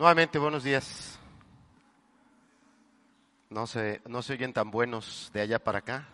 Nuevamente, 0.00 0.38
buenos 0.38 0.64
días. 0.64 1.18
No 3.50 3.66
se, 3.66 4.00
no 4.06 4.22
se 4.22 4.32
oyen 4.32 4.54
tan 4.54 4.70
buenos 4.70 5.30
de 5.34 5.42
allá 5.42 5.58
para 5.58 5.80
acá. 5.80 6.08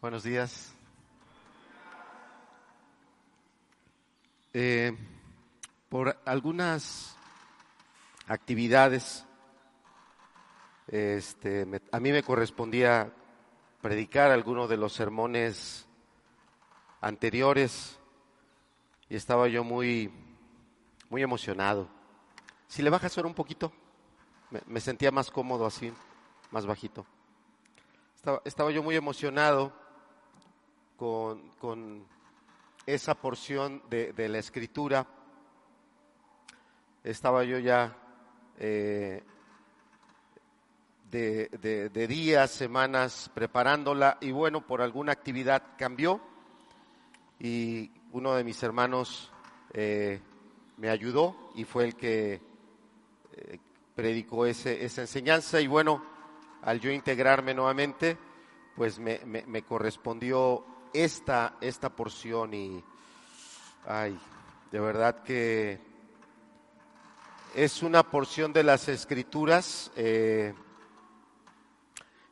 Buenos 0.00 0.22
días. 0.22 0.74
Eh, 4.54 4.96
por 5.90 6.18
algunas 6.24 7.14
actividades, 8.26 9.26
este, 10.88 11.66
a 11.92 12.00
mí 12.00 12.10
me 12.10 12.22
correspondía 12.22 13.12
predicar 13.82 14.30
algunos 14.30 14.70
de 14.70 14.78
los 14.78 14.94
sermones 14.94 15.86
anteriores 17.02 17.98
y 19.10 19.16
estaba 19.16 19.46
yo 19.48 19.62
muy, 19.62 20.10
muy 21.12 21.22
emocionado. 21.22 21.88
Si 22.68 22.80
le 22.80 22.88
bajas 22.88 23.14
ahora 23.18 23.28
un 23.28 23.34
poquito, 23.34 23.70
me, 24.66 24.80
sentía 24.80 25.10
más 25.10 25.30
cómodo 25.30 25.66
así, 25.66 25.92
más 26.50 26.64
bajito. 26.64 27.04
Estaba, 28.16 28.40
estaba 28.46 28.70
yo 28.70 28.82
muy 28.82 28.96
emocionado 28.96 29.74
con, 30.96 31.50
con 31.58 32.06
esa 32.86 33.14
porción 33.14 33.82
de, 33.90 34.14
de 34.14 34.30
la 34.30 34.38
escritura. 34.38 35.06
Estaba 37.04 37.44
yo 37.44 37.58
ya 37.58 37.94
eh, 38.58 39.22
de, 41.10 41.50
de- 41.60 41.90
de 41.90 42.06
días, 42.06 42.50
semanas 42.52 43.30
preparándola 43.34 44.16
y 44.22 44.30
bueno, 44.30 44.66
por 44.66 44.80
alguna 44.80 45.12
actividad 45.12 45.62
cambió 45.76 46.22
y 47.38 47.90
uno 48.12 48.32
de 48.32 48.44
mis 48.44 48.62
hermanos 48.62 49.30
eh, 49.74 50.22
me 50.82 50.90
ayudó 50.90 51.36
y 51.54 51.62
fue 51.62 51.84
el 51.84 51.94
que 51.94 52.40
eh, 53.36 53.58
predicó 53.94 54.46
ese- 54.46 54.84
esa 54.84 55.02
enseñanza 55.02 55.60
y 55.60 55.68
bueno, 55.68 56.02
al 56.62 56.80
yo 56.80 56.90
integrarme 56.90 57.54
nuevamente, 57.54 58.18
pues 58.74 58.98
me, 58.98 59.62
correspondió 59.62 60.64
esta, 60.92 61.54
esta 61.60 61.88
porción 61.88 62.52
y, 62.52 62.82
ay, 63.86 64.18
de 64.72 64.80
verdad 64.80 65.22
que 65.22 65.78
es 67.54 67.80
una 67.84 68.02
porción 68.02 68.52
de 68.52 68.64
las 68.64 68.88
escrituras 68.88 69.92
eh, 69.94 70.52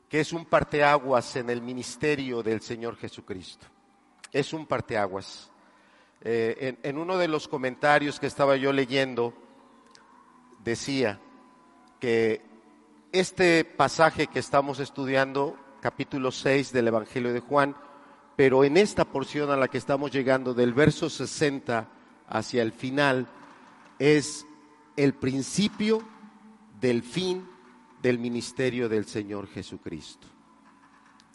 que 0.09 0.19
es 0.19 0.33
un 0.33 0.45
parteaguas 0.45 1.37
en 1.37 1.51
el 1.51 1.62
ministerio 1.62 2.42
del 2.42 2.62
Señor 2.62 2.97
Jesucristo. 2.97 3.69
Es 4.33 4.53
un 4.53 4.67
parteaguas. 4.67 5.50
Eh, 6.23 6.57
en, 6.61 6.79
en 6.83 6.99
uno 6.99 7.17
de 7.17 7.29
los 7.29 7.49
comentarios 7.49 8.21
que 8.21 8.27
estaba 8.27 8.57
yo 8.57 8.73
leyendo, 8.73 9.35
decía 10.63 11.19
que 11.99 12.43
este 13.13 13.65
pasaje 13.65 14.27
que 14.27 14.39
estamos 14.39 14.81
estudiando, 14.81 15.57
capítulo 15.81 16.31
6 16.31 16.73
del 16.73 16.89
Evangelio 16.89 17.33
de 17.33 17.41
Juan, 17.41 17.75
pero 18.37 18.65
en 18.65 18.77
esta 18.77 19.05
porción 19.05 19.51
a 19.51 19.57
la 19.57 19.69
que 19.69 19.79
estamos 19.79 20.11
llegando, 20.11 20.55
del 20.55 20.73
verso 20.73 21.11
60 21.11 21.89
hacia 22.29 22.63
el 22.63 22.73
final, 22.73 23.27
es 23.98 24.47
el 24.97 25.15
principio 25.15 26.03
del 26.81 27.03
fin 27.03 27.47
del 28.03 28.19
ministerio 28.19 28.89
del 28.89 29.05
Señor 29.05 29.47
Jesucristo. 29.48 30.27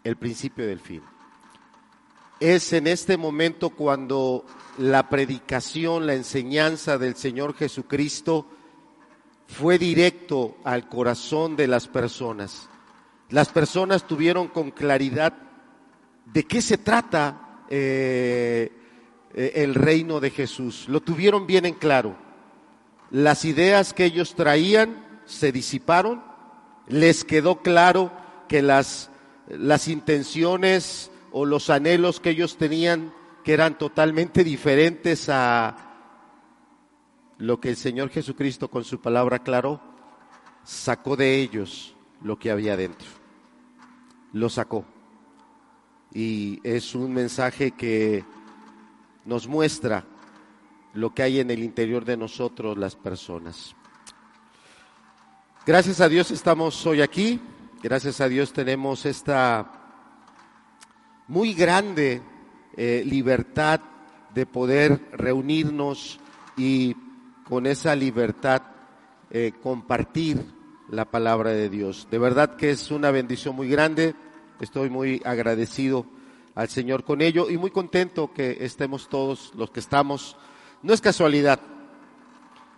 El 0.03 0.17
principio 0.17 0.65
del 0.65 0.79
fin. 0.79 1.01
Es 2.39 2.73
en 2.73 2.87
este 2.87 3.15
momento 3.17 3.69
cuando 3.69 4.45
la 4.77 5.09
predicación, 5.09 6.05
la 6.05 6.15
enseñanza 6.15 6.97
del 6.97 7.15
Señor 7.15 7.55
Jesucristo 7.55 8.45
fue 9.47 9.77
directo 9.77 10.57
al 10.63 10.89
corazón 10.89 11.55
de 11.55 11.67
las 11.67 11.87
personas. 11.87 12.67
Las 13.29 13.49
personas 13.49 14.05
tuvieron 14.05 14.49
con 14.49 14.71
claridad 14.71 15.33
de 16.25 16.43
qué 16.43 16.61
se 16.61 16.77
trata 16.77 17.63
eh, 17.69 18.71
eh, 19.33 19.51
el 19.55 19.73
reino 19.73 20.19
de 20.19 20.29
Jesús. 20.29 20.87
Lo 20.89 21.01
tuvieron 21.01 21.47
bien 21.47 21.65
en 21.65 21.75
claro. 21.75 22.17
Las 23.11 23.45
ideas 23.45 23.93
que 23.93 24.05
ellos 24.05 24.35
traían 24.35 25.21
se 25.25 25.51
disiparon, 25.51 26.21
les 26.87 27.23
quedó 27.23 27.61
claro 27.61 28.11
que 28.49 28.61
las, 28.61 29.09
las 29.47 29.87
intenciones 29.87 31.11
o 31.37 31.43
los 31.43 31.69
anhelos 31.69 32.21
que 32.21 32.29
ellos 32.29 32.55
tenían, 32.55 33.13
que 33.43 33.51
eran 33.51 33.77
totalmente 33.77 34.41
diferentes 34.41 35.27
a 35.27 35.75
lo 37.39 37.59
que 37.59 37.67
el 37.67 37.75
Señor 37.75 38.09
Jesucristo 38.09 38.69
con 38.69 38.85
su 38.85 39.01
palabra 39.01 39.35
aclaró, 39.35 39.81
sacó 40.63 41.17
de 41.17 41.41
ellos 41.41 41.93
lo 42.21 42.39
que 42.39 42.51
había 42.51 42.77
dentro. 42.77 43.09
Lo 44.31 44.47
sacó. 44.47 44.85
Y 46.13 46.61
es 46.63 46.95
un 46.95 47.13
mensaje 47.13 47.71
que 47.71 48.23
nos 49.25 49.45
muestra 49.45 50.05
lo 50.93 51.13
que 51.13 51.23
hay 51.23 51.41
en 51.41 51.51
el 51.51 51.63
interior 51.63 52.05
de 52.05 52.15
nosotros 52.15 52.77
las 52.77 52.95
personas. 52.95 53.75
Gracias 55.65 55.99
a 55.99 56.07
Dios 56.07 56.31
estamos 56.31 56.85
hoy 56.85 57.01
aquí, 57.01 57.41
gracias 57.83 58.21
a 58.21 58.29
Dios 58.29 58.53
tenemos 58.53 59.05
esta 59.05 59.84
muy 61.27 61.53
grande 61.53 62.21
eh, 62.77 63.03
libertad 63.05 63.81
de 64.33 64.45
poder 64.45 64.99
reunirnos 65.13 66.19
y 66.57 66.95
con 67.47 67.65
esa 67.65 67.95
libertad 67.95 68.61
eh, 69.31 69.53
compartir 69.61 70.45
la 70.89 71.05
palabra 71.05 71.51
de 71.51 71.69
Dios. 71.69 72.07
De 72.11 72.19
verdad 72.19 72.55
que 72.57 72.71
es 72.71 72.91
una 72.91 73.11
bendición 73.11 73.55
muy 73.55 73.69
grande, 73.69 74.13
estoy 74.59 74.89
muy 74.89 75.21
agradecido 75.25 76.05
al 76.53 76.69
Señor 76.69 77.03
con 77.03 77.21
ello 77.21 77.49
y 77.49 77.57
muy 77.57 77.71
contento 77.71 78.31
que 78.33 78.57
estemos 78.61 79.09
todos 79.09 79.51
los 79.55 79.71
que 79.71 79.79
estamos. 79.79 80.37
No 80.83 80.93
es 80.93 81.01
casualidad, 81.01 81.59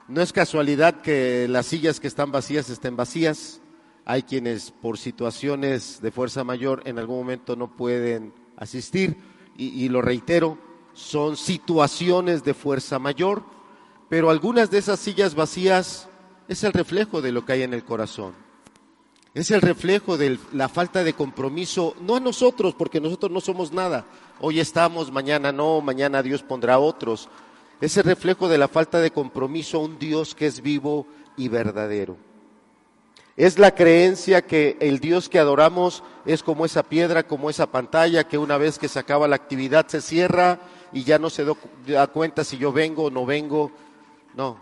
no 0.08 0.22
es 0.22 0.32
casualidad 0.32 1.02
que 1.02 1.48
las 1.50 1.66
sillas 1.66 2.00
que 2.00 2.08
están 2.08 2.32
vacías 2.32 2.70
estén 2.70 2.96
vacías. 2.96 3.62
Hay 4.10 4.24
quienes 4.24 4.72
por 4.72 4.98
situaciones 4.98 6.02
de 6.02 6.12
fuerza 6.12 6.46
mayor 6.46 6.82
en 6.86 6.98
algún 6.98 7.18
momento 7.18 7.58
no 7.58 7.76
pueden 7.76 8.34
asistir 8.56 9.18
y, 9.58 9.90
lo 9.90 10.02
reitero, 10.02 10.58
son 10.94 11.36
situaciones 11.36 12.42
de 12.46 12.54
fuerza 12.54 13.00
mayor, 13.00 13.44
pero 14.08 14.30
algunas 14.30 14.72
de 14.72 14.78
esas 14.78 15.02
sillas 15.02 15.36
vacías 15.36 16.08
es 16.48 16.64
el 16.64 16.72
reflejo 16.72 17.22
de 17.22 17.34
lo 17.34 17.44
que 17.44 17.52
hay 17.52 17.64
en 17.64 17.74
el 17.74 17.84
corazón. 17.84 18.34
Es 19.34 19.52
el 19.52 19.60
reflejo 19.60 20.16
de 20.18 20.40
la 20.54 20.70
falta 20.70 21.04
de 21.04 21.12
compromiso, 21.12 21.94
no 22.00 22.16
a 22.16 22.22
nosotros, 22.22 22.76
porque 22.76 23.02
nosotros 23.02 23.30
no 23.30 23.42
somos 23.42 23.74
nada. 23.74 24.06
Hoy 24.40 24.62
estamos, 24.62 25.12
mañana 25.12 25.52
no, 25.52 25.82
mañana 25.82 26.24
Dios 26.24 26.44
pondrá 26.44 26.80
otros. 26.80 27.28
Es 27.82 27.98
el 27.98 28.06
reflejo 28.06 28.48
de 28.48 28.58
la 28.58 28.70
falta 28.70 29.02
de 29.02 29.12
compromiso 29.12 29.80
a 29.80 29.82
un 29.82 30.00
Dios 30.00 30.34
que 30.34 30.46
es 30.46 30.62
vivo 30.62 31.06
y 31.36 31.50
verdadero. 31.50 32.27
Es 33.38 33.60
la 33.60 33.76
creencia 33.76 34.42
que 34.42 34.78
el 34.80 35.00
Dios 35.00 35.30
que 35.30 35.38
adoramos 35.38 36.04
es 36.26 36.42
como 36.42 36.66
esa 36.66 36.82
piedra, 36.82 37.28
como 37.28 37.52
esa 37.52 37.68
pantalla 37.68 38.28
que 38.28 38.40
una 38.40 38.58
vez 38.58 38.80
que 38.80 38.88
se 38.88 38.98
acaba 38.98 39.28
la 39.28 39.36
actividad 39.36 39.86
se 39.88 40.02
cierra 40.02 40.60
y 40.92 41.04
ya 41.04 41.20
no 41.20 41.30
se 41.30 41.46
da 41.86 42.08
cuenta 42.08 42.44
si 42.44 42.58
yo 42.58 42.74
vengo 42.74 43.06
o 43.06 43.12
no 43.12 43.28
vengo. 43.28 43.72
No, 44.34 44.58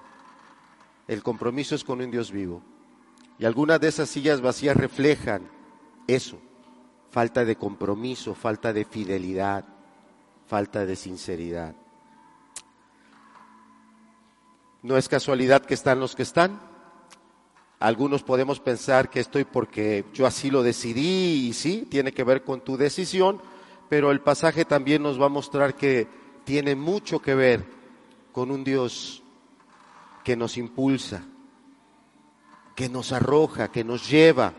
el 1.07 1.23
compromiso 1.23 1.73
es 1.73 1.85
con 1.85 2.01
un 2.01 2.11
Dios 2.11 2.31
vivo. 2.31 2.61
Y 3.39 3.45
algunas 3.45 3.79
de 3.79 3.87
esas 3.87 4.09
sillas 4.09 4.41
vacías 4.41 4.75
reflejan 4.75 5.49
eso, 6.05 6.37
falta 7.11 7.45
de 7.45 7.55
compromiso, 7.55 8.35
falta 8.35 8.73
de 8.73 8.83
fidelidad, 8.83 9.63
falta 10.47 10.85
de 10.85 10.97
sinceridad. 10.97 11.75
No 14.83 14.97
es 14.97 15.07
casualidad 15.07 15.63
que 15.63 15.73
están 15.73 16.01
los 16.01 16.13
que 16.13 16.23
están. 16.23 16.74
Algunos 17.79 18.23
podemos 18.23 18.59
pensar 18.59 19.09
que 19.09 19.19
estoy 19.19 19.43
porque 19.43 20.05
yo 20.13 20.25
así 20.25 20.49
lo 20.49 20.63
decidí 20.63 21.47
y 21.47 21.53
sí, 21.53 21.87
tiene 21.89 22.13
que 22.13 22.23
ver 22.23 22.43
con 22.43 22.61
tu 22.61 22.77
decisión, 22.77 23.41
pero 23.89 24.11
el 24.11 24.21
pasaje 24.21 24.65
también 24.65 25.03
nos 25.03 25.19
va 25.19 25.25
a 25.25 25.29
mostrar 25.29 25.75
que 25.75 26.07
tiene 26.45 26.75
mucho 26.75 27.19
que 27.19 27.35
ver 27.35 27.65
con 28.31 28.49
un 28.49 28.63
Dios 28.63 29.23
que 30.23 30.35
nos 30.35 30.57
impulsa, 30.57 31.23
que 32.75 32.89
nos 32.89 33.11
arroja, 33.11 33.71
que 33.71 33.83
nos 33.83 34.09
lleva 34.09 34.53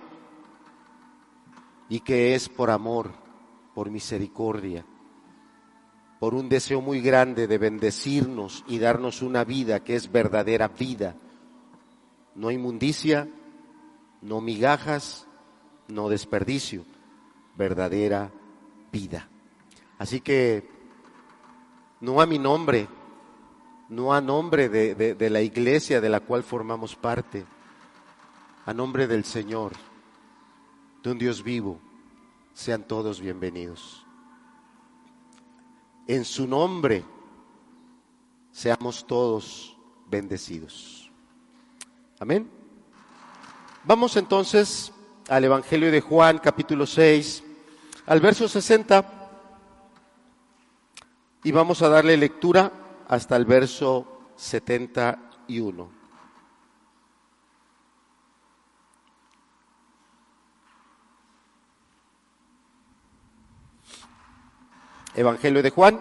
y 1.88 2.00
que 2.00 2.34
es 2.34 2.48
por 2.48 2.70
amor, 2.70 3.12
por 3.74 3.90
misericordia, 3.90 4.84
por 6.18 6.34
un 6.34 6.48
deseo 6.48 6.80
muy 6.80 7.00
grande 7.00 7.46
de 7.46 7.58
bendecirnos 7.58 8.64
y 8.68 8.78
darnos 8.78 9.22
una 9.22 9.44
vida 9.44 9.82
que 9.82 9.96
es 9.96 10.10
verdadera 10.10 10.68
vida. 10.68 11.16
No 12.36 12.50
inmundicia, 12.50 13.28
no 14.22 14.40
migajas, 14.40 15.26
no 15.88 16.08
desperdicio, 16.08 16.84
verdadera 17.56 18.30
vida. 18.92 19.28
Así 19.98 20.20
que 20.20 20.68
no 22.00 22.20
a 22.20 22.26
mi 22.26 22.38
nombre, 22.38 22.88
no 23.88 24.12
a 24.12 24.20
nombre 24.20 24.68
de, 24.68 24.94
de 24.94 25.30
la 25.30 25.40
iglesia 25.40 26.00
de 26.00 26.08
la 26.08 26.20
cual 26.20 26.42
formamos 26.42 26.94
parte, 26.94 27.44
a 28.64 28.74
nombre 28.74 29.06
del 29.06 29.24
Señor, 29.24 29.72
de 31.02 31.10
un 31.12 31.18
Dios 31.18 31.42
vivo, 31.42 31.80
sean 32.52 32.86
todos 32.86 33.20
bienvenidos. 33.20 34.04
En 36.08 36.24
su 36.24 36.46
nombre, 36.46 37.04
seamos 38.50 39.06
todos 39.06 39.76
bendecidos. 40.08 41.05
Amén. 42.18 42.50
Vamos 43.84 44.16
entonces 44.16 44.90
al 45.28 45.44
Evangelio 45.44 45.92
de 45.92 46.00
Juan, 46.00 46.38
capítulo 46.38 46.86
6, 46.86 47.44
al 48.06 48.20
verso 48.20 48.48
60, 48.48 49.04
y 51.44 51.52
vamos 51.52 51.82
a 51.82 51.90
darle 51.90 52.16
lectura 52.16 52.72
hasta 53.06 53.36
el 53.36 53.44
verso 53.44 54.30
71. 54.34 55.90
Evangelio 65.14 65.62
de 65.62 65.70
Juan, 65.70 66.00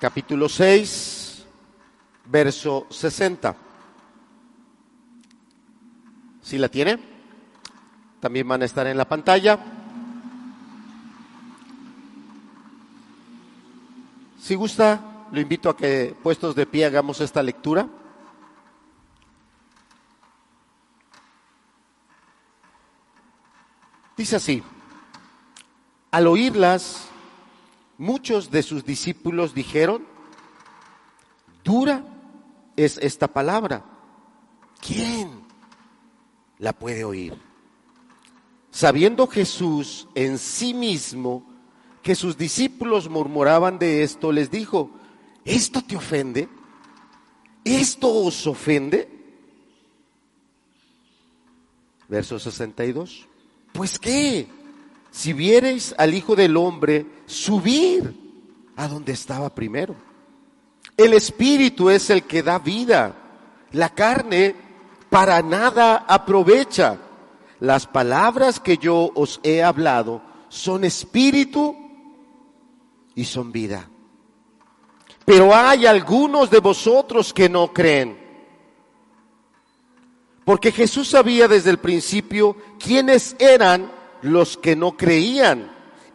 capítulo 0.00 0.48
6, 0.48 1.46
verso 2.26 2.88
60. 2.90 3.67
¿Sí 6.48 6.56
la 6.56 6.70
tiene? 6.70 6.98
También 8.20 8.48
van 8.48 8.62
a 8.62 8.64
estar 8.64 8.86
en 8.86 8.96
la 8.96 9.06
pantalla. 9.06 9.58
Si 14.40 14.54
gusta, 14.54 15.26
lo 15.30 15.42
invito 15.42 15.68
a 15.68 15.76
que 15.76 16.16
puestos 16.22 16.54
de 16.54 16.64
pie 16.64 16.86
hagamos 16.86 17.20
esta 17.20 17.42
lectura. 17.42 17.86
Dice 24.16 24.36
así. 24.36 24.62
Al 26.10 26.26
oírlas, 26.26 27.08
muchos 27.98 28.50
de 28.50 28.62
sus 28.62 28.86
discípulos 28.86 29.52
dijeron, 29.52 30.06
dura 31.62 32.02
es 32.74 32.96
esta 32.96 33.28
palabra. 33.28 33.84
¿Quién 34.80 35.47
la 36.58 36.72
puede 36.72 37.04
oír? 37.04 37.34
Sabiendo 38.70 39.26
Jesús 39.26 40.08
en 40.14 40.38
sí 40.38 40.74
mismo 40.74 41.44
que 42.02 42.14
sus 42.14 42.36
discípulos 42.36 43.08
murmuraban 43.08 43.78
de 43.78 44.02
esto, 44.02 44.32
les 44.32 44.50
dijo, 44.50 44.90
¿esto 45.44 45.82
te 45.82 45.96
ofende? 45.96 46.48
¿Esto 47.64 48.12
os 48.12 48.46
ofende? 48.46 49.08
Verso 52.08 52.38
62. 52.38 53.26
Pues 53.72 53.98
qué, 53.98 54.48
si 55.10 55.32
viereis 55.32 55.94
al 55.98 56.14
Hijo 56.14 56.36
del 56.36 56.56
Hombre 56.56 57.06
subir 57.26 58.14
a 58.76 58.88
donde 58.88 59.12
estaba 59.12 59.54
primero. 59.54 59.94
El 60.96 61.12
Espíritu 61.12 61.90
es 61.90 62.10
el 62.10 62.22
que 62.22 62.42
da 62.42 62.58
vida. 62.58 63.14
La 63.72 63.90
carne 63.90 64.54
para 65.10 65.42
nada 65.42 66.04
aprovecha. 66.08 66.98
Las 67.60 67.86
palabras 67.86 68.60
que 68.60 68.78
yo 68.78 69.10
os 69.14 69.40
he 69.42 69.62
hablado 69.62 70.22
son 70.48 70.84
espíritu 70.84 71.76
y 73.14 73.24
son 73.24 73.50
vida. 73.50 73.88
Pero 75.24 75.54
hay 75.54 75.86
algunos 75.86 76.50
de 76.50 76.60
vosotros 76.60 77.34
que 77.34 77.48
no 77.48 77.72
creen. 77.72 78.16
Porque 80.44 80.72
Jesús 80.72 81.08
sabía 81.08 81.48
desde 81.48 81.70
el 81.70 81.78
principio 81.78 82.56
quiénes 82.78 83.36
eran 83.38 83.92
los 84.22 84.56
que 84.56 84.76
no 84.76 84.96
creían 84.96 85.70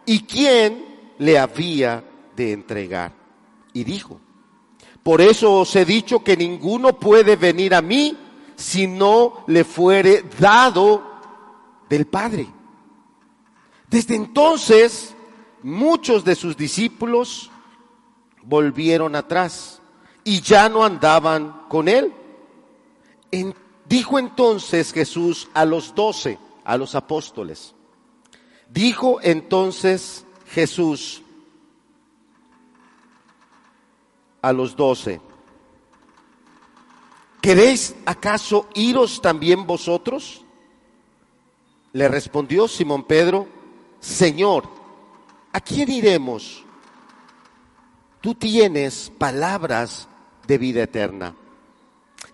y 0.06 0.22
quién 0.22 1.13
le 1.19 1.38
había 1.38 2.04
de 2.36 2.54
entregar. 2.54 3.13
Y 3.74 3.84
dijo, 3.84 4.19
por 5.04 5.22
eso 5.22 5.60
os 5.60 5.75
he 5.75 5.86
dicho 5.86 6.24
que 6.24 6.38
ninguno 6.38 6.98
puede 6.98 7.36
venir 7.36 7.75
a 7.75 7.81
mí 7.81 8.18
si 8.56 8.88
no 8.88 9.44
le 9.48 9.64
fuere 9.64 10.24
dado 10.40 11.04
del 11.90 12.06
Padre. 12.06 12.48
Desde 13.90 14.16
entonces, 14.16 15.16
muchos 15.62 16.24
de 16.24 16.36
sus 16.36 16.58
discípulos 16.58 17.52
volvieron 18.44 19.16
atrás 19.16 19.82
y 20.24 20.42
ya 20.42 20.70
no 20.70 20.84
andaban 20.84 21.64
con 21.70 21.88
él. 21.88 22.14
dijo 23.88 24.20
entonces 24.20 24.92
Jesús 24.94 25.50
a 25.54 25.66
los 25.66 25.94
doce, 25.94 26.40
a 26.64 26.78
los 26.78 26.96
apóstoles, 26.96 27.76
Dijo 28.74 29.20
entonces 29.22 30.26
Jesús 30.48 31.22
a 34.42 34.52
los 34.52 34.76
doce, 34.76 35.22
¿queréis 37.44 37.94
acaso 38.06 38.69
iros 38.74 39.22
también 39.22 39.68
vosotros? 39.68 40.45
Le 41.92 42.07
respondió 42.07 42.69
Simón 42.69 43.04
Pedro, 43.04 43.48
Señor, 44.00 44.63
¿a 45.51 45.60
quién 45.60 45.92
iremos? 45.92 46.63
Tú 48.22 48.34
tienes 48.34 49.12
palabras 49.18 50.07
de 50.48 50.57
vida 50.57 50.84
eterna. 50.84 51.36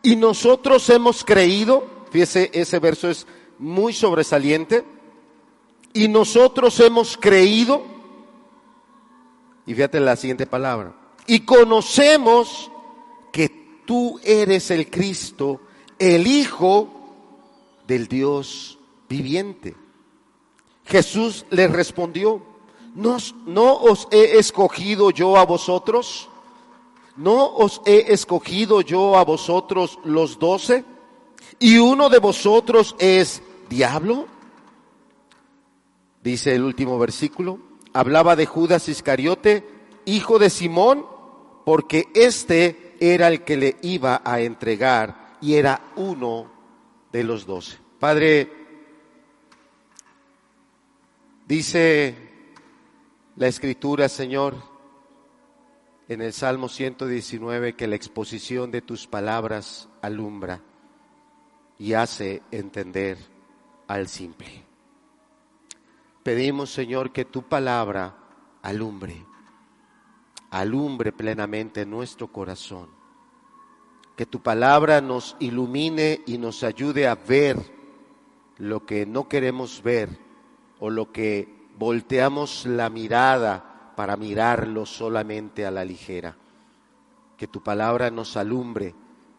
Y 0.04 0.16
nosotros 0.16 0.88
hemos 0.92 1.24
creído, 1.24 1.88
fíjese, 2.12 2.52
ese 2.54 2.78
verso 2.78 3.10
es 3.10 3.26
muy 3.58 3.94
sobresaliente, 3.94 4.86
y 5.92 6.08
nosotros 6.08 6.80
hemos 6.82 7.18
creído, 7.18 7.82
y 9.66 9.74
fíjate 9.74 10.00
la 10.00 10.16
siguiente 10.16 10.46
palabra, 10.46 10.94
y 11.26 11.40
conocemos 11.40 12.72
tú 13.90 14.20
eres 14.24 14.70
el 14.70 14.88
Cristo, 14.88 15.62
el 15.98 16.28
Hijo 16.28 16.88
del 17.88 18.08
Dios 18.08 18.78
viviente. 19.10 19.76
Jesús 20.86 21.48
le 21.50 21.68
respondió, 21.68 22.40
¿No, 22.94 23.18
¿no 23.48 23.74
os 23.74 24.08
he 24.12 24.38
escogido 24.38 25.10
yo 25.10 25.38
a 25.38 25.46
vosotros? 25.46 26.30
¿No 27.18 27.48
os 27.48 27.82
he 27.84 28.14
escogido 28.14 28.82
yo 28.82 29.18
a 29.18 29.24
vosotros 29.24 29.98
los 30.04 30.38
doce? 30.38 30.86
¿Y 31.58 31.80
uno 31.80 32.10
de 32.10 32.20
vosotros 32.20 32.96
es 33.00 33.42
diablo? 33.72 34.28
dice 36.24 36.54
el 36.54 36.64
último 36.64 37.00
versículo, 37.00 37.58
hablaba 37.94 38.36
de 38.36 38.46
Judas 38.46 38.88
Iscariote, 38.88 39.68
hijo 40.06 40.38
de 40.38 40.52
Simón, 40.52 41.08
porque 41.66 42.06
éste 42.14 42.89
era 43.00 43.28
el 43.28 43.44
que 43.44 43.58
le 43.58 43.78
iba 43.82 44.22
a 44.24 44.42
entregar 44.42 45.38
y 45.42 45.56
era 45.56 45.92
uno 45.96 46.52
de 47.12 47.24
los 47.24 47.46
doce. 47.46 47.78
Padre, 48.00 48.52
dice 51.48 52.16
la 53.36 53.48
escritura, 53.48 54.10
Señor, 54.10 54.56
en 56.08 56.22
el 56.22 56.34
Salmo 56.34 56.70
119, 56.70 57.76
que 57.76 57.88
la 57.88 57.96
exposición 57.96 58.72
de 58.72 58.82
tus 58.82 59.08
palabras 59.08 59.88
alumbra 60.02 60.62
y 61.78 61.94
hace 61.94 62.42
entender 62.52 63.18
al 63.88 64.08
simple. 64.08 64.66
Pedimos, 66.24 66.72
Señor, 66.72 67.12
que 67.12 67.26
tu 67.26 67.44
palabra 67.44 68.18
alumbre, 68.62 69.26
alumbre 70.52 71.12
plenamente 71.12 71.86
nuestro 71.86 72.28
corazón. 72.28 72.90
Que 74.16 74.26
tu 74.26 74.42
palabra 74.42 75.02
nos 75.02 75.36
ilumine 75.40 76.22
y 76.26 76.38
nos 76.38 76.64
ayude 76.64 77.08
a 77.08 77.16
ver 77.16 77.58
lo 78.58 78.86
que 78.86 79.06
no 79.06 79.30
queremos 79.30 79.82
ver 79.82 80.10
o 80.80 80.90
lo 80.90 81.12
que 81.12 81.68
volteamos 81.78 82.66
la 82.66 82.90
mirada 82.90 83.94
para 83.96 84.18
mirarlo 84.18 84.86
solamente 84.86 85.66
a 85.66 85.72
la 85.72 85.86
ligera. 85.86 86.36
Que 87.38 87.48
tu 87.48 87.64
palabra 87.64 88.12
nos 88.12 88.36
alumbre 88.36 88.94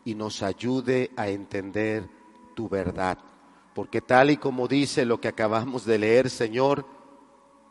y 0.05 0.15
nos 0.15 0.43
ayude 0.43 1.11
a 1.17 1.29
entender 1.29 2.09
tu 2.55 2.69
verdad 2.69 3.19
porque 3.75 4.01
tal 4.01 4.31
y 4.31 4.37
como 4.37 4.69
dice 4.69 5.05
lo 5.05 5.21
que 5.21 5.29
acabamos 5.29 5.85
de 5.85 5.99
leer, 5.99 6.29
Señor, 6.29 6.85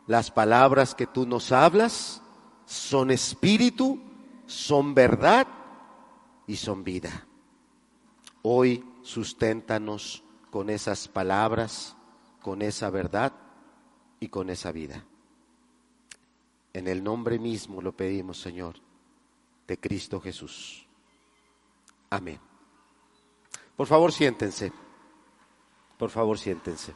las 0.06 0.30
palabras 0.30 0.94
que 0.94 1.06
tú 1.06 1.26
nos 1.26 1.52
hablas 1.52 2.22
son 2.70 3.10
espíritu, 3.10 3.98
son 4.46 4.94
verdad 4.94 5.44
y 6.46 6.54
son 6.54 6.84
vida. 6.84 7.26
Hoy 8.42 8.84
susténtanos 9.02 10.22
con 10.52 10.70
esas 10.70 11.08
palabras, 11.08 11.96
con 12.40 12.62
esa 12.62 12.88
verdad 12.90 13.32
y 14.20 14.28
con 14.28 14.50
esa 14.50 14.70
vida. 14.70 15.04
En 16.72 16.86
el 16.86 17.02
nombre 17.02 17.40
mismo 17.40 17.82
lo 17.82 17.90
pedimos, 17.90 18.40
Señor. 18.40 18.76
de 19.66 19.76
Cristo 19.78 20.20
Jesús. 20.20 20.86
Amén. 22.08 22.38
Por 23.76 23.88
favor, 23.88 24.12
siéntense. 24.12 24.72
Por 25.98 26.10
favor, 26.10 26.38
siéntense. 26.38 26.94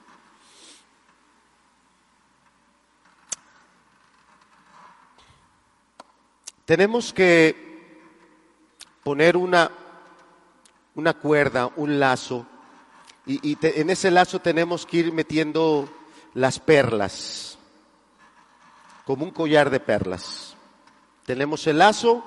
Tenemos 6.65 7.13
que 7.13 8.01
poner 9.03 9.37
una, 9.37 9.71
una 10.95 11.13
cuerda, 11.13 11.71
un 11.77 11.99
lazo, 12.01 12.47
y, 13.27 13.57
en 13.63 13.91
ese 13.91 14.11
lazo 14.11 14.41
tenemos 14.41 14.85
que 14.85 14.99
ir 14.99 15.13
metiendo 15.13 15.89
las 16.35 16.59
perlas, 16.59 17.59
como 19.05 19.25
un 19.25 19.31
collar 19.31 19.71
de 19.71 19.81
perlas. 19.81 20.57
Tenemos 21.25 21.67
el 21.67 21.79
lazo 21.79 22.23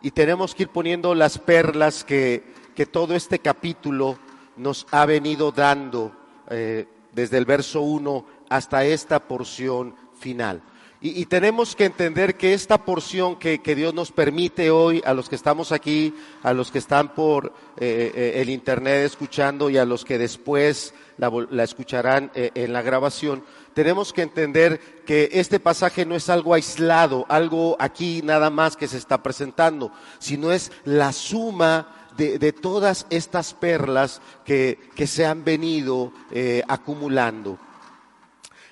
y 0.00 0.10
tenemos 0.10 0.54
que 0.54 0.64
ir 0.64 0.68
poniendo 0.68 1.14
las 1.14 1.38
perlas 1.38 2.04
que, 2.04 2.44
que 2.74 2.86
todo 2.86 3.14
este 3.14 3.38
capítulo 3.38 4.18
nos 4.56 4.86
ha 4.90 5.06
venido 5.06 5.52
dando 5.52 6.12
eh, 6.50 6.86
desde 7.12 7.38
el 7.38 7.44
verso 7.44 7.82
1 7.82 8.26
hasta 8.48 8.84
esta 8.84 9.20
porción 9.20 9.94
final. 10.14 10.62
Y, 11.04 11.26
tenemos 11.26 11.74
que 11.74 11.86
entender 11.86 12.36
que 12.36 12.54
esta 12.54 12.84
porción 12.84 13.34
que, 13.34 13.58
Dios 13.74 13.92
nos 13.92 14.12
permite 14.12 14.70
hoy, 14.70 15.02
a 15.04 15.12
los 15.14 15.28
que 15.28 15.34
estamos 15.34 15.72
aquí, 15.72 16.14
a 16.44 16.52
los 16.52 16.70
que 16.70 16.78
están 16.78 17.12
por 17.12 17.52
eh, 17.76 18.12
eh, 18.14 18.32
el 18.36 18.48
Internet 18.48 19.04
escuchando 19.04 19.68
y 19.68 19.78
a 19.78 19.84
los 19.84 20.04
que 20.04 20.16
después 20.16 20.94
la, 21.18 21.64
escucharán 21.64 22.30
eh, 22.36 22.52
en 22.54 22.72
la 22.72 22.82
grabación, 22.82 23.42
tenemos 23.74 24.12
que 24.12 24.22
entender 24.22 25.02
que 25.04 25.28
este 25.32 25.58
pasaje 25.58 26.06
no 26.06 26.14
es 26.14 26.28
algo 26.30 26.54
aislado, 26.54 27.26
algo 27.28 27.76
aquí 27.80 28.20
nada 28.22 28.48
más 28.48 28.76
que 28.76 28.86
se 28.86 28.98
está 28.98 29.24
presentando, 29.24 29.90
sino 30.20 30.52
es 30.52 30.70
la 30.84 31.12
suma 31.12 32.06
de, 32.16 32.52
todas 32.52 33.08
estas 33.10 33.54
perlas 33.54 34.22
que, 34.44 34.78
se 35.06 35.26
han 35.26 35.42
venido 35.42 36.12
acumulando. 36.68 37.58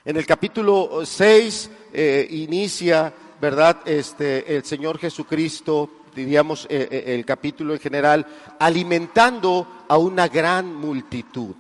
En 0.05 0.17
el 0.17 0.27
capítulo 0.27 1.01
6 1.05 1.71
eh, 1.93 2.27
inicia, 2.31 3.13
¿verdad? 3.41 3.79
Este, 3.85 4.57
el 4.57 4.65
Señor 4.65 4.99
Jesucristo, 4.99 5.91
diríamos 6.15 6.67
eh, 6.69 6.89
eh, 6.91 7.15
el 7.15 7.25
capítulo 7.25 7.75
en 7.75 7.81
general, 7.81 8.27
alimentando 8.59 9.85
a 9.89 9.97
una 9.97 10.29
gran 10.29 10.75
multitud. 10.75 11.55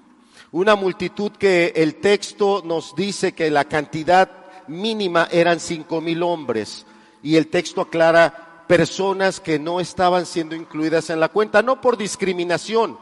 Una 0.52 0.75
multitud 0.75 1.32
que 1.32 1.72
el 1.76 1.96
texto 1.96 2.62
nos 2.64 2.94
dice 2.96 3.32
que 3.32 3.50
la 3.50 3.64
cantidad 3.64 4.30
mínima 4.66 5.28
eran 5.30 5.60
cinco 5.60 6.00
mil 6.00 6.22
hombres 6.22 6.87
y 7.22 7.37
el 7.37 7.49
texto 7.49 7.80
aclara 7.80 8.64
personas 8.66 9.40
que 9.40 9.58
no 9.58 9.80
estaban 9.80 10.26
siendo 10.26 10.54
incluidas 10.54 11.10
en 11.10 11.20
la 11.20 11.28
cuenta, 11.28 11.62
no 11.62 11.80
por 11.80 11.96
discriminación, 11.96 12.99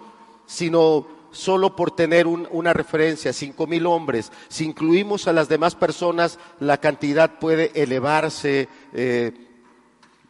sino 0.47 1.07
solo 1.31 1.77
por 1.77 1.91
tener 1.91 2.27
una 2.27 2.73
referencia, 2.73 3.33
cinco 3.33 3.67
mil 3.67 3.87
hombres. 3.87 4.33
Si 4.49 4.65
incluimos 4.65 5.29
a 5.29 5.33
las 5.33 5.49
demás 5.49 5.75
personas, 5.75 6.39
la 6.61 6.79
cantidad 6.79 7.39
puede 7.39 7.71
elevarse 7.75 8.69
eh, 8.93 9.33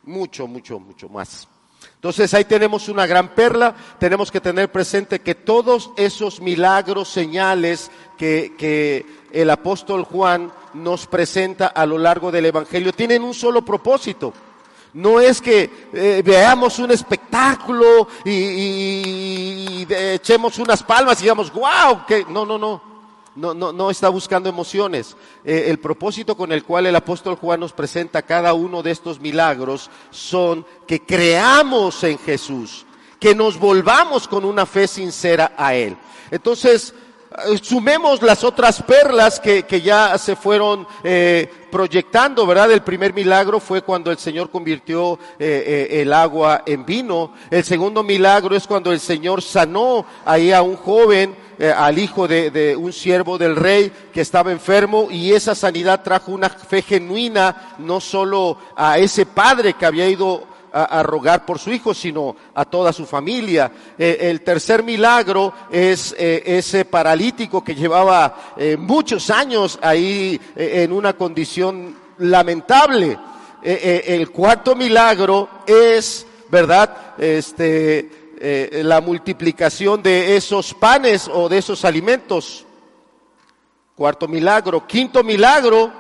mucho, 0.05 0.47
mucho, 0.47 0.79
mucho 0.79 1.09
más. 1.09 1.49
Entonces 1.95 2.33
ahí 2.35 2.45
tenemos 2.45 2.89
una 2.89 3.07
gran 3.07 3.35
perla, 3.35 3.75
tenemos 3.99 4.31
que 4.31 4.41
tener 4.41 4.71
presente 4.71 5.21
que 5.21 5.35
todos 5.35 5.91
esos 5.97 6.41
milagros, 6.41 7.09
señales 7.09 7.91
que 8.17 9.05
el 9.33 9.51
apóstol 9.51 10.05
Juan 10.05 10.53
nos 10.75 11.07
presenta 11.07 11.67
a 11.67 11.87
lo 11.87 11.99
largo 11.99 12.31
del 12.31 12.47
Evangelio 12.47 12.93
tienen 12.93 13.23
un 13.23 13.35
solo 13.35 13.65
propósito 13.65 14.33
no 14.95 15.21
es 15.21 15.41
que 15.41 15.89
eh, 15.93 16.23
veamos 16.25 16.79
un 16.79 16.91
espectáculo 16.91 18.09
y, 18.25 19.87
echemos 19.91 20.59
unas 20.59 20.83
palmas 20.83 21.19
y 21.19 21.23
digamos, 21.23 21.53
wow, 21.53 22.05
que 22.07 22.25
no, 22.29 22.45
no, 22.45 22.59
no. 22.59 22.89
No, 23.37 23.55
no, 23.55 23.73
no 23.73 23.89
está 23.89 24.09
buscando 24.09 24.49
emociones. 24.49 25.17
Eh, 25.45 25.67
el 25.69 25.79
propósito 25.79 26.37
con 26.37 26.51
el 26.51 26.65
cual 26.65 26.87
el 26.87 26.97
apóstol 26.97 27.37
Juan 27.37 27.61
nos 27.61 27.73
presenta 27.73 28.23
cada 28.23 28.53
uno 28.53 28.83
de 28.83 28.91
estos 28.91 29.21
milagros 29.21 29.91
son 30.11 30.67
que 30.89 31.03
creamos 31.05 32.03
en 32.03 32.19
Jesús, 32.19 32.85
que 33.21 33.37
nos 33.37 33.57
volvamos 33.57 34.27
con 34.27 34.45
una 34.45 34.67
fe 34.67 34.89
sincera 34.89 35.53
a 35.57 35.73
Él. 35.77 35.97
Entonces, 36.33 36.93
sumemos 37.63 38.23
las 38.23 38.45
otras 38.45 38.83
perlas 38.83 39.41
que, 39.41 39.65
ya 39.83 40.17
se 40.19 40.37
fueron 40.37 40.87
eh, 41.05 41.51
proyectando, 41.71 42.47
¿verdad? 42.47 42.71
El 42.73 42.83
primer 42.83 43.15
milagro 43.15 43.61
fue 43.61 43.83
cuando 43.83 44.11
el 44.11 44.19
Señor 44.19 44.51
convirtió 44.51 45.19
eh, 45.39 45.89
el 45.91 46.13
agua 46.13 46.63
en 46.67 46.85
vino. 46.85 47.33
El 47.51 47.65
segundo 47.65 48.03
milagro 48.03 48.57
es 48.57 48.67
cuando 48.67 48.93
el 48.93 49.01
Señor 49.01 49.43
sanó 49.43 50.05
ahí 50.25 50.53
a 50.53 50.63
un 50.63 50.77
joven, 50.77 51.49
al 51.77 51.99
hijo 51.99 52.29
de, 52.29 52.53
de, 52.53 52.77
un 52.77 52.93
siervo 52.93 53.37
del 53.37 53.57
rey 53.57 53.91
que 54.13 54.21
estaba 54.21 54.53
enfermo 54.53 55.09
y 55.11 55.33
esa 55.33 55.57
sanidad 55.57 56.05
trajo 56.05 56.31
una 56.31 56.49
fe 56.49 56.83
genuina 56.83 57.75
no 57.79 58.01
solo 58.01 58.59
a 58.77 58.99
ese 58.99 59.27
padre 59.27 59.73
que 59.73 59.85
había 59.85 60.09
ido 60.09 60.47
a, 60.73 61.03
rogar 61.03 61.45
por 61.45 61.59
su 61.59 61.73
hijo, 61.73 61.95
sino 61.95 62.37
a 62.55 62.65
toda 62.65 62.93
su 62.93 63.07
familia. 63.07 63.71
Eh, 63.99 64.19
el 64.23 64.43
tercer 64.43 64.83
milagro 64.83 65.53
es 65.71 66.15
eh, 66.19 66.43
ese 66.45 66.85
paralítico 66.85 67.63
que 67.63 67.75
llevaba 67.75 68.55
eh, 68.57 68.77
muchos 68.77 69.31
años 69.31 69.79
ahí 69.83 70.41
en 70.57 70.93
una 70.93 71.15
condición 71.15 71.97
lamentable. 72.19 73.19
el 73.63 74.31
cuarto 74.31 74.75
milagro 74.75 75.49
es, 75.67 76.27
¿verdad? 76.51 77.15
Este, 77.19 78.11
la 78.85 79.01
multiplicación 79.01 80.03
de 80.03 80.37
esos 80.37 80.75
panes 80.75 81.29
o 81.33 81.49
de 81.49 81.59
esos 81.59 81.85
alimentos. 81.85 82.65
Cuarto 83.95 84.29
milagro. 84.29 84.87
Quinto 84.87 85.25
milagro, 85.25 85.93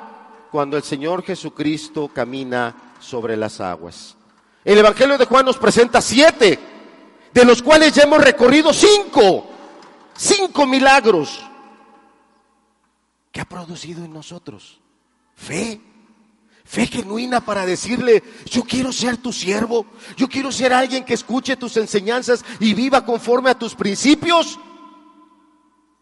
cuando 0.50 0.76
el 0.76 0.82
Señor 0.82 1.24
Jesucristo 1.24 2.08
camina 2.08 2.74
sobre 3.00 3.36
las 3.36 3.60
aguas. 3.60 4.17
El 4.68 4.76
Evangelio 4.76 5.16
de 5.16 5.24
Juan 5.24 5.46
nos 5.46 5.56
presenta 5.56 6.02
siete, 6.02 6.58
de 7.32 7.44
los 7.46 7.62
cuales 7.62 7.94
ya 7.94 8.02
hemos 8.02 8.22
recorrido 8.22 8.70
cinco, 8.74 9.46
cinco 10.14 10.66
milagros. 10.66 11.42
¿Qué 13.32 13.40
ha 13.40 13.46
producido 13.46 14.04
en 14.04 14.12
nosotros? 14.12 14.78
Fe, 15.34 15.80
fe 16.66 16.86
genuina 16.86 17.40
para 17.40 17.64
decirle, 17.64 18.22
yo 18.44 18.62
quiero 18.62 18.92
ser 18.92 19.16
tu 19.16 19.32
siervo, 19.32 19.86
yo 20.18 20.28
quiero 20.28 20.52
ser 20.52 20.74
alguien 20.74 21.02
que 21.02 21.14
escuche 21.14 21.56
tus 21.56 21.78
enseñanzas 21.78 22.44
y 22.60 22.74
viva 22.74 23.06
conforme 23.06 23.48
a 23.48 23.58
tus 23.58 23.74
principios. 23.74 24.60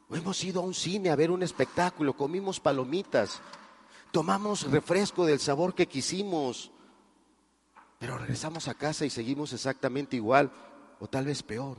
O 0.08 0.16
hemos 0.16 0.42
ido 0.42 0.60
a 0.60 0.64
un 0.64 0.74
cine 0.74 1.10
a 1.10 1.14
ver 1.14 1.30
un 1.30 1.44
espectáculo, 1.44 2.16
comimos 2.16 2.58
palomitas, 2.58 3.38
tomamos 4.10 4.68
refresco 4.68 5.24
del 5.24 5.38
sabor 5.38 5.72
que 5.72 5.86
quisimos, 5.86 6.72
pero 7.98 8.18
regresamos 8.18 8.68
a 8.68 8.74
casa 8.74 9.04
y 9.04 9.10
seguimos 9.10 9.52
exactamente 9.52 10.16
igual 10.16 10.50
o 11.00 11.08
tal 11.08 11.24
vez 11.26 11.42
peor. 11.42 11.78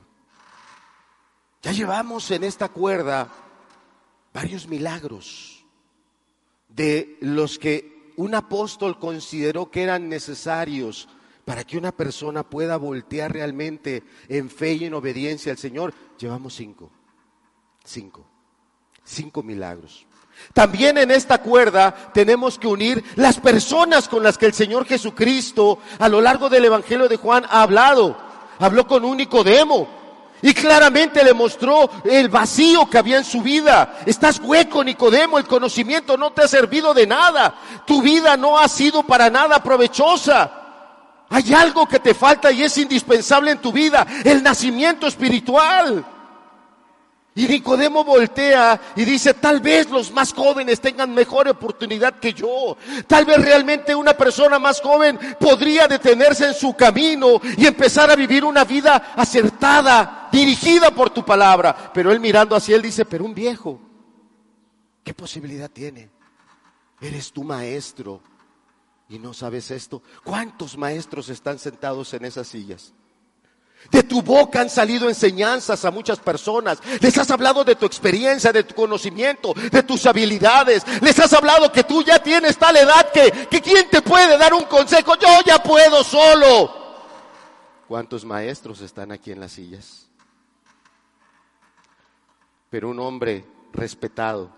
Ya 1.62 1.72
llevamos 1.72 2.30
en 2.32 2.44
esta 2.44 2.70
cuerda 2.70 3.30
varios 4.34 4.68
milagros 4.68 5.66
de 6.70 7.18
los 7.22 7.58
que 7.58 8.14
un 8.18 8.36
apóstol 8.36 9.00
consideró 9.00 9.70
que 9.70 9.84
eran 9.84 10.10
necesarios 10.10 11.08
para 11.46 11.64
que 11.64 11.78
una 11.78 11.92
persona 11.92 12.44
pueda 12.44 12.78
voltear 12.78 13.32
realmente 13.32 14.04
en 14.28 14.50
fe 14.50 14.74
y 14.74 14.86
en 14.86 14.94
obediencia 14.94 15.52
al 15.52 15.58
Señor. 15.58 15.94
Llevamos 16.18 16.54
cinco, 16.56 16.92
cinco, 17.84 18.28
cinco 19.08 19.42
milagros. 19.42 20.06
También 20.54 20.98
en 20.98 21.12
esta 21.12 21.40
cuerda 21.40 22.12
tenemos 22.14 22.60
que 22.60 22.68
unir 22.68 23.04
las 23.16 23.40
personas 23.40 24.08
con 24.08 24.24
las 24.24 24.38
que 24.38 24.46
el 24.46 24.54
Señor 24.54 24.86
Jesucristo 24.86 25.80
a 26.00 26.10
lo 26.10 26.22
largo 26.22 26.50
del 26.50 26.66
Evangelio 26.66 27.08
de 27.08 27.18
Juan 27.18 27.46
ha 27.50 27.64
hablado. 27.64 28.18
Habló 28.60 28.88
con 28.88 29.04
un 29.06 29.18
Nicodemo 29.18 29.88
y 30.42 30.54
claramente 30.54 31.24
le 31.24 31.34
mostró 31.34 31.90
el 32.04 32.30
vacío 32.30 32.90
que 32.90 32.98
había 32.98 33.18
en 33.18 33.24
su 33.24 33.42
vida. 33.42 34.00
Estás 34.06 34.40
hueco, 34.40 34.84
Nicodemo, 34.84 35.38
el 35.38 35.48
conocimiento 35.48 36.18
no 36.18 36.32
te 36.32 36.44
ha 36.44 36.48
servido 36.48 36.94
de 36.94 37.08
nada. 37.08 37.56
Tu 37.86 38.02
vida 38.02 38.38
no 38.38 38.58
ha 38.58 38.68
sido 38.68 39.04
para 39.04 39.30
nada 39.30 39.62
provechosa. 39.62 40.52
Hay 41.30 41.54
algo 41.54 41.88
que 41.88 42.00
te 42.00 42.14
falta 42.14 42.52
y 42.52 42.64
es 42.64 42.78
indispensable 42.78 43.52
en 43.52 43.60
tu 43.60 43.72
vida, 43.72 44.06
el 44.24 44.42
nacimiento 44.42 45.08
espiritual. 45.08 46.06
Y 47.38 47.48
Nicodemo 47.48 48.04
voltea 48.04 48.82
y 48.96 49.06
dice, 49.06 49.36
tal 49.36 49.62
vez 49.62 49.88
los 49.92 50.12
más 50.12 50.34
jóvenes 50.34 50.82
tengan 50.82 51.14
mejor 51.14 51.48
oportunidad 51.48 52.20
que 52.20 52.34
yo. 52.34 52.76
Tal 53.06 53.26
vez 53.26 53.40
realmente 53.40 53.94
una 53.94 54.18
persona 54.18 54.58
más 54.58 54.82
joven 54.82 55.20
podría 55.40 55.88
detenerse 55.88 56.48
en 56.48 56.56
su 56.56 56.74
camino 56.74 57.40
y 57.56 57.68
empezar 57.68 58.10
a 58.10 58.16
vivir 58.16 58.44
una 58.44 58.64
vida 58.64 59.14
acertada, 59.16 60.30
dirigida 60.32 60.90
por 60.90 61.12
tu 61.12 61.24
palabra. 61.24 61.92
Pero 61.94 62.12
él 62.12 62.20
mirando 62.20 62.56
hacia 62.56 62.76
él 62.76 62.82
dice, 62.82 63.06
pero 63.06 63.24
un 63.24 63.36
viejo, 63.36 63.80
¿qué 65.04 65.14
posibilidad 65.14 65.70
tiene? 65.70 66.10
Eres 67.00 67.32
tu 67.32 67.44
maestro. 67.44 68.20
Y 69.10 69.20
no 69.20 69.36
sabes 69.36 69.70
esto. 69.70 70.02
¿Cuántos 70.24 70.76
maestros 70.76 71.30
están 71.30 71.60
sentados 71.60 72.16
en 72.16 72.26
esas 72.26 72.48
sillas? 72.48 72.96
De 73.92 74.04
tu 74.04 74.22
boca 74.22 74.60
han 74.60 74.70
salido 74.70 75.08
enseñanzas 75.08 75.86
a 75.86 75.92
muchas 75.92 76.20
personas. 76.20 76.80
Les 77.00 77.18
has 77.18 77.32
hablado 77.32 77.64
de 77.64 77.76
tu 77.76 77.86
experiencia, 77.86 78.52
de 78.52 78.64
tu 78.64 78.76
conocimiento, 78.76 79.54
de 79.54 79.84
tus 79.84 80.06
habilidades. 80.06 80.84
Les 81.02 81.18
has 81.20 81.32
hablado 81.34 81.72
que 81.72 81.84
tú 81.84 82.04
ya 82.04 82.20
tienes 82.20 82.58
tal 82.58 82.76
edad 82.76 83.12
que, 83.12 83.48
que 83.50 83.62
quién 83.62 83.90
te 83.90 84.02
puede 84.02 84.38
dar 84.38 84.54
un 84.54 84.64
consejo. 84.64 85.16
Yo 85.18 85.28
ya 85.46 85.64
puedo 85.64 86.04
solo. 86.04 86.74
¿Cuántos 87.88 88.26
maestros 88.26 88.82
están 88.82 89.12
aquí 89.12 89.32
en 89.32 89.40
las 89.40 89.54
sillas? 89.54 90.08
Pero 92.70 92.90
un 92.90 93.00
hombre 93.00 93.46
respetado, 93.72 94.52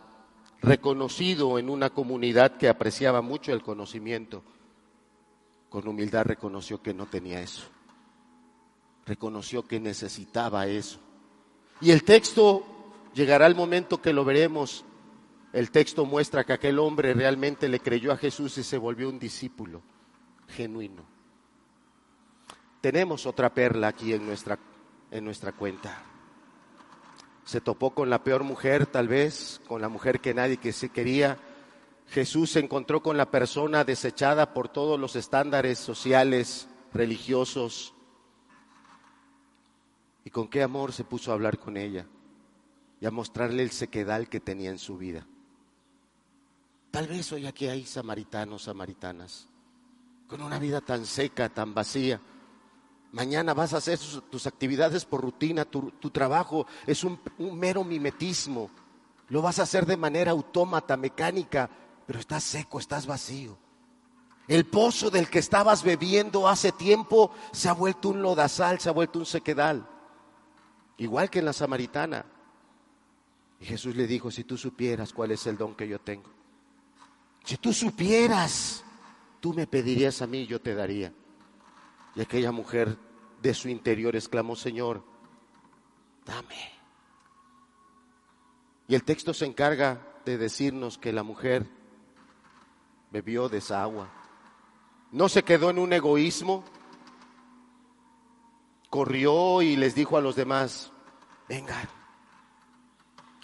reconocido 0.61 1.59
en 1.59 1.69
una 1.69 1.91
comunidad 1.91 2.57
que 2.57 2.67
apreciaba 2.67 3.21
mucho 3.21 3.53
el 3.53 3.61
conocimiento, 3.61 4.41
con 5.69 5.88
humildad 5.88 6.25
reconoció 6.25 6.81
que 6.81 6.95
no 6.95 7.05
tenía 7.05 7.39
eso 7.41 7.69
reconoció 9.09 9.67
que 9.67 9.79
necesitaba 9.79 10.67
eso. 10.67 10.99
Y 11.81 11.91
el 11.91 12.03
texto, 12.03 12.63
llegará 13.13 13.47
el 13.47 13.55
momento 13.55 14.01
que 14.01 14.13
lo 14.13 14.23
veremos, 14.23 14.85
el 15.51 15.71
texto 15.71 16.05
muestra 16.05 16.43
que 16.43 16.53
aquel 16.53 16.77
hombre 16.77 17.15
realmente 17.15 17.67
le 17.67 17.79
creyó 17.79 18.11
a 18.11 18.17
Jesús 18.17 18.57
y 18.59 18.63
se 18.63 18.77
volvió 18.77 19.09
un 19.09 19.17
discípulo 19.17 19.81
genuino. 20.47 21.03
Tenemos 22.81 23.25
otra 23.25 23.51
perla 23.51 23.87
aquí 23.87 24.13
en 24.13 24.25
nuestra, 24.25 24.59
en 25.09 25.25
nuestra 25.25 25.53
cuenta. 25.53 26.03
Se 27.45 27.61
topó 27.61 27.95
con 27.95 28.11
la 28.11 28.23
peor 28.23 28.43
mujer, 28.43 28.85
tal 28.85 29.07
vez, 29.07 29.59
con 29.67 29.81
la 29.81 29.89
mujer 29.89 30.19
que 30.19 30.35
nadie 30.35 30.57
que 30.57 30.71
se 30.71 30.89
quería. 30.89 31.39
Jesús 32.09 32.51
se 32.51 32.59
encontró 32.59 33.01
con 33.01 33.17
la 33.17 33.31
persona 33.31 33.83
desechada 33.83 34.53
por 34.53 34.69
todos 34.69 34.99
los 34.99 35.15
estándares 35.15 35.79
sociales, 35.79 36.67
religiosos, 36.93 37.95
y 40.29 40.31
con 40.31 40.48
qué 40.48 40.62
amor 40.62 40.93
se 40.93 41.03
puso 41.03 41.31
a 41.31 41.33
hablar 41.33 41.57
con 41.57 41.75
ella 41.75 42.05
y 43.01 43.07
a 43.07 43.09
mostrarle 43.09 43.63
el 43.63 43.71
sequedal 43.71 44.29
que 44.29 44.39
tenía 44.39 44.69
en 44.69 44.77
su 44.77 44.95
vida. 44.95 45.25
Tal 46.91 47.07
vez 47.07 47.31
hoy 47.31 47.48
aquí 47.48 47.67
hay 47.67 47.83
samaritanos, 47.83 48.62
samaritanas, 48.62 49.48
con 50.27 50.43
una 50.43 50.59
vida 50.59 50.81
tan 50.81 51.07
seca, 51.07 51.50
tan 51.50 51.74
vacía. 51.74 52.21
Mañana 53.12 53.55
vas 53.55 53.74
a 53.74 53.77
hacer 53.77 53.98
tus 54.29 54.45
actividades 54.45 55.03
por 55.03 55.21
rutina, 55.21 55.65
tu, 55.65 55.89
trabajo 56.12 56.67
es 56.86 57.03
un, 57.03 57.19
un 57.39 57.57
mero 57.57 57.83
mimetismo. 57.83 58.69
Lo 59.29 59.41
vas 59.41 59.57
a 59.57 59.63
hacer 59.63 59.88
de 59.88 59.98
manera 59.98 60.29
autómata, 60.29 60.95
mecánica, 60.95 61.71
pero 62.05 62.19
estás 62.19 62.43
seco, 62.43 62.77
estás 62.77 63.07
vacío. 63.07 63.57
El 64.48 64.67
pozo 64.67 65.09
del 65.09 65.27
que 65.27 65.39
estabas 65.39 65.81
bebiendo 65.81 66.48
hace 66.48 66.71
tiempo 66.71 67.31
se 67.51 67.67
ha 67.67 67.74
vuelto 67.74 68.09
un 68.09 68.21
lodazal, 68.21 68.79
se 68.79 68.89
ha 68.89 68.91
vuelto 68.91 69.17
un 69.17 69.25
sequedal 69.25 69.88
igual 70.99 71.29
que 71.29 71.39
en 71.39 71.45
la 71.45 71.53
samaritana. 71.53 72.25
Y 73.59 73.65
Jesús 73.65 73.95
le 73.95 74.07
dijo, 74.07 74.31
si 74.31 74.43
tú 74.43 74.57
supieras 74.57 75.11
cuál 75.11 75.31
es 75.31 75.45
el 75.47 75.57
don 75.57 75.75
que 75.75 75.87
yo 75.87 75.99
tengo, 75.99 76.29
si 77.43 77.57
tú 77.57 77.73
supieras, 77.73 78.83
tú 79.39 79.53
me 79.53 79.67
pedirías 79.67 80.21
a 80.21 80.27
mí 80.27 80.45
yo 80.45 80.61
te 80.61 80.75
daría. 80.75 81.11
Y 82.15 82.21
aquella 82.21 82.51
mujer 82.51 82.97
de 83.41 83.53
su 83.53 83.69
interior 83.69 84.15
exclamó, 84.15 84.55
Señor, 84.55 85.03
dame. 86.25 86.71
Y 88.87 88.95
el 88.95 89.03
texto 89.03 89.33
se 89.33 89.45
encarga 89.45 90.05
de 90.25 90.37
decirnos 90.37 90.97
que 90.97 91.13
la 91.13 91.23
mujer 91.23 91.67
bebió 93.11 93.49
de 93.49 93.59
esa 93.59 93.81
agua. 93.81 94.09
No 95.11 95.29
se 95.29 95.43
quedó 95.43 95.69
en 95.69 95.79
un 95.79 95.93
egoísmo, 95.93 96.63
corrió 98.89 99.62
y 99.62 99.75
les 99.75 99.96
dijo 99.96 100.17
a 100.17 100.22
los 100.22 100.36
demás, 100.36 100.91
vengan, 101.48 101.88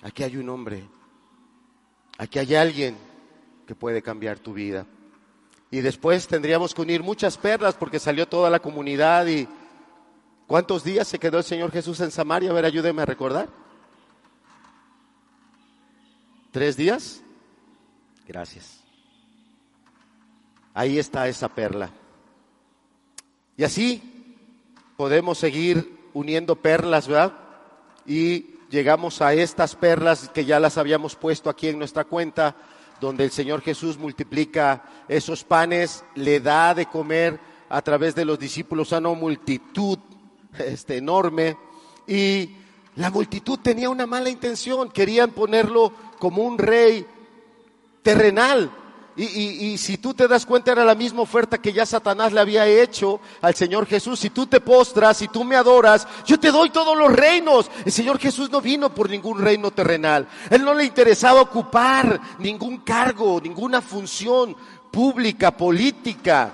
aquí 0.01 0.23
hay 0.23 0.37
un 0.37 0.49
hombre, 0.49 0.87
aquí 2.17 2.39
hay 2.39 2.55
alguien 2.55 2.97
que 3.67 3.75
puede 3.75 4.01
cambiar 4.01 4.39
tu 4.39 4.53
vida. 4.53 4.85
Y 5.71 5.81
después 5.81 6.27
tendríamos 6.27 6.73
que 6.73 6.81
unir 6.81 7.03
muchas 7.03 7.37
perlas 7.37 7.75
porque 7.75 7.99
salió 7.99 8.27
toda 8.27 8.49
la 8.49 8.59
comunidad 8.59 9.25
y 9.27 9.47
¿cuántos 10.47 10.83
días 10.83 11.07
se 11.07 11.19
quedó 11.19 11.39
el 11.39 11.43
Señor 11.43 11.71
Jesús 11.71 11.99
en 11.99 12.11
Samaria? 12.11 12.51
A 12.51 12.53
ver, 12.53 12.65
ayúdeme 12.65 13.01
a 13.01 13.05
recordar. 13.05 13.49
¿Tres 16.51 16.77
días? 16.77 17.21
Gracias. 18.25 18.79
Ahí 20.73 20.97
está 20.97 21.27
esa 21.27 21.49
perla. 21.49 21.89
Y 23.57 23.63
así 23.63 24.14
podemos 24.97 25.37
seguir 25.37 25.97
uniendo 26.13 26.55
perlas, 26.55 27.07
¿verdad? 27.07 27.33
Y 28.05 28.55
llegamos 28.69 29.21
a 29.21 29.33
estas 29.33 29.75
perlas 29.75 30.29
que 30.29 30.45
ya 30.45 30.59
las 30.59 30.77
habíamos 30.77 31.15
puesto 31.15 31.49
aquí 31.49 31.67
en 31.67 31.79
nuestra 31.79 32.05
cuenta, 32.05 32.55
donde 33.01 33.25
el 33.25 33.31
Señor 33.31 33.61
Jesús 33.61 33.97
multiplica 33.97 34.83
esos 35.07 35.43
panes, 35.43 36.03
le 36.15 36.39
da 36.39 36.73
de 36.73 36.85
comer 36.85 37.39
a 37.69 37.81
través 37.81 38.15
de 38.15 38.25
los 38.25 38.39
discípulos 38.39 38.93
a 38.93 38.99
una 38.99 39.09
multitud 39.09 39.99
este, 40.57 40.97
enorme. 40.97 41.57
Y 42.07 42.51
la 42.95 43.09
multitud 43.09 43.59
tenía 43.59 43.89
una 43.89 44.05
mala 44.05 44.29
intención, 44.29 44.89
querían 44.89 45.31
ponerlo 45.31 45.91
como 46.19 46.43
un 46.43 46.57
rey 46.57 47.05
terrenal, 48.01 48.71
y, 49.17 49.77
si 49.77 49.97
tú 49.97 50.13
te 50.13 50.27
das 50.27 50.45
cuenta, 50.45 50.73
era 50.73 50.83
la 50.83 50.93
misma 50.93 51.21
oferta 51.21 51.57
que 51.57 51.71
ya 51.71 51.85
Satanás 51.85 52.33
le 52.33 52.41
había 52.41 52.67
hecho 52.67 53.21
al 53.41 53.55
Señor 53.55 53.85
Jesús. 53.85 54.19
Si 54.19 54.29
tú 54.29 54.45
te 54.45 54.59
postras, 54.59 55.15
si 55.15 55.29
tú 55.29 55.45
me 55.45 55.55
adoras, 55.55 56.05
yo 56.25 56.37
te 56.37 56.51
doy 56.51 56.69
todos 56.69 56.97
los 56.97 57.13
reinos. 57.13 57.71
El 57.85 57.93
Señor 57.93 58.19
Jesús 58.19 58.51
no 58.51 58.59
vino 58.59 58.93
por 58.93 59.09
ningún 59.09 59.39
reino 59.41 59.71
terrenal. 59.71 60.27
Él 60.49 60.65
no 60.65 60.73
le 60.73 60.83
interesaba 60.83 61.39
ocupar 61.39 62.19
ningún 62.39 62.79
cargo, 62.79 63.39
ninguna 63.41 63.81
función 63.81 64.53
pública, 64.91 65.55
política. 65.55 66.51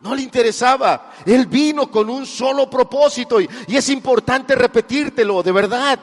No 0.00 0.12
le 0.12 0.22
interesaba. 0.22 1.12
Él 1.24 1.46
vino 1.46 1.88
con 1.88 2.10
un 2.10 2.26
solo 2.26 2.68
propósito 2.68 3.40
y, 3.40 3.48
y 3.68 3.76
es 3.76 3.88
importante 3.90 4.56
repetírtelo, 4.56 5.40
de 5.44 5.52
verdad. 5.52 6.00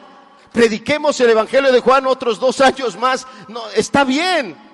Prediquemos 0.53 1.19
el 1.19 1.31
Evangelio 1.31 1.73
de 1.73 1.81
Juan 1.81 2.07
otros 2.07 2.39
dos 2.39 2.61
años 2.61 2.97
más. 2.97 3.27
No, 3.49 3.67
está 3.75 4.05
bien. 4.05 4.70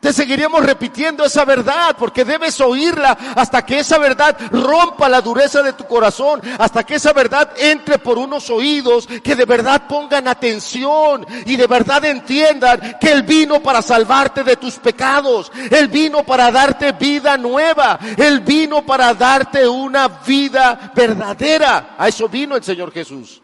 Te 0.00 0.12
seguiremos 0.12 0.64
repitiendo 0.64 1.24
esa 1.24 1.44
verdad 1.44 1.96
porque 1.98 2.24
debes 2.24 2.60
oírla 2.60 3.18
hasta 3.34 3.66
que 3.66 3.80
esa 3.80 3.98
verdad 3.98 4.36
rompa 4.52 5.08
la 5.08 5.20
dureza 5.20 5.60
de 5.60 5.72
tu 5.72 5.86
corazón, 5.86 6.40
hasta 6.56 6.84
que 6.84 6.94
esa 6.94 7.12
verdad 7.12 7.50
entre 7.58 7.98
por 7.98 8.16
unos 8.16 8.48
oídos 8.48 9.08
que 9.08 9.34
de 9.34 9.44
verdad 9.44 9.88
pongan 9.88 10.28
atención 10.28 11.26
y 11.44 11.56
de 11.56 11.66
verdad 11.66 12.04
entiendan 12.04 12.96
que 13.00 13.10
Él 13.10 13.24
vino 13.24 13.60
para 13.60 13.82
salvarte 13.82 14.44
de 14.44 14.54
tus 14.54 14.76
pecados, 14.76 15.50
Él 15.68 15.88
vino 15.88 16.22
para 16.22 16.52
darte 16.52 16.92
vida 16.92 17.36
nueva, 17.36 17.98
Él 18.16 18.38
vino 18.40 18.86
para 18.86 19.12
darte 19.14 19.66
una 19.66 20.06
vida 20.06 20.92
verdadera. 20.94 21.96
A 21.98 22.06
eso 22.06 22.28
vino 22.28 22.54
el 22.54 22.62
Señor 22.62 22.92
Jesús. 22.92 23.42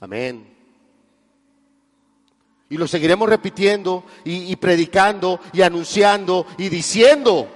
Amén. 0.00 0.57
Y 2.70 2.76
lo 2.76 2.86
seguiremos 2.86 3.28
repitiendo 3.28 4.04
y, 4.24 4.54
predicando 4.56 5.40
y 5.52 5.62
anunciando 5.62 6.46
y 6.58 6.68
diciendo. 6.68 7.48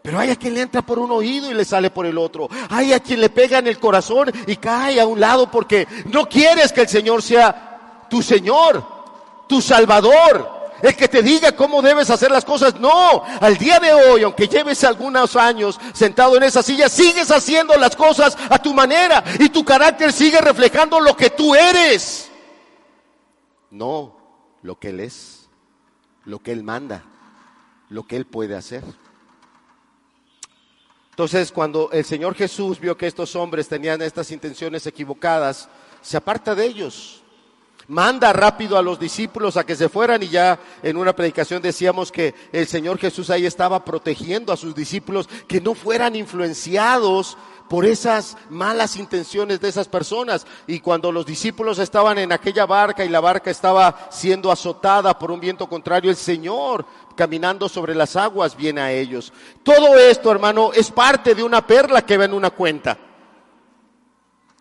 Pero 0.00 0.18
hay 0.18 0.30
a 0.30 0.36
quien 0.36 0.54
le 0.54 0.62
entra 0.62 0.82
por 0.82 0.98
un 0.98 1.10
oído 1.10 1.50
y 1.50 1.54
le 1.54 1.64
sale 1.64 1.90
por 1.90 2.06
el 2.06 2.16
otro. 2.16 2.48
Hay 2.70 2.92
a 2.92 3.00
quien 3.00 3.20
le 3.20 3.28
pega 3.28 3.58
en 3.58 3.66
el 3.66 3.78
corazón 3.78 4.32
y 4.46 4.56
cae 4.56 5.00
a 5.00 5.06
un 5.06 5.20
lado 5.20 5.50
porque 5.50 5.86
no 6.06 6.28
quieres 6.28 6.72
que 6.72 6.80
el 6.80 6.88
Señor 6.88 7.22
sea 7.22 8.06
tu 8.08 8.22
Señor, 8.22 8.84
tu 9.46 9.60
Salvador, 9.60 10.62
el 10.82 10.96
que 10.96 11.08
te 11.08 11.22
diga 11.22 11.52
cómo 11.52 11.82
debes 11.82 12.10
hacer 12.10 12.30
las 12.30 12.44
cosas. 12.44 12.80
No, 12.80 13.22
al 13.40 13.56
día 13.58 13.78
de 13.78 13.92
hoy, 13.92 14.22
aunque 14.22 14.48
lleves 14.48 14.82
algunos 14.82 15.36
años 15.36 15.78
sentado 15.92 16.36
en 16.36 16.42
esa 16.42 16.62
silla, 16.62 16.88
sigues 16.88 17.30
haciendo 17.30 17.76
las 17.76 17.94
cosas 17.94 18.36
a 18.48 18.58
tu 18.58 18.74
manera 18.74 19.22
y 19.38 19.50
tu 19.50 19.64
carácter 19.64 20.12
sigue 20.12 20.40
reflejando 20.40 20.98
lo 20.98 21.16
que 21.16 21.30
tú 21.30 21.54
eres. 21.54 22.30
No, 23.70 24.21
lo 24.62 24.78
que 24.78 24.90
Él 24.90 25.00
es, 25.00 25.48
lo 26.24 26.38
que 26.38 26.52
Él 26.52 26.62
manda, 26.62 27.04
lo 27.88 28.06
que 28.06 28.16
Él 28.16 28.26
puede 28.26 28.56
hacer. 28.56 28.82
Entonces, 31.10 31.52
cuando 31.52 31.90
el 31.92 32.04
Señor 32.04 32.34
Jesús 32.34 32.80
vio 32.80 32.96
que 32.96 33.06
estos 33.06 33.36
hombres 33.36 33.68
tenían 33.68 34.00
estas 34.00 34.30
intenciones 34.30 34.86
equivocadas, 34.86 35.68
se 36.00 36.16
aparta 36.16 36.54
de 36.54 36.64
ellos. 36.64 37.22
Manda 37.88 38.32
rápido 38.32 38.78
a 38.78 38.82
los 38.82 38.98
discípulos 38.98 39.56
a 39.56 39.66
que 39.66 39.76
se 39.76 39.88
fueran 39.88 40.22
y 40.22 40.28
ya 40.28 40.58
en 40.82 40.96
una 40.96 41.14
predicación 41.14 41.60
decíamos 41.60 42.10
que 42.12 42.34
el 42.52 42.66
Señor 42.66 42.96
Jesús 42.98 43.28
ahí 43.28 43.44
estaba 43.44 43.84
protegiendo 43.84 44.52
a 44.52 44.56
sus 44.56 44.74
discípulos 44.74 45.28
que 45.46 45.60
no 45.60 45.74
fueran 45.74 46.16
influenciados 46.16 47.36
por 47.72 47.86
esas 47.86 48.36
malas 48.50 48.98
intenciones 48.98 49.58
de 49.58 49.70
esas 49.70 49.88
personas. 49.88 50.46
Y 50.66 50.80
cuando 50.80 51.10
los 51.10 51.24
discípulos 51.24 51.78
estaban 51.78 52.18
en 52.18 52.30
aquella 52.30 52.66
barca 52.66 53.02
y 53.02 53.08
la 53.08 53.20
barca 53.20 53.50
estaba 53.50 54.08
siendo 54.10 54.52
azotada 54.52 55.18
por 55.18 55.30
un 55.30 55.40
viento 55.40 55.66
contrario, 55.66 56.10
el 56.10 56.18
Señor 56.18 56.84
caminando 57.16 57.70
sobre 57.70 57.94
las 57.94 58.14
aguas 58.14 58.58
viene 58.58 58.82
a 58.82 58.92
ellos. 58.92 59.32
Todo 59.62 59.96
esto, 59.96 60.30
hermano, 60.30 60.70
es 60.74 60.90
parte 60.90 61.34
de 61.34 61.42
una 61.42 61.66
perla 61.66 62.04
que 62.04 62.18
va 62.18 62.26
en 62.26 62.34
una 62.34 62.50
cuenta. 62.50 62.98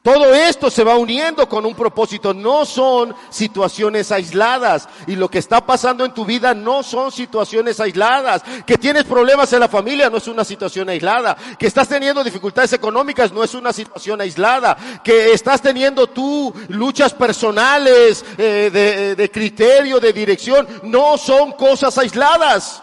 Todo 0.02 0.34
esto 0.34 0.72
se 0.72 0.84
va 0.84 0.98
uniendo 0.98 1.48
con 1.48 1.64
un 1.64 1.76
propósito, 1.76 2.34
no 2.34 2.66
son 2.66 3.16
situaciones 3.30 4.12
aisladas. 4.12 4.90
Y 5.06 5.16
lo 5.16 5.30
que 5.30 5.38
está 5.38 5.64
pasando 5.64 6.04
en 6.04 6.14
tu 6.14 6.26
vida 6.26 6.56
no 6.56 6.82
son 6.82 7.12
situaciones 7.12 7.80
aisladas. 7.80 8.42
Que 8.66 8.80
tienes 8.80 9.04
problemas 9.04 9.54
en 9.54 9.60
la 9.60 9.68
familia 9.68 10.10
no 10.10 10.18
es 10.18 10.28
una 10.28 10.44
situación 10.44 10.90
aislada. 10.90 11.38
Que 11.60 11.68
estás 11.68 11.88
teniendo 11.88 12.24
dificultades 12.24 12.74
económicas 12.74 13.32
no 13.32 13.44
es 13.44 13.54
una 13.54 13.72
situación 13.72 14.22
aislada. 14.22 14.76
Que 15.04 15.34
estás 15.34 15.62
teniendo 15.62 16.08
tú 16.08 16.52
luchas 16.70 17.14
personales 17.14 18.26
eh, 18.40 18.72
de, 18.74 19.16
de 19.16 19.30
criterio, 19.30 20.00
de 20.00 20.14
dirección, 20.14 20.68
no 20.82 21.16
son 21.16 21.52
cosas 21.52 21.96
aisladas 22.00 22.82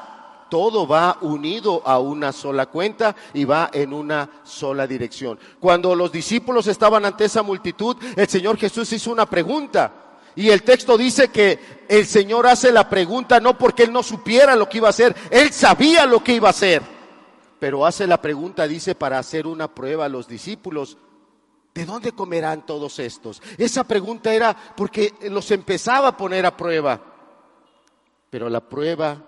todo 0.49 0.87
va 0.87 1.19
unido 1.21 1.83
a 1.85 1.99
una 1.99 2.33
sola 2.33 2.67
cuenta 2.67 3.15
y 3.35 3.45
va 3.45 3.71
en 3.73 3.93
una 3.93 4.29
sola 4.45 4.87
dirección. 4.87 5.39
Cuando 5.61 5.95
los 5.95 6.13
discípulos 6.13 6.67
estaban 6.67 7.05
ante 7.05 7.25
esa 7.25 7.43
multitud, 7.43 7.97
el 8.17 8.29
Señor 8.29 8.57
Jesús 8.57 8.93
hizo 8.93 9.11
una 9.11 9.27
pregunta. 9.27 9.93
Y 10.37 10.51
el 10.51 10.63
texto 10.63 10.97
dice 10.97 11.29
que 11.29 11.59
el 11.89 12.07
Señor 12.07 12.47
hace 12.47 12.71
la 12.71 12.89
pregunta 12.89 13.41
no 13.41 13.59
porque 13.59 13.83
Él 13.83 13.93
no 13.93 14.03
supiera 14.03 14.55
lo 14.55 14.69
que 14.69 14.79
iba 14.79 14.87
a 14.87 14.91
hacer, 14.91 15.15
Él 15.31 15.53
sabía 15.53 16.07
lo 16.07 16.23
que 16.23 16.35
iba 16.35 16.49
a 16.49 16.51
hacer. 16.51 16.83
Pero 17.59 17.85
hace 17.85 18.07
la 18.07 18.23
pregunta, 18.23 18.69
dice, 18.69 18.95
para 18.95 19.19
hacer 19.19 19.47
una 19.47 19.75
prueba 19.75 20.05
a 20.05 20.09
los 20.09 20.29
discípulos. 20.29 20.97
¿De 21.75 21.85
dónde 21.85 22.13
comerán 22.13 22.65
todos 22.67 22.99
estos? 22.99 23.43
Esa 23.57 23.85
pregunta 23.85 24.33
era 24.33 24.57
porque 24.77 25.15
los 25.31 25.51
empezaba 25.51 26.09
a 26.09 26.17
poner 26.17 26.47
a 26.47 26.57
prueba. 26.57 27.01
Pero 28.31 28.49
la 28.49 28.61
prueba 28.61 29.25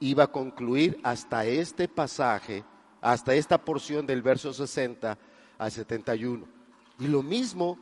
iba 0.00 0.24
a 0.24 0.32
concluir 0.32 0.98
hasta 1.02 1.44
este 1.44 1.88
pasaje, 1.88 2.64
hasta 3.00 3.34
esta 3.34 3.58
porción 3.64 4.06
del 4.06 4.22
verso 4.22 4.52
60 4.52 5.18
al 5.58 5.72
71. 5.72 6.46
Y 6.98 7.08
lo 7.08 7.22
mismo, 7.22 7.78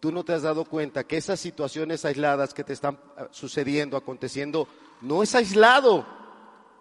tú 0.00 0.12
no 0.12 0.24
te 0.24 0.32
has 0.32 0.42
dado 0.42 0.64
cuenta 0.64 1.04
que 1.04 1.16
esas 1.16 1.40
situaciones 1.40 2.04
aisladas 2.04 2.54
que 2.54 2.64
te 2.64 2.72
están 2.72 2.98
ah, 3.16 3.28
sucediendo, 3.30 3.96
aconteciendo, 3.96 4.68
no 5.00 5.22
es 5.22 5.34
aislado, 5.34 6.06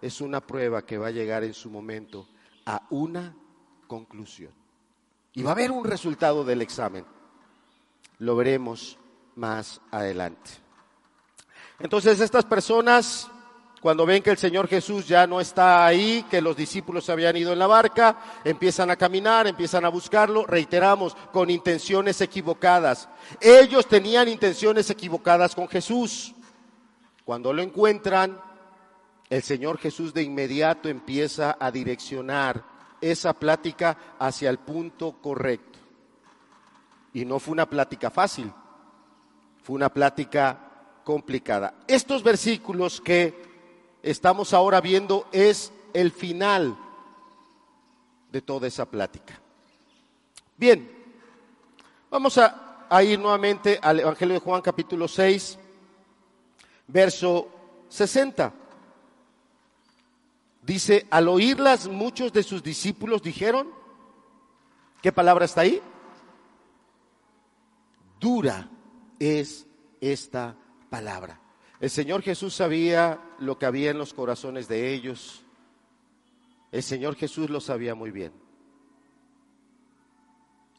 es 0.01 0.21
una 0.21 0.41
prueba 0.41 0.85
que 0.85 0.97
va 0.97 1.07
a 1.07 1.11
llegar 1.11 1.43
en 1.43 1.53
su 1.53 1.69
momento 1.69 2.27
a 2.65 2.83
una 2.89 3.35
conclusión. 3.87 4.51
Y 5.33 5.43
va 5.43 5.51
a 5.51 5.53
haber 5.53 5.71
un 5.71 5.85
resultado 5.85 6.43
del 6.43 6.61
examen. 6.61 7.05
Lo 8.19 8.35
veremos 8.35 8.97
más 9.35 9.81
adelante. 9.91 10.49
Entonces 11.79 12.19
estas 12.19 12.45
personas 12.45 13.29
cuando 13.81 14.05
ven 14.05 14.23
que 14.23 14.31
el 14.31 14.37
Señor 14.37 14.67
Jesús 14.67 15.07
ya 15.07 15.27
no 15.27 15.39
está 15.39 15.85
ahí, 15.85 16.25
que 16.29 16.41
los 16.41 16.57
discípulos 16.57 17.05
se 17.05 17.11
habían 17.11 17.37
ido 17.37 17.53
en 17.53 17.59
la 17.59 17.67
barca, 17.67 18.17
empiezan 18.43 18.89
a 18.89 18.95
caminar, 18.95 19.45
empiezan 19.45 19.85
a 19.85 19.89
buscarlo, 19.89 20.45
reiteramos, 20.45 21.15
con 21.31 21.49
intenciones 21.49 22.19
equivocadas. 22.21 23.07
Ellos 23.39 23.87
tenían 23.87 24.27
intenciones 24.27 24.89
equivocadas 24.89 25.53
con 25.53 25.67
Jesús. 25.67 26.33
Cuando 27.23 27.53
lo 27.53 27.61
encuentran, 27.61 28.41
el 29.29 29.43
Señor 29.43 29.77
Jesús 29.77 30.13
de 30.13 30.23
inmediato 30.23 30.89
empieza 30.89 31.55
a 31.59 31.69
direccionar 31.69 32.63
esa 32.99 33.33
plática 33.33 34.15
hacia 34.17 34.49
el 34.49 34.57
punto 34.57 35.21
correcto. 35.21 35.77
Y 37.13 37.25
no 37.25 37.39
fue 37.39 37.51
una 37.51 37.69
plática 37.69 38.09
fácil, 38.09 38.51
fue 39.61 39.75
una 39.75 39.89
plática 39.89 40.59
complicada. 41.03 41.75
Estos 41.87 42.23
versículos 42.23 43.01
que 43.01 43.46
estamos 44.03 44.53
ahora 44.53 44.81
viendo 44.81 45.27
es 45.31 45.71
el 45.93 46.11
final 46.11 46.77
de 48.31 48.41
toda 48.41 48.67
esa 48.67 48.85
plática. 48.85 49.39
Bien, 50.55 50.89
vamos 52.09 52.37
a, 52.37 53.03
ir 53.03 53.19
nuevamente 53.19 53.79
al 53.81 53.99
Evangelio 53.99 54.35
de 54.35 54.39
Juan 54.39 54.61
capítulo 54.61 55.07
6, 55.07 55.59
verso 56.87 57.49
60. 57.89 58.53
Dice, 60.61 61.07
al 61.09 61.27
oírlas 61.27 61.87
muchos 61.87 62.33
de 62.33 62.43
sus 62.43 62.63
discípulos 62.63 63.21
dijeron, 63.21 63.69
¿qué 65.01 65.11
palabra 65.11 65.45
está 65.45 65.61
ahí? 65.61 65.81
Dura 68.19 68.69
es 69.19 69.65
esta 70.01 70.55
palabra. 70.89 71.39
El 71.79 71.89
Señor 71.89 72.23
Jesús 72.23 72.55
sabía 72.55 73.21
lo 73.39 73.57
que 73.59 73.65
había 73.65 73.91
en 73.91 73.99
los 73.99 74.13
corazones 74.13 74.67
de 74.67 74.93
ellos. 74.93 75.43
El 76.71 76.81
Señor 76.81 77.15
Jesús 77.15 77.49
lo 77.49 77.61
sabía 77.61 77.93
muy 77.93 78.11
bien. 78.11 78.33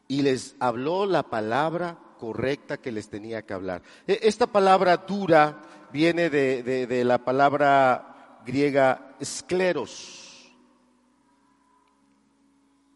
Y 0.08 0.22
les 0.22 0.56
habló 0.58 1.06
la 1.06 1.22
palabra 1.22 1.98
correcta 2.18 2.78
que 2.78 2.90
les 2.90 3.08
tenía 3.08 3.42
que 3.42 3.54
hablar. 3.54 3.82
E, 4.06 4.18
esta 4.22 4.46
palabra 4.46 4.96
dura 4.96 5.62
viene 5.92 6.30
de, 6.30 7.04
la 7.04 7.24
palabra 7.24 8.42
griega 8.44 9.16
escleros, 9.20 10.52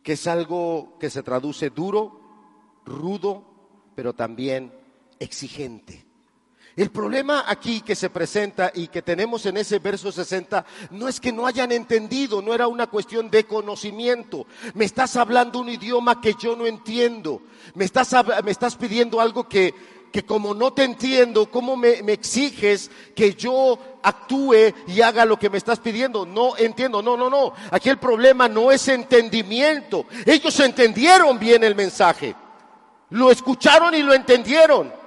que 0.03 0.15
es 0.15 0.27
algo 0.27 0.99
que 0.99 1.09
se 1.09 1.23
traduce 1.23 1.71
duro, 1.71 2.21
rudo, 2.85 3.45
pero 3.95 4.12
también 4.12 4.73
exigente. 5.21 6.05
El 6.75 6.91
problema 6.91 7.45
aquí 7.47 7.83
que 7.83 7.95
se 7.95 8.09
presenta 8.09 8.73
y 8.75 8.89
que 8.89 9.03
tenemos 9.03 9.45
en 9.45 9.59
ese 9.59 9.79
verso 9.79 10.11
60 10.11 10.65
no 10.93 11.07
es 11.07 11.21
que 11.21 11.31
no 11.31 11.47
hayan 11.47 11.71
entendido, 11.71 12.41
no 12.41 12.55
era 12.55 12.67
una 12.67 12.87
cuestión 12.87 13.31
de 13.31 13.45
conocimiento. 13.45 14.47
Me 14.73 14.87
estás 14.87 15.17
hablando 15.17 15.59
un 15.59 15.69
idioma 15.69 16.21
que 16.21 16.35
yo 16.35 16.57
no 16.57 16.67
entiendo. 16.67 17.43
Me 17.75 17.85
estás, 17.85 18.15
me 18.43 18.51
estás 18.51 18.77
pidiendo 18.77 19.21
algo 19.21 19.47
que, 19.47 19.75
que 20.11 20.25
como 20.25 20.55
no 20.55 20.73
te 20.73 20.85
entiendo, 20.85 21.51
¿cómo 21.51 21.77
me, 21.77 22.03
me, 22.03 22.13
exiges 22.13 22.91
que 23.15 23.35
yo 23.35 23.79
actúe 24.03 24.73
y 24.87 25.03
haga 25.03 25.27
lo 25.27 25.39
que 25.39 25.51
me 25.51 25.59
estás 25.59 25.79
pidiendo? 25.79 26.25
No 26.25 26.57
entiendo, 26.57 27.03
no, 27.03 27.19
no, 27.19 27.29
no. 27.29 27.53
Aquí 27.71 27.91
el 27.91 27.99
problema 27.99 28.49
no 28.49 28.73
es 28.73 28.89
entendimiento. 28.89 30.07
Ellos 30.25 30.59
entendieron 30.61 31.39
bien 31.39 31.65
el 31.65 31.75
mensaje. 31.75 32.35
Lo 33.11 33.31
escucharon 33.31 33.95
y 33.95 34.03
lo 34.03 34.15
entendieron. 34.15 35.02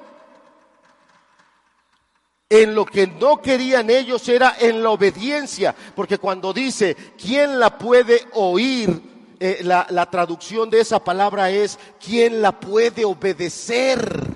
En 2.48 2.76
lo 2.76 2.86
que 2.86 3.08
no 3.08 3.42
querían 3.42 3.90
ellos 3.90 4.30
era 4.30 4.56
en 4.60 4.84
la 4.84 4.92
obediencia, 4.92 5.74
porque 5.96 6.20
cuando 6.20 6.54
dice, 6.54 6.96
¿quién 7.20 7.60
la 7.60 7.76
puede 7.76 8.22
oír? 8.34 9.02
Eh, 9.40 9.62
la, 9.64 9.88
la 9.90 10.10
traducción 10.12 10.70
de 10.70 10.80
esa 10.80 11.04
palabra 11.04 11.50
es, 11.50 11.80
¿quién 12.00 12.44
la 12.44 12.52
puede 12.52 13.04
obedecer? 13.04 14.28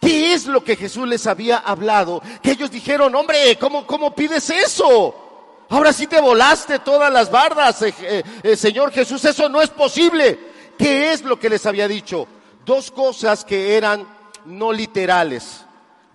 ¿Qué 0.00 0.34
es 0.34 0.46
lo 0.46 0.62
que 0.62 0.76
Jesús 0.76 1.08
les 1.08 1.26
había 1.26 1.58
hablado? 1.58 2.22
Que 2.40 2.52
ellos 2.52 2.70
dijeron, 2.70 3.12
hombre, 3.16 3.58
¿cómo, 3.58 3.84
cómo 3.88 4.14
pides 4.14 4.48
eso? 4.50 5.64
Ahora 5.68 5.92
sí 5.92 6.06
te 6.06 6.20
volaste 6.20 6.78
todas 6.78 7.12
las 7.12 7.28
bardas, 7.28 7.82
eh, 7.82 8.22
eh, 8.44 8.54
Señor 8.54 8.92
Jesús, 8.92 9.24
eso 9.24 9.48
no 9.48 9.60
es 9.60 9.70
posible. 9.70 10.38
¿Qué 10.78 11.12
es 11.12 11.22
lo 11.22 11.40
que 11.40 11.50
les 11.50 11.66
había 11.66 11.88
dicho? 11.88 12.28
Dos 12.64 12.92
cosas 12.92 13.44
que 13.44 13.76
eran 13.76 14.06
no 14.44 14.72
literales 14.72 15.65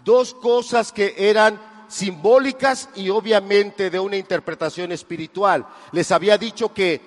dos 0.03 0.33
cosas 0.33 0.91
que 0.91 1.15
eran 1.17 1.59
simbólicas 1.87 2.89
y 2.95 3.09
obviamente 3.09 3.89
de 3.89 3.99
una 3.99 4.15
interpretación 4.15 4.91
espiritual. 4.91 5.65
Les 5.91 6.11
había 6.11 6.37
dicho 6.37 6.73
que 6.73 7.01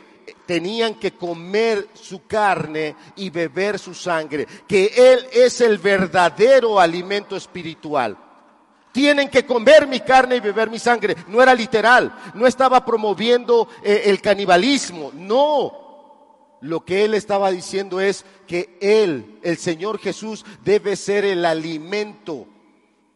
tenían 0.47 0.95
que 0.95 1.13
comer 1.13 1.89
su 1.95 2.27
carne 2.27 2.95
y 3.17 3.31
beber 3.31 3.79
su 3.79 3.95
sangre, 3.95 4.47
que 4.69 4.93
Él 4.95 5.27
es 5.33 5.61
el 5.61 5.79
verdadero 5.79 6.79
alimento 6.79 7.37
espiritual. 7.37 8.17
Tienen 8.93 9.29
que 9.29 9.45
comer 9.45 9.89
mi 9.89 10.01
carne 10.01 10.37
y 10.37 10.41
beber 10.41 10.71
mi 10.71 10.79
sangre. 10.79 11.17
No 11.27 11.43
era 11.43 11.55
literal, 11.55 12.15
no 12.35 12.47
estaba 12.47 12.85
promoviendo 12.85 13.69
eh, 13.83 14.03
el 14.07 14.21
canibalismo, 14.21 15.11
no. 15.15 15.83
Lo 16.61 16.85
que 16.85 17.05
Él 17.05 17.15
estaba 17.15 17.51
diciendo 17.51 18.01
es 18.01 18.25
que 18.47 18.79
Él, 18.81 19.41
el 19.43 19.59
Señor 19.59 19.99
Jesús, 19.99 20.45
debe 20.63 20.95
ser 20.95 21.25
el 21.25 21.45
alimento 21.45 22.47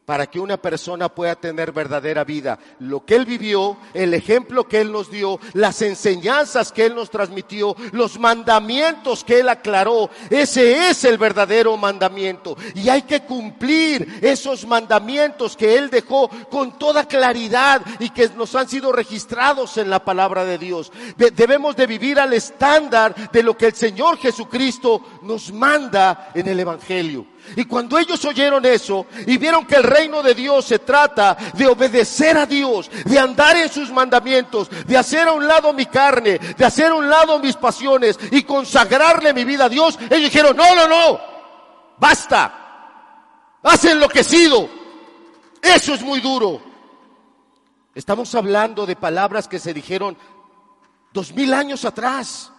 para 0.08 0.26
que 0.26 0.40
una 0.40 0.56
persona 0.56 1.10
pueda 1.10 1.34
tener 1.34 1.70
verdadera 1.70 2.24
vida. 2.24 2.58
Lo 2.78 3.04
que 3.04 3.14
Él 3.14 3.26
vivió, 3.26 3.76
el 3.92 4.14
ejemplo 4.14 4.66
que 4.66 4.80
Él 4.80 4.90
nos 4.90 5.10
dio, 5.10 5.38
las 5.52 5.82
enseñanzas 5.82 6.72
que 6.72 6.86
Él 6.86 6.94
nos 6.94 7.10
transmitió, 7.10 7.76
los 7.92 8.18
mandamientos 8.18 9.22
que 9.22 9.40
Él 9.40 9.50
aclaró, 9.50 10.08
ese 10.30 10.88
es 10.88 11.04
el 11.04 11.18
verdadero 11.18 11.76
mandamiento. 11.76 12.56
Y 12.74 12.88
hay 12.88 13.02
que 13.02 13.20
cumplir 13.24 14.20
esos 14.22 14.66
mandamientos 14.66 15.54
que 15.54 15.76
Él 15.76 15.90
dejó 15.90 16.30
con 16.48 16.78
toda 16.78 17.04
claridad 17.06 17.82
y 17.98 18.08
que 18.08 18.30
nos 18.30 18.54
han 18.54 18.66
sido 18.66 18.92
registrados 18.92 19.76
en 19.76 19.90
la 19.90 20.02
palabra 20.02 20.46
de 20.46 20.56
Dios. 20.56 20.90
Debemos 21.18 21.76
de 21.76 21.86
vivir 21.86 22.18
al 22.18 22.32
estándar 22.32 23.30
de 23.30 23.42
lo 23.42 23.58
que 23.58 23.66
el 23.66 23.74
Señor 23.74 24.16
Jesucristo 24.16 25.02
nos 25.20 25.52
manda 25.52 26.30
en 26.34 26.48
el 26.48 26.60
Evangelio. 26.60 27.26
Y 27.56 27.64
cuando 27.64 27.98
ellos 27.98 28.24
oyeron 28.24 28.64
eso 28.64 29.06
y 29.26 29.36
vieron 29.38 29.66
que 29.66 29.76
el 29.76 29.82
reino 29.82 30.22
de 30.22 30.34
Dios 30.34 30.64
se 30.64 30.78
trata 30.78 31.36
de 31.54 31.66
obedecer 31.66 32.36
a 32.36 32.46
Dios, 32.46 32.90
de 33.04 33.18
andar 33.18 33.56
en 33.56 33.68
sus 33.68 33.90
mandamientos, 33.90 34.68
de 34.86 34.96
hacer 34.96 35.28
a 35.28 35.32
un 35.32 35.46
lado 35.46 35.72
mi 35.72 35.86
carne, 35.86 36.38
de 36.38 36.64
hacer 36.64 36.86
a 36.86 36.94
un 36.94 37.08
lado 37.08 37.38
mis 37.38 37.56
pasiones 37.56 38.18
y 38.30 38.42
consagrarle 38.42 39.32
mi 39.32 39.44
vida 39.44 39.66
a 39.66 39.68
Dios, 39.68 39.98
ellos 40.10 40.30
dijeron, 40.30 40.56
no, 40.56 40.74
no, 40.74 40.88
no, 40.88 41.20
basta, 41.98 43.58
has 43.62 43.84
enloquecido, 43.84 44.68
eso 45.62 45.94
es 45.94 46.02
muy 46.02 46.20
duro. 46.20 46.60
Estamos 47.94 48.34
hablando 48.34 48.86
de 48.86 48.94
palabras 48.94 49.48
que 49.48 49.58
se 49.58 49.74
dijeron 49.74 50.16
dos 51.12 51.32
mil 51.32 51.52
años 51.52 51.84
atrás. 51.84 52.52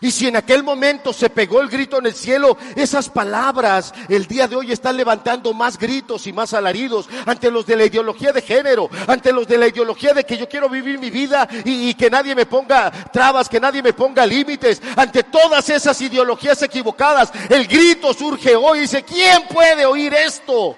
Y 0.00 0.12
si 0.12 0.28
en 0.28 0.36
aquel 0.36 0.62
momento 0.62 1.12
se 1.12 1.28
pegó 1.28 1.60
el 1.60 1.68
grito 1.68 1.98
en 1.98 2.06
el 2.06 2.14
cielo, 2.14 2.56
esas 2.76 3.08
palabras 3.08 3.92
el 4.08 4.26
día 4.26 4.46
de 4.46 4.54
hoy 4.54 4.70
están 4.70 4.96
levantando 4.96 5.52
más 5.52 5.76
gritos 5.76 6.26
y 6.28 6.32
más 6.32 6.54
alaridos 6.54 7.08
ante 7.26 7.50
los 7.50 7.66
de 7.66 7.76
la 7.76 7.84
ideología 7.84 8.32
de 8.32 8.42
género, 8.42 8.88
ante 9.08 9.32
los 9.32 9.48
de 9.48 9.58
la 9.58 9.66
ideología 9.66 10.14
de 10.14 10.24
que 10.24 10.36
yo 10.36 10.48
quiero 10.48 10.68
vivir 10.68 11.00
mi 11.00 11.10
vida 11.10 11.48
y, 11.64 11.94
que 11.94 12.10
nadie 12.10 12.36
me 12.36 12.46
ponga 12.46 12.90
trabas, 13.12 13.48
que 13.48 13.58
nadie 13.58 13.82
me 13.82 13.92
ponga 13.92 14.24
límites, 14.24 14.80
ante 14.94 15.24
todas 15.24 15.68
esas 15.68 16.00
ideologías 16.00 16.62
equivocadas. 16.62 17.32
El 17.48 17.66
grito 17.66 18.14
surge 18.14 18.54
hoy 18.54 18.78
y 18.78 18.80
dice, 18.82 19.02
¿quién 19.02 19.48
puede 19.48 19.84
oír 19.84 20.14
esto? 20.14 20.76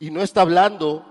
Y 0.00 0.10
no 0.10 0.22
está 0.22 0.42
hablando 0.42 1.02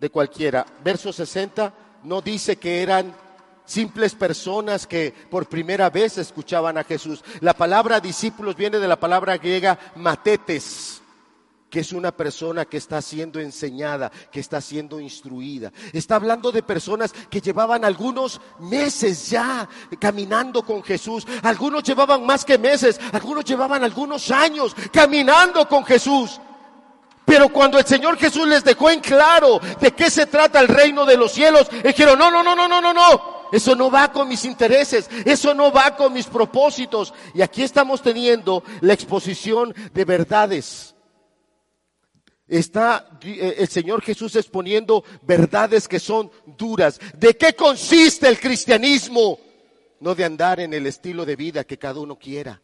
de 0.00 0.08
cualquiera. 0.08 0.64
Verso 0.82 1.12
60 1.12 1.74
no 2.04 2.22
dice 2.22 2.56
que 2.56 2.82
eran 2.82 3.25
simples 3.66 4.14
personas 4.14 4.86
que 4.86 5.12
por 5.30 5.46
primera 5.46 5.90
vez 5.90 6.16
escuchaban 6.18 6.78
a 6.78 6.84
Jesús. 6.84 7.22
La 7.40 7.54
palabra 7.54 8.00
discípulos 8.00 8.56
viene 8.56 8.78
de 8.78 8.88
la 8.88 8.98
palabra 8.98 9.36
griega 9.36 9.78
matetes, 9.96 11.02
que 11.68 11.80
es 11.80 11.92
una 11.92 12.12
persona 12.12 12.64
que 12.64 12.76
está 12.76 13.02
siendo 13.02 13.40
enseñada, 13.40 14.10
que 14.30 14.40
está 14.40 14.60
siendo 14.60 15.00
instruida. 15.00 15.72
Está 15.92 16.14
hablando 16.14 16.52
de 16.52 16.62
personas 16.62 17.12
que 17.28 17.40
llevaban 17.40 17.84
algunos 17.84 18.40
meses 18.60 19.28
ya 19.28 19.68
caminando 19.98 20.62
con 20.62 20.82
Jesús. 20.82 21.26
Algunos 21.42 21.82
llevaban 21.82 22.24
más 22.24 22.44
que 22.44 22.56
meses, 22.56 23.00
algunos 23.12 23.44
llevaban 23.44 23.82
algunos 23.82 24.30
años 24.30 24.74
caminando 24.92 25.68
con 25.68 25.84
Jesús. 25.84 26.40
Pero 27.26 27.48
cuando 27.48 27.76
el 27.76 27.84
Señor 27.84 28.16
Jesús 28.16 28.46
les 28.46 28.62
dejó 28.62 28.88
en 28.88 29.00
claro 29.00 29.60
de 29.80 29.92
qué 29.92 30.08
se 30.08 30.26
trata 30.26 30.60
el 30.60 30.68
reino 30.68 31.04
de 31.04 31.16
los 31.16 31.32
cielos, 31.32 31.68
dijeron, 31.82 32.16
no, 32.16 32.30
no, 32.30 32.40
no, 32.40 32.54
no, 32.54 32.68
no, 32.68 32.80
no, 32.80 32.94
no. 32.94 33.35
Eso 33.52 33.74
no 33.74 33.90
va 33.90 34.10
con 34.12 34.28
mis 34.28 34.44
intereses, 34.44 35.08
eso 35.24 35.54
no 35.54 35.70
va 35.72 35.96
con 35.96 36.12
mis 36.12 36.26
propósitos. 36.26 37.12
Y 37.34 37.42
aquí 37.42 37.62
estamos 37.62 38.02
teniendo 38.02 38.62
la 38.80 38.92
exposición 38.92 39.74
de 39.92 40.04
verdades. 40.04 40.94
Está 42.48 43.18
eh, 43.22 43.56
el 43.58 43.68
Señor 43.68 44.02
Jesús 44.02 44.36
exponiendo 44.36 45.04
verdades 45.22 45.88
que 45.88 45.98
son 45.98 46.30
duras. 46.56 47.00
¿De 47.16 47.36
qué 47.36 47.54
consiste 47.54 48.28
el 48.28 48.38
cristianismo? 48.38 49.38
No 50.00 50.14
de 50.14 50.24
andar 50.24 50.60
en 50.60 50.72
el 50.74 50.86
estilo 50.86 51.24
de 51.24 51.36
vida 51.36 51.64
que 51.64 51.78
cada 51.78 52.00
uno 52.00 52.16
quiera. 52.16 52.60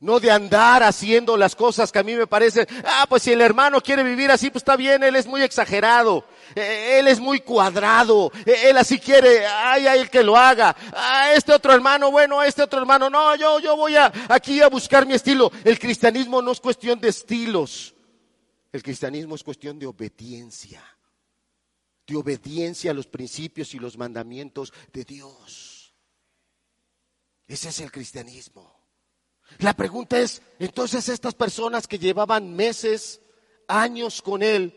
No 0.00 0.20
de 0.20 0.30
andar 0.30 0.84
haciendo 0.84 1.36
las 1.36 1.56
cosas 1.56 1.90
que 1.90 1.98
a 1.98 2.04
mí 2.04 2.14
me 2.14 2.28
parecen, 2.28 2.68
ah, 2.84 3.06
pues 3.08 3.24
si 3.24 3.32
el 3.32 3.40
hermano 3.40 3.80
quiere 3.80 4.04
vivir 4.04 4.30
así, 4.30 4.48
pues 4.48 4.60
está 4.60 4.76
bien, 4.76 5.02
él 5.02 5.16
es 5.16 5.26
muy 5.26 5.42
exagerado, 5.42 6.24
eh, 6.54 7.00
él 7.00 7.08
es 7.08 7.18
muy 7.18 7.40
cuadrado, 7.40 8.30
eh, 8.46 8.68
él 8.70 8.78
así 8.78 9.00
quiere, 9.00 9.44
ay, 9.44 9.88
ay, 9.88 9.98
el 9.98 10.08
que 10.08 10.22
lo 10.22 10.36
haga, 10.36 10.76
ah, 10.94 11.32
este 11.34 11.52
otro 11.52 11.72
hermano, 11.72 12.12
bueno, 12.12 12.44
este 12.44 12.62
otro 12.62 12.78
hermano, 12.78 13.10
no, 13.10 13.34
yo, 13.34 13.58
yo 13.58 13.76
voy 13.76 13.96
a, 13.96 14.12
aquí 14.28 14.60
a 14.60 14.68
buscar 14.68 15.04
mi 15.04 15.14
estilo. 15.14 15.50
El 15.64 15.80
cristianismo 15.80 16.40
no 16.42 16.52
es 16.52 16.60
cuestión 16.60 17.00
de 17.00 17.08
estilos, 17.08 17.92
el 18.70 18.84
cristianismo 18.84 19.34
es 19.34 19.42
cuestión 19.42 19.80
de 19.80 19.86
obediencia, 19.86 20.80
de 22.06 22.16
obediencia 22.16 22.92
a 22.92 22.94
los 22.94 23.08
principios 23.08 23.74
y 23.74 23.80
los 23.80 23.98
mandamientos 23.98 24.72
de 24.92 25.02
Dios. 25.02 25.92
Ese 27.48 27.70
es 27.70 27.80
el 27.80 27.90
cristianismo. 27.90 28.77
La 29.58 29.72
pregunta 29.72 30.18
es, 30.18 30.42
entonces 30.58 31.08
estas 31.08 31.34
personas 31.34 31.86
que 31.86 31.98
llevaban 31.98 32.54
meses, 32.54 33.20
años 33.66 34.22
con 34.22 34.42
Él, 34.42 34.72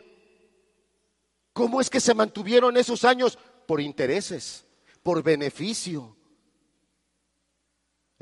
¿cómo 1.52 1.80
es 1.80 1.88
que 1.88 2.00
se 2.00 2.14
mantuvieron 2.14 2.76
esos 2.76 3.04
años? 3.04 3.38
Por 3.66 3.80
intereses, 3.80 4.64
por 5.02 5.22
beneficio. 5.22 6.16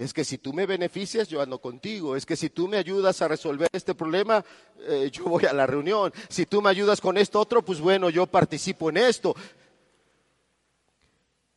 Es 0.01 0.15
que 0.15 0.25
si 0.25 0.39
tú 0.39 0.55
me 0.55 0.65
beneficias, 0.65 1.29
yo 1.29 1.43
ando 1.43 1.61
contigo. 1.61 2.17
Es 2.17 2.25
que 2.25 2.35
si 2.35 2.49
tú 2.49 2.69
me 2.69 2.79
ayudas 2.79 3.21
a 3.21 3.29
resolver 3.29 3.69
este 3.71 3.95
problema, 3.95 4.43
eh, 4.79 5.11
yo 5.13 5.25
voy 5.25 5.45
a 5.45 5.53
la 5.53 5.67
reunión. 5.67 6.11
Si 6.31 6.47
tú 6.47 6.63
me 6.63 6.71
ayudas 6.71 7.03
con 7.03 7.19
esto 7.19 7.39
otro, 7.39 7.63
pues 7.63 7.81
bueno, 7.81 8.09
yo 8.09 8.27
participo 8.27 8.89
en 8.89 8.97
esto. 8.97 9.37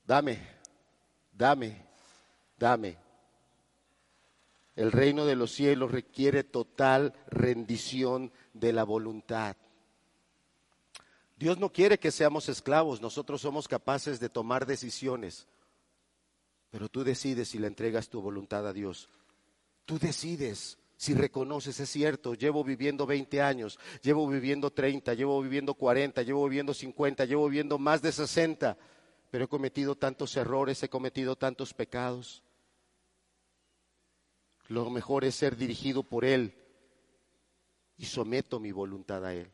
Dame, 0.06 0.40
dame, 1.32 1.86
dame. 2.58 3.03
El 4.76 4.92
reino 4.92 5.26
de 5.26 5.36
los 5.36 5.52
cielos 5.52 5.92
requiere 5.92 6.44
total 6.44 7.14
rendición 7.28 8.32
de 8.54 8.74
la 8.74 8.84
voluntad. 8.84 9.56
Dios 11.38 11.60
no 11.60 11.72
quiere 11.72 12.00
que 12.00 12.12
seamos 12.12 12.50
esclavos, 12.50 13.02
nosotros 13.02 13.42
somos 13.42 13.68
capaces 13.68 14.20
de 14.20 14.30
tomar 14.30 14.66
decisiones, 14.66 15.48
pero 16.70 16.90
tú 16.90 17.04
decides 17.04 17.50
si 17.50 17.60
le 17.60 17.68
entregas 17.68 18.10
tu 18.10 18.22
voluntad 18.22 18.66
a 18.68 18.74
Dios. 18.74 19.10
Tú 19.86 20.00
decides 20.00 20.78
si 20.96 21.14
reconoces, 21.14 21.80
es 21.82 21.90
cierto, 21.90 22.34
llevo 22.34 22.64
viviendo 22.64 23.06
20 23.06 23.42
años, 23.42 23.78
llevo 24.02 24.26
viviendo 24.28 24.72
30, 24.72 25.14
llevo 25.16 25.42
viviendo 25.42 25.74
40, 25.74 26.22
llevo 26.22 26.46
viviendo 26.46 26.74
50, 26.74 27.26
llevo 27.26 27.50
viviendo 27.50 27.78
más 27.78 28.02
de 28.02 28.12
60, 28.12 28.78
pero 29.30 29.44
he 29.44 29.48
cometido 29.50 29.96
tantos 29.96 30.38
errores, 30.38 30.82
he 30.82 30.90
cometido 30.90 31.36
tantos 31.36 31.74
pecados. 31.74 32.42
Lo 34.74 34.90
mejor 34.90 35.24
es 35.24 35.36
ser 35.36 35.56
dirigido 35.56 36.02
por 36.02 36.26
Él 36.26 36.56
y 37.96 38.06
someto 38.06 38.60
mi 38.60 38.72
voluntad 38.72 39.24
a 39.24 39.32
Él. 39.32 39.52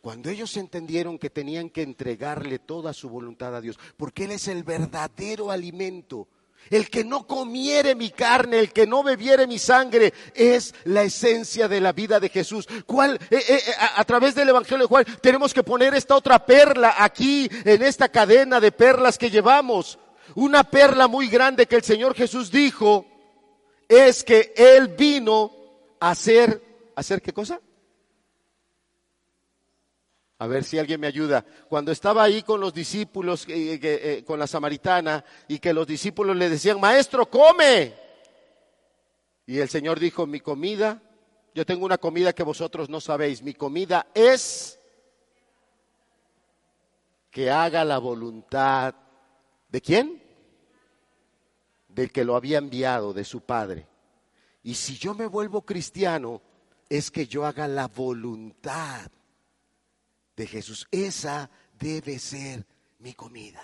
Cuando 0.00 0.30
ellos 0.30 0.56
entendieron 0.56 1.18
que 1.18 1.28
tenían 1.28 1.68
que 1.68 1.82
entregarle 1.82 2.58
toda 2.58 2.94
su 2.94 3.10
voluntad 3.10 3.54
a 3.54 3.60
Dios, 3.60 3.78
porque 3.98 4.24
Él 4.24 4.30
es 4.30 4.48
el 4.48 4.62
verdadero 4.62 5.50
alimento, 5.50 6.26
el 6.70 6.88
que 6.88 7.04
no 7.04 7.26
comiere 7.26 7.94
mi 7.94 8.08
carne, 8.08 8.60
el 8.60 8.72
que 8.72 8.86
no 8.86 9.02
bebiere 9.02 9.46
mi 9.46 9.58
sangre, 9.58 10.14
es 10.34 10.74
la 10.84 11.02
esencia 11.02 11.68
de 11.68 11.82
la 11.82 11.92
vida 11.92 12.18
de 12.18 12.30
Jesús. 12.30 12.66
¿Cuál? 12.86 13.16
Eh, 13.30 13.36
eh, 13.36 13.42
eh, 13.46 13.60
a, 13.78 14.00
a, 14.00 14.04
través 14.06 14.34
del 14.34 14.48
Evangelio 14.48 14.84
de 14.84 14.88
Juan 14.88 15.04
tenemos 15.20 15.52
que 15.52 15.62
poner 15.62 15.94
esta 15.94 16.16
otra 16.16 16.46
perla 16.46 16.94
aquí, 16.96 17.46
en 17.66 17.82
esta 17.82 18.08
cadena 18.08 18.58
de 18.58 18.72
perlas 18.72 19.18
que 19.18 19.30
llevamos. 19.30 19.98
Una 20.34 20.64
perla 20.64 21.08
muy 21.08 21.28
grande 21.28 21.66
que 21.66 21.76
el 21.76 21.82
Señor 21.82 22.14
Jesús 22.14 22.50
dijo 22.50 23.06
es 23.88 24.22
que 24.22 24.52
Él 24.56 24.88
vino 24.88 25.52
a 26.00 26.10
hacer, 26.10 26.62
¿hacer 26.94 27.22
qué 27.22 27.32
cosa? 27.32 27.60
A 30.40 30.46
ver 30.46 30.62
si 30.62 30.78
alguien 30.78 31.00
me 31.00 31.08
ayuda. 31.08 31.44
Cuando 31.68 31.90
estaba 31.90 32.22
ahí 32.22 32.42
con 32.42 32.60
los 32.60 32.72
discípulos, 32.72 33.44
eh, 33.48 33.80
eh, 33.82 34.24
con 34.24 34.38
la 34.38 34.46
samaritana, 34.46 35.24
y 35.48 35.58
que 35.58 35.72
los 35.72 35.86
discípulos 35.86 36.36
le 36.36 36.48
decían, 36.48 36.78
maestro, 36.78 37.28
come. 37.28 37.94
Y 39.46 39.58
el 39.58 39.68
Señor 39.68 39.98
dijo, 39.98 40.26
mi 40.26 40.40
comida, 40.40 41.02
yo 41.54 41.66
tengo 41.66 41.84
una 41.84 41.98
comida 41.98 42.32
que 42.32 42.44
vosotros 42.44 42.88
no 42.88 43.00
sabéis, 43.00 43.42
mi 43.42 43.54
comida 43.54 44.06
es 44.14 44.78
que 47.30 47.50
haga 47.50 47.84
la 47.84 47.98
voluntad 47.98 48.94
¿De 49.68 49.80
quién? 49.80 50.22
Del 51.88 52.12
que 52.12 52.24
lo 52.24 52.36
había 52.36 52.58
enviado, 52.58 53.12
de 53.12 53.24
su 53.24 53.40
Padre. 53.40 53.86
Y 54.62 54.74
si 54.74 54.96
yo 54.96 55.14
me 55.14 55.26
vuelvo 55.26 55.62
cristiano, 55.62 56.42
es 56.88 57.10
que 57.10 57.26
yo 57.26 57.44
haga 57.44 57.68
la 57.68 57.88
voluntad 57.88 59.10
de 60.36 60.46
Jesús. 60.46 60.86
Esa 60.90 61.50
debe 61.78 62.18
ser 62.18 62.66
mi 62.98 63.14
comida. 63.14 63.62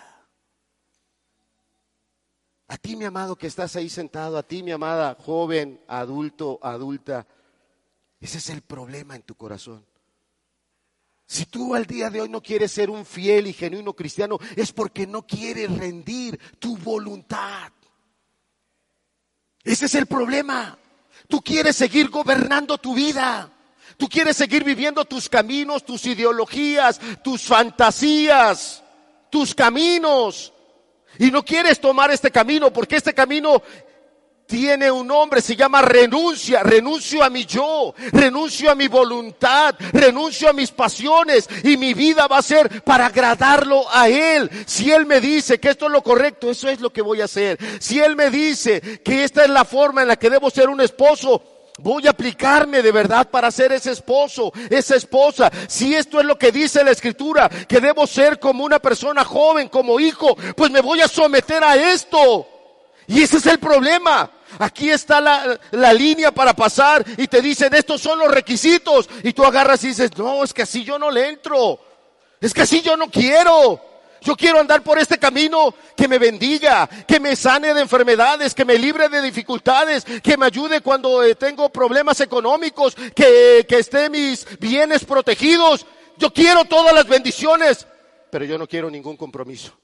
A 2.68 2.76
ti, 2.78 2.96
mi 2.96 3.04
amado, 3.04 3.36
que 3.36 3.46
estás 3.46 3.76
ahí 3.76 3.88
sentado, 3.88 4.38
a 4.38 4.42
ti, 4.42 4.62
mi 4.62 4.72
amada, 4.72 5.16
joven, 5.20 5.80
adulto, 5.86 6.58
adulta, 6.62 7.26
ese 8.20 8.38
es 8.38 8.48
el 8.48 8.62
problema 8.62 9.16
en 9.16 9.22
tu 9.22 9.34
corazón. 9.34 9.84
Si 11.34 11.46
tú 11.46 11.74
al 11.74 11.84
día 11.84 12.10
de 12.10 12.20
hoy 12.20 12.28
no 12.28 12.40
quieres 12.40 12.70
ser 12.70 12.90
un 12.90 13.04
fiel 13.04 13.48
y 13.48 13.52
genuino 13.52 13.92
cristiano, 13.92 14.38
es 14.54 14.70
porque 14.70 15.04
no 15.04 15.26
quieres 15.26 15.68
rendir 15.76 16.38
tu 16.60 16.76
voluntad. 16.76 17.72
Ese 19.64 19.86
es 19.86 19.96
el 19.96 20.06
problema. 20.06 20.78
Tú 21.26 21.42
quieres 21.42 21.74
seguir 21.74 22.08
gobernando 22.08 22.78
tu 22.78 22.94
vida. 22.94 23.50
Tú 23.96 24.08
quieres 24.08 24.36
seguir 24.36 24.62
viviendo 24.62 25.04
tus 25.06 25.28
caminos, 25.28 25.84
tus 25.84 26.06
ideologías, 26.06 27.00
tus 27.24 27.42
fantasías, 27.42 28.84
tus 29.28 29.56
caminos. 29.56 30.52
Y 31.18 31.32
no 31.32 31.44
quieres 31.44 31.80
tomar 31.80 32.12
este 32.12 32.30
camino 32.30 32.72
porque 32.72 32.94
este 32.94 33.12
camino 33.12 33.60
tiene 34.46 34.90
un 34.90 35.06
nombre, 35.06 35.40
se 35.40 35.56
llama 35.56 35.82
renuncia. 35.82 36.62
Renuncio 36.62 37.22
a 37.22 37.30
mi 37.30 37.44
yo, 37.44 37.94
renuncio 38.12 38.70
a 38.70 38.74
mi 38.74 38.88
voluntad, 38.88 39.74
renuncio 39.92 40.48
a 40.48 40.52
mis 40.52 40.70
pasiones 40.70 41.48
y 41.62 41.76
mi 41.76 41.94
vida 41.94 42.26
va 42.26 42.38
a 42.38 42.42
ser 42.42 42.82
para 42.82 43.06
agradarlo 43.06 43.84
a 43.92 44.08
Él. 44.08 44.50
Si 44.66 44.90
Él 44.90 45.06
me 45.06 45.20
dice 45.20 45.58
que 45.58 45.70
esto 45.70 45.86
es 45.86 45.92
lo 45.92 46.02
correcto, 46.02 46.50
eso 46.50 46.68
es 46.68 46.80
lo 46.80 46.92
que 46.92 47.02
voy 47.02 47.20
a 47.20 47.24
hacer. 47.24 47.58
Si 47.80 48.00
Él 48.00 48.16
me 48.16 48.30
dice 48.30 49.00
que 49.04 49.24
esta 49.24 49.44
es 49.44 49.50
la 49.50 49.64
forma 49.64 50.02
en 50.02 50.08
la 50.08 50.16
que 50.16 50.30
debo 50.30 50.50
ser 50.50 50.68
un 50.68 50.80
esposo, 50.80 51.42
Voy 51.78 52.06
a 52.06 52.10
aplicarme 52.10 52.82
de 52.82 52.92
verdad 52.92 53.28
para 53.28 53.50
ser 53.50 53.72
ese 53.72 53.90
esposo, 53.90 54.52
esa 54.70 54.94
esposa. 54.94 55.50
Si 55.66 55.92
esto 55.92 56.20
es 56.20 56.24
lo 56.24 56.38
que 56.38 56.52
dice 56.52 56.84
la 56.84 56.92
escritura, 56.92 57.48
que 57.48 57.80
debo 57.80 58.06
ser 58.06 58.38
como 58.38 58.64
una 58.64 58.78
persona 58.78 59.24
joven, 59.24 59.68
como 59.68 59.98
hijo, 59.98 60.36
pues 60.56 60.70
me 60.70 60.80
voy 60.80 61.00
a 61.00 61.08
someter 61.08 61.64
a 61.64 61.74
esto. 61.74 62.46
Y 63.08 63.22
ese 63.22 63.38
es 63.38 63.46
el 63.46 63.58
problema. 63.58 64.30
Aquí 64.58 64.90
está 64.90 65.20
la, 65.20 65.58
la, 65.72 65.92
línea 65.92 66.32
para 66.32 66.54
pasar 66.54 67.04
y 67.16 67.26
te 67.28 67.40
dicen, 67.40 67.74
estos 67.74 68.00
son 68.00 68.18
los 68.18 68.30
requisitos. 68.30 69.08
Y 69.22 69.32
tú 69.32 69.44
agarras 69.44 69.82
y 69.84 69.88
dices, 69.88 70.16
no, 70.16 70.44
es 70.44 70.52
que 70.52 70.62
así 70.62 70.84
yo 70.84 70.98
no 70.98 71.10
le 71.10 71.28
entro. 71.28 71.80
Es 72.40 72.52
que 72.52 72.62
así 72.62 72.82
yo 72.82 72.96
no 72.96 73.10
quiero. 73.10 73.80
Yo 74.24 74.36
quiero 74.36 74.58
andar 74.58 74.82
por 74.82 74.98
este 74.98 75.18
camino 75.18 75.74
que 75.94 76.08
me 76.08 76.18
bendiga, 76.18 76.88
que 77.06 77.20
me 77.20 77.36
sane 77.36 77.74
de 77.74 77.82
enfermedades, 77.82 78.54
que 78.54 78.64
me 78.64 78.78
libre 78.78 79.10
de 79.10 79.20
dificultades, 79.20 80.04
que 80.22 80.38
me 80.38 80.46
ayude 80.46 80.80
cuando 80.80 81.22
eh, 81.22 81.34
tengo 81.34 81.68
problemas 81.68 82.20
económicos, 82.20 82.94
que, 82.94 83.66
que 83.68 83.78
esté 83.78 84.08
mis 84.08 84.46
bienes 84.58 85.04
protegidos. 85.04 85.84
Yo 86.16 86.32
quiero 86.32 86.64
todas 86.64 86.94
las 86.94 87.06
bendiciones, 87.06 87.86
pero 88.30 88.46
yo 88.46 88.56
no 88.56 88.66
quiero 88.66 88.88
ningún 88.90 89.18
compromiso. 89.18 89.74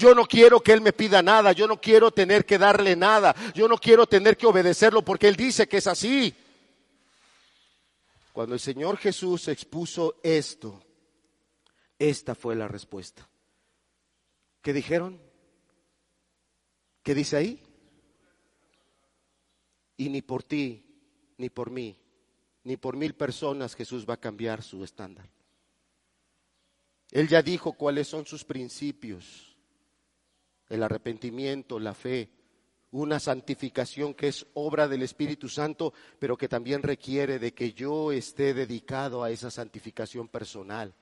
Yo 0.00 0.14
no 0.14 0.24
quiero 0.24 0.62
que 0.62 0.72
Él 0.72 0.80
me 0.80 0.94
pida 0.94 1.20
nada, 1.20 1.52
yo 1.52 1.66
no 1.66 1.78
quiero 1.78 2.10
tener 2.10 2.46
que 2.46 2.56
darle 2.56 2.96
nada, 2.96 3.36
yo 3.52 3.68
no 3.68 3.76
quiero 3.76 4.06
tener 4.06 4.38
que 4.38 4.46
obedecerlo 4.46 5.04
porque 5.04 5.28
Él 5.28 5.36
dice 5.36 5.68
que 5.68 5.76
es 5.76 5.86
así. 5.86 6.34
Cuando 8.32 8.54
el 8.54 8.60
Señor 8.60 8.96
Jesús 8.96 9.48
expuso 9.48 10.18
esto, 10.22 10.82
esta 11.98 12.34
fue 12.34 12.56
la 12.56 12.66
respuesta. 12.66 13.28
¿Qué 14.62 14.72
dijeron? 14.72 15.20
¿Qué 17.02 17.14
dice 17.14 17.36
ahí? 17.36 17.62
Y 19.98 20.08
ni 20.08 20.22
por 20.22 20.42
ti, 20.42 20.82
ni 21.36 21.50
por 21.50 21.68
mí, 21.68 21.94
ni 22.64 22.78
por 22.78 22.96
mil 22.96 23.14
personas 23.14 23.74
Jesús 23.74 24.06
va 24.08 24.14
a 24.14 24.20
cambiar 24.20 24.62
su 24.62 24.82
estándar. 24.82 25.28
Él 27.10 27.28
ya 27.28 27.42
dijo 27.42 27.74
cuáles 27.74 28.08
son 28.08 28.24
sus 28.24 28.44
principios. 28.44 29.49
El 30.70 30.82
arrepentimiento, 30.82 31.78
la 31.78 31.92
fe, 31.92 32.30
una 32.92 33.20
santificación 33.20 34.14
que 34.14 34.28
es 34.28 34.46
obra 34.54 34.88
del 34.88 35.02
Espíritu 35.02 35.48
Santo, 35.48 35.92
pero 36.18 36.36
que 36.36 36.48
también 36.48 36.82
requiere 36.82 37.38
de 37.38 37.52
que 37.52 37.72
yo 37.72 38.10
esté 38.10 38.54
dedicado 38.54 39.22
a 39.22 39.30
esa 39.30 39.50
santificación 39.50 40.28
personal. 40.28 40.94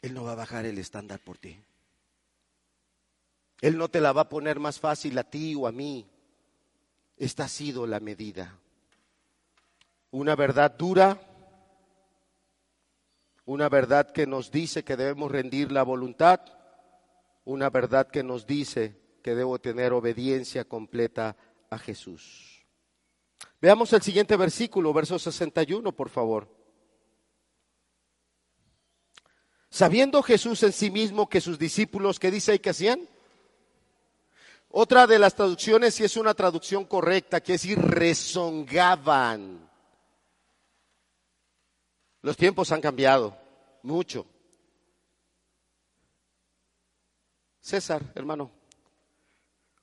Él 0.00 0.14
no 0.14 0.24
va 0.24 0.32
a 0.32 0.36
bajar 0.36 0.64
el 0.64 0.78
estándar 0.78 1.20
por 1.20 1.38
ti. 1.38 1.56
Él 3.60 3.78
no 3.78 3.88
te 3.88 4.00
la 4.00 4.12
va 4.12 4.22
a 4.22 4.28
poner 4.28 4.58
más 4.58 4.80
fácil 4.80 5.16
a 5.18 5.24
ti 5.24 5.54
o 5.54 5.68
a 5.68 5.72
mí. 5.72 6.04
Esta 7.16 7.44
ha 7.44 7.48
sido 7.48 7.86
la 7.86 8.00
medida. 8.00 8.58
Una 10.10 10.34
verdad 10.34 10.72
dura, 10.76 11.20
una 13.44 13.68
verdad 13.68 14.12
que 14.12 14.26
nos 14.26 14.50
dice 14.50 14.84
que 14.84 14.96
debemos 14.96 15.30
rendir 15.30 15.72
la 15.72 15.82
voluntad, 15.82 16.40
una 17.44 17.70
verdad 17.70 18.08
que 18.08 18.22
nos 18.22 18.46
dice 18.46 19.00
que 19.22 19.34
debo 19.34 19.58
tener 19.58 19.92
obediencia 19.92 20.64
completa 20.64 21.36
a 21.70 21.78
Jesús. 21.78 22.64
Veamos 23.60 23.92
el 23.92 24.02
siguiente 24.02 24.36
versículo, 24.36 24.92
verso 24.92 25.18
61, 25.18 25.92
por 25.92 26.08
favor. 26.08 26.48
Sabiendo 29.70 30.22
Jesús 30.22 30.62
en 30.64 30.72
sí 30.72 30.90
mismo 30.90 31.28
que 31.28 31.40
sus 31.40 31.58
discípulos, 31.58 32.20
¿qué 32.20 32.30
dice 32.30 32.52
ahí 32.52 32.58
que 32.58 32.70
hacían? 32.70 33.08
Otra 34.68 35.06
de 35.06 35.18
las 35.18 35.34
traducciones, 35.34 35.94
si 35.94 36.04
es 36.04 36.16
una 36.16 36.34
traducción 36.34 36.84
correcta, 36.84 37.40
quiere 37.40 37.54
decir 37.54 37.78
rezongaban. 37.78 39.71
Los 42.22 42.36
tiempos 42.36 42.70
han 42.70 42.80
cambiado 42.80 43.36
mucho. 43.82 44.24
César, 47.60 48.02
hermano, 48.14 48.50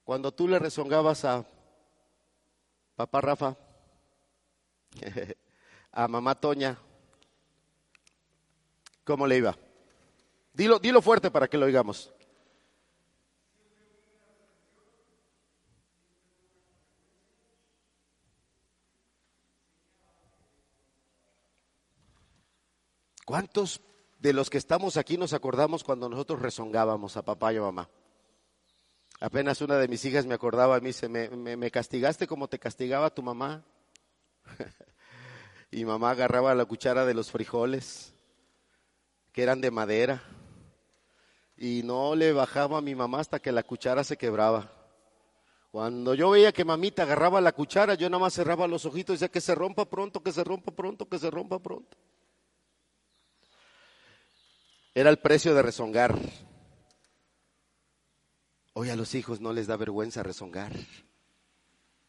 cuando 0.04 0.32
tú 0.32 0.48
le 0.48 0.58
rezongabas 0.58 1.26
a 1.26 1.46
papá 2.96 3.22
Rafa, 3.22 3.56
a 5.92 6.08
mamá 6.08 6.36
Toña, 6.36 6.78
¿cómo 9.04 9.28
le 9.28 9.38
iba? 9.38 9.58
Dilo, 10.54 10.80
dilo 10.80 11.02
fuerte 11.02 11.32
para 11.32 11.48
que 11.48 11.58
lo 11.58 11.66
oigamos. 11.66 12.14
¿Cuántos 23.30 23.82
de 24.18 24.34
los 24.34 24.50
que 24.50 24.58
estamos 24.58 24.98
aquí 24.98 25.16
nos 25.16 25.34
acordamos 25.34 25.84
cuando 25.84 26.10
nosotros 26.10 26.42
rezongábamos 26.42 27.16
a 27.16 27.22
papá 27.22 27.54
y 27.54 27.58
a 27.58 27.62
mamá? 27.62 27.88
Apenas 29.20 29.62
una 29.62 29.78
de 29.78 29.88
mis 29.88 30.04
hijas 30.04 30.26
me 30.26 30.34
acordaba 30.34 30.78
a 30.78 30.80
mí, 30.80 30.88
dice, 30.88 31.08
me, 31.08 31.30
me 31.30 31.70
castigaste 31.70 32.26
como 32.26 32.48
te 32.48 32.58
castigaba 32.58 33.14
tu 33.14 33.22
mamá. 33.22 33.64
y 35.72 35.86
mamá 35.86 36.10
agarraba 36.10 36.56
la 36.56 36.66
cuchara 36.66 37.06
de 37.06 37.14
los 37.14 37.30
frijoles, 37.30 38.16
que 39.32 39.44
eran 39.44 39.62
de 39.62 39.70
madera 39.70 40.24
y 41.56 41.84
no 41.84 42.16
le 42.16 42.34
bajaba 42.34 42.80
a 42.80 42.82
mi 42.82 42.96
mamá 42.96 43.20
hasta 43.20 43.38
que 43.38 43.52
la 43.52 43.62
cuchara 43.62 44.04
se 44.04 44.18
quebraba. 44.18 44.72
Cuando 45.70 46.16
yo 46.16 46.32
veía 46.32 46.52
que 46.52 46.66
mamita 46.66 47.04
agarraba 47.04 47.42
la 47.42 47.52
cuchara, 47.52 47.94
yo 47.94 48.10
nada 48.10 48.22
más 48.22 48.34
cerraba 48.34 48.68
los 48.68 48.88
ojitos 48.88 49.14
y 49.14 49.16
decía 49.18 49.30
que 49.30 49.40
se 49.40 49.54
rompa 49.54 49.86
pronto, 49.86 50.24
que 50.24 50.32
se 50.32 50.44
rompa 50.44 50.72
pronto, 50.72 51.08
que 51.08 51.20
se 51.20 51.30
rompa 51.30 51.60
pronto. 51.60 51.96
Era 54.94 55.10
el 55.10 55.20
precio 55.20 55.54
de 55.54 55.62
rezongar. 55.62 56.18
Hoy 58.74 58.90
a 58.90 58.96
los 58.96 59.16
hijos 59.16 59.40
no 59.40 59.54
les 59.54 59.68
da 59.68 59.78
vergüenza 59.78 60.24
rezongar. 60.24 60.74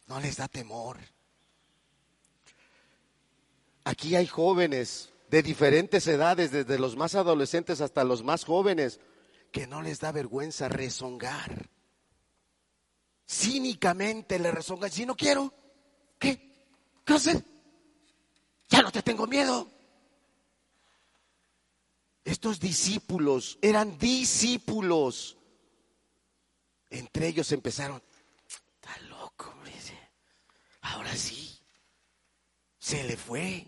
No 0.06 0.20
les 0.20 0.36
da 0.36 0.48
temor. 0.48 0.98
Aquí 3.84 4.16
hay 4.16 4.26
jóvenes 4.26 5.12
de 5.30 5.42
diferentes 5.42 6.06
edades, 6.06 6.50
desde 6.50 6.78
los 6.78 6.96
más 6.96 7.14
adolescentes 7.14 7.80
hasta 7.80 8.04
los 8.04 8.22
más 8.24 8.44
jóvenes, 8.44 9.00
que 9.52 9.66
no 9.66 9.82
les 9.82 10.00
da 10.00 10.12
vergüenza 10.12 10.68
rezongar. 10.68 11.68
Cínicamente 13.28 14.38
le 14.38 14.50
rezongan, 14.50 14.90
si 14.90 15.06
no 15.06 15.16
quiero, 15.16 15.52
¿qué? 16.18 16.50
¿Qué 17.04 17.12
hacer? 17.12 17.44
Ya 18.68 18.82
no 18.82 18.90
te 18.90 19.02
tengo 19.02 19.26
miedo. 19.26 19.70
Estos 22.24 22.60
discípulos 22.60 23.58
eran 23.62 23.98
discípulos. 23.98 25.36
Entre 26.90 27.28
ellos 27.28 27.50
empezaron, 27.52 28.02
está 28.46 28.98
loco, 29.08 29.54
ahora 30.82 31.14
sí, 31.14 31.58
se 32.78 33.04
le 33.04 33.16
fue. 33.16 33.66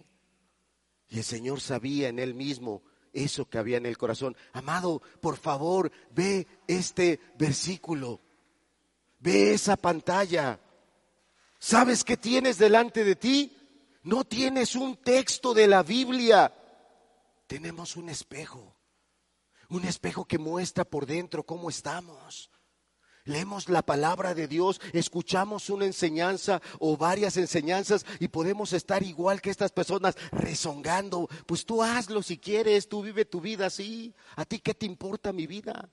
Y 1.08 1.18
el 1.18 1.24
Señor 1.24 1.60
sabía 1.60 2.08
en 2.08 2.18
él 2.18 2.34
mismo 2.34 2.82
eso 3.12 3.48
que 3.48 3.58
había 3.58 3.76
en 3.76 3.86
el 3.86 3.98
corazón. 3.98 4.36
Amado, 4.52 5.02
por 5.20 5.36
favor, 5.36 5.92
ve 6.10 6.46
este 6.66 7.20
versículo. 7.38 8.20
Ve 9.18 9.52
esa 9.52 9.76
pantalla. 9.76 10.58
¿Sabes 11.58 12.02
qué 12.02 12.16
tienes 12.16 12.58
delante 12.58 13.04
de 13.04 13.14
ti? 13.14 13.56
No 14.02 14.24
tienes 14.24 14.74
un 14.74 14.96
texto 14.96 15.54
de 15.54 15.68
la 15.68 15.82
Biblia. 15.82 16.52
Tenemos 17.52 17.96
un 17.96 18.08
espejo. 18.08 18.78
Un 19.68 19.84
espejo 19.84 20.24
que 20.24 20.38
muestra 20.38 20.86
por 20.86 21.04
dentro 21.04 21.44
cómo 21.44 21.68
estamos. 21.68 22.50
Leemos 23.24 23.68
la 23.68 23.82
palabra 23.82 24.32
de 24.32 24.48
Dios, 24.48 24.80
escuchamos 24.94 25.68
una 25.68 25.84
enseñanza 25.84 26.62
o 26.78 26.96
varias 26.96 27.36
enseñanzas 27.36 28.06
y 28.20 28.28
podemos 28.28 28.72
estar 28.72 29.02
igual 29.02 29.42
que 29.42 29.50
estas 29.50 29.70
personas 29.70 30.16
rezongando. 30.30 31.28
Pues 31.44 31.66
tú 31.66 31.82
hazlo 31.82 32.22
si 32.22 32.38
quieres, 32.38 32.88
tú 32.88 33.02
vive 33.02 33.26
tu 33.26 33.42
vida 33.42 33.66
así. 33.66 34.14
¿A 34.36 34.46
ti 34.46 34.58
qué 34.58 34.72
te 34.72 34.86
importa 34.86 35.30
mi 35.30 35.46
vida? 35.46 35.90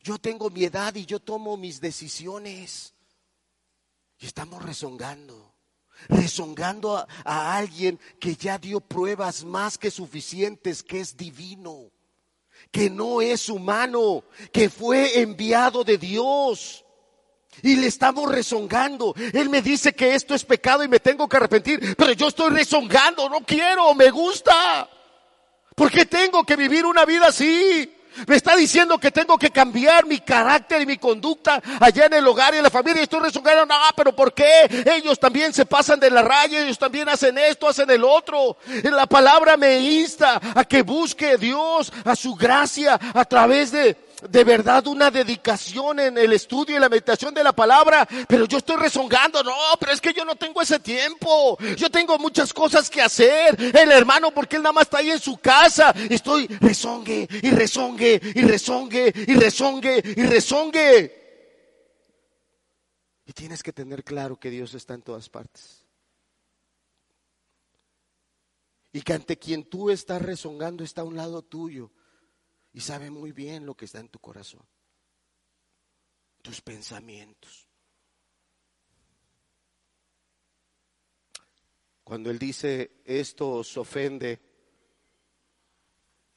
Yo 0.00 0.18
tengo 0.18 0.50
mi 0.50 0.64
edad 0.64 0.94
y 0.96 1.06
yo 1.06 1.18
tomo 1.18 1.56
mis 1.56 1.80
decisiones. 1.80 2.92
Y 4.18 4.26
estamos 4.26 4.62
rezongando, 4.62 5.53
rezongando 6.08 6.96
a, 6.96 7.56
alguien 7.56 7.98
que 8.20 8.36
ya 8.36 8.58
dio 8.58 8.80
pruebas 8.80 9.44
más 9.44 9.78
que 9.78 9.90
suficientes, 9.90 10.82
que 10.82 11.00
es 11.00 11.16
divino 11.16 11.90
que 12.70 12.90
no 12.90 13.22
es 13.22 13.48
humano, 13.48 14.24
que 14.52 14.68
fue 14.68 15.20
enviado 15.20 15.84
de 15.84 15.96
Dios. 15.96 16.84
Y 17.62 17.76
le 17.76 17.86
estamos 17.86 18.28
rezongando. 18.28 19.14
Él 19.32 19.48
me 19.48 19.62
dice 19.62 19.92
que 19.92 20.14
esto 20.14 20.34
es 20.34 20.44
pecado 20.44 20.82
y 20.82 20.88
me 20.88 20.98
tengo 20.98 21.28
que 21.28 21.36
arrepentir, 21.36 21.94
pero 21.96 22.12
yo 22.12 22.26
estoy 22.26 22.50
rezongando, 22.50 23.28
no 23.28 23.42
quiero, 23.42 23.94
me 23.94 24.10
gusta. 24.10 24.90
¿Por 25.76 25.90
qué 25.90 26.04
tengo 26.04 26.44
que 26.44 26.56
vivir 26.56 26.84
una 26.84 27.04
vida 27.04 27.28
así? 27.28 27.93
Me 28.26 28.36
está 28.36 28.56
diciendo 28.56 28.98
que 28.98 29.10
tengo 29.10 29.38
que 29.38 29.50
cambiar 29.50 30.06
mi 30.06 30.18
carácter 30.20 30.82
y 30.82 30.86
mi 30.86 30.98
conducta 30.98 31.60
allá 31.80 32.06
en 32.06 32.14
el 32.14 32.26
hogar 32.26 32.54
y 32.54 32.58
en 32.58 32.62
la 32.62 32.70
familia. 32.70 33.00
Y 33.00 33.04
estoy 33.04 33.20
rezongando, 33.20 33.66
no, 33.66 33.74
pero 33.96 34.14
¿por 34.14 34.32
qué? 34.32 34.84
Ellos 34.86 35.18
también 35.18 35.52
se 35.52 35.66
pasan 35.66 36.00
de 36.00 36.10
la 36.10 36.22
raya, 36.22 36.62
ellos 36.62 36.78
también 36.78 37.08
hacen 37.08 37.36
esto, 37.38 37.68
hacen 37.68 37.90
el 37.90 38.04
otro. 38.04 38.56
La 38.82 39.06
palabra 39.06 39.56
me 39.56 39.78
insta 39.78 40.40
a 40.54 40.64
que 40.64 40.82
busque 40.82 41.36
Dios, 41.36 41.92
a 42.04 42.14
su 42.16 42.34
gracia, 42.34 42.98
a 43.14 43.24
través 43.24 43.72
de 43.72 43.96
de 44.28 44.44
verdad 44.44 44.86
una 44.86 45.10
dedicación 45.10 46.00
en 46.00 46.18
el 46.18 46.32
estudio 46.32 46.76
y 46.76 46.80
la 46.80 46.88
meditación 46.88 47.34
de 47.34 47.44
la 47.44 47.52
palabra, 47.52 48.06
pero 48.28 48.46
yo 48.46 48.58
estoy 48.58 48.76
rezongando, 48.76 49.42
no, 49.42 49.54
pero 49.78 49.92
es 49.92 50.00
que 50.00 50.12
yo 50.12 50.24
no 50.24 50.36
tengo 50.36 50.62
ese 50.62 50.80
tiempo, 50.80 51.58
yo 51.76 51.90
tengo 51.90 52.18
muchas 52.18 52.52
cosas 52.52 52.88
que 52.90 53.02
hacer, 53.02 53.56
el 53.58 53.92
hermano, 53.92 54.30
porque 54.32 54.56
él 54.56 54.62
nada 54.62 54.72
más 54.72 54.84
está 54.84 54.98
ahí 54.98 55.10
en 55.10 55.20
su 55.20 55.36
casa, 55.38 55.94
estoy 56.08 56.46
rezongue 56.46 57.28
y 57.42 57.50
rezongue 57.50 58.20
y 58.34 58.42
rezongue 58.42 59.12
y 59.14 59.34
rezongue 59.34 60.02
y 60.16 60.22
rezongue. 60.22 61.24
Y 63.26 63.32
tienes 63.32 63.62
que 63.62 63.72
tener 63.72 64.04
claro 64.04 64.38
que 64.38 64.50
Dios 64.50 64.74
está 64.74 64.94
en 64.94 65.02
todas 65.02 65.28
partes. 65.28 65.84
Y 68.92 69.02
que 69.02 69.12
ante 69.12 69.38
quien 69.38 69.64
tú 69.64 69.90
estás 69.90 70.22
rezongando 70.22 70.84
está 70.84 71.00
a 71.00 71.04
un 71.04 71.16
lado 71.16 71.42
tuyo 71.42 71.90
y 72.74 72.80
sabe 72.80 73.08
muy 73.08 73.32
bien 73.32 73.64
lo 73.64 73.76
que 73.76 73.84
está 73.84 74.00
en 74.00 74.08
tu 74.08 74.18
corazón, 74.18 74.66
tus 76.42 76.60
pensamientos. 76.60 77.68
Cuando 82.02 82.30
Él 82.30 82.38
dice 82.38 83.00
esto 83.04 83.48
os 83.48 83.76
ofende, 83.78 84.40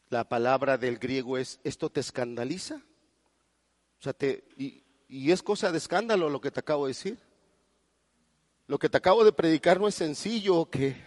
la 0.10 0.30
palabra 0.30 0.78
del 0.78 1.00
griego 1.00 1.40
es, 1.40 1.60
¿esto 1.64 1.90
te 1.90 2.00
escandaliza? 2.00 2.76
O 2.76 4.04
sea, 4.04 4.14
te, 4.14 4.48
y, 4.56 4.84
es 5.32 5.42
cosa 5.42 5.72
de 5.72 5.80
escándalo 5.80 6.30
lo 6.30 6.40
que 6.40 6.52
te 6.52 6.60
acabo 6.60 6.86
de 6.86 6.92
decir. 6.92 7.20
Lo 8.68 8.78
que 8.78 8.90
te 8.90 8.98
acabo 8.98 9.26
de 9.26 9.34
predicar 9.34 9.80
no 9.80 9.88
es 9.88 9.96
sencillo, 9.96 10.70
que 10.70 11.04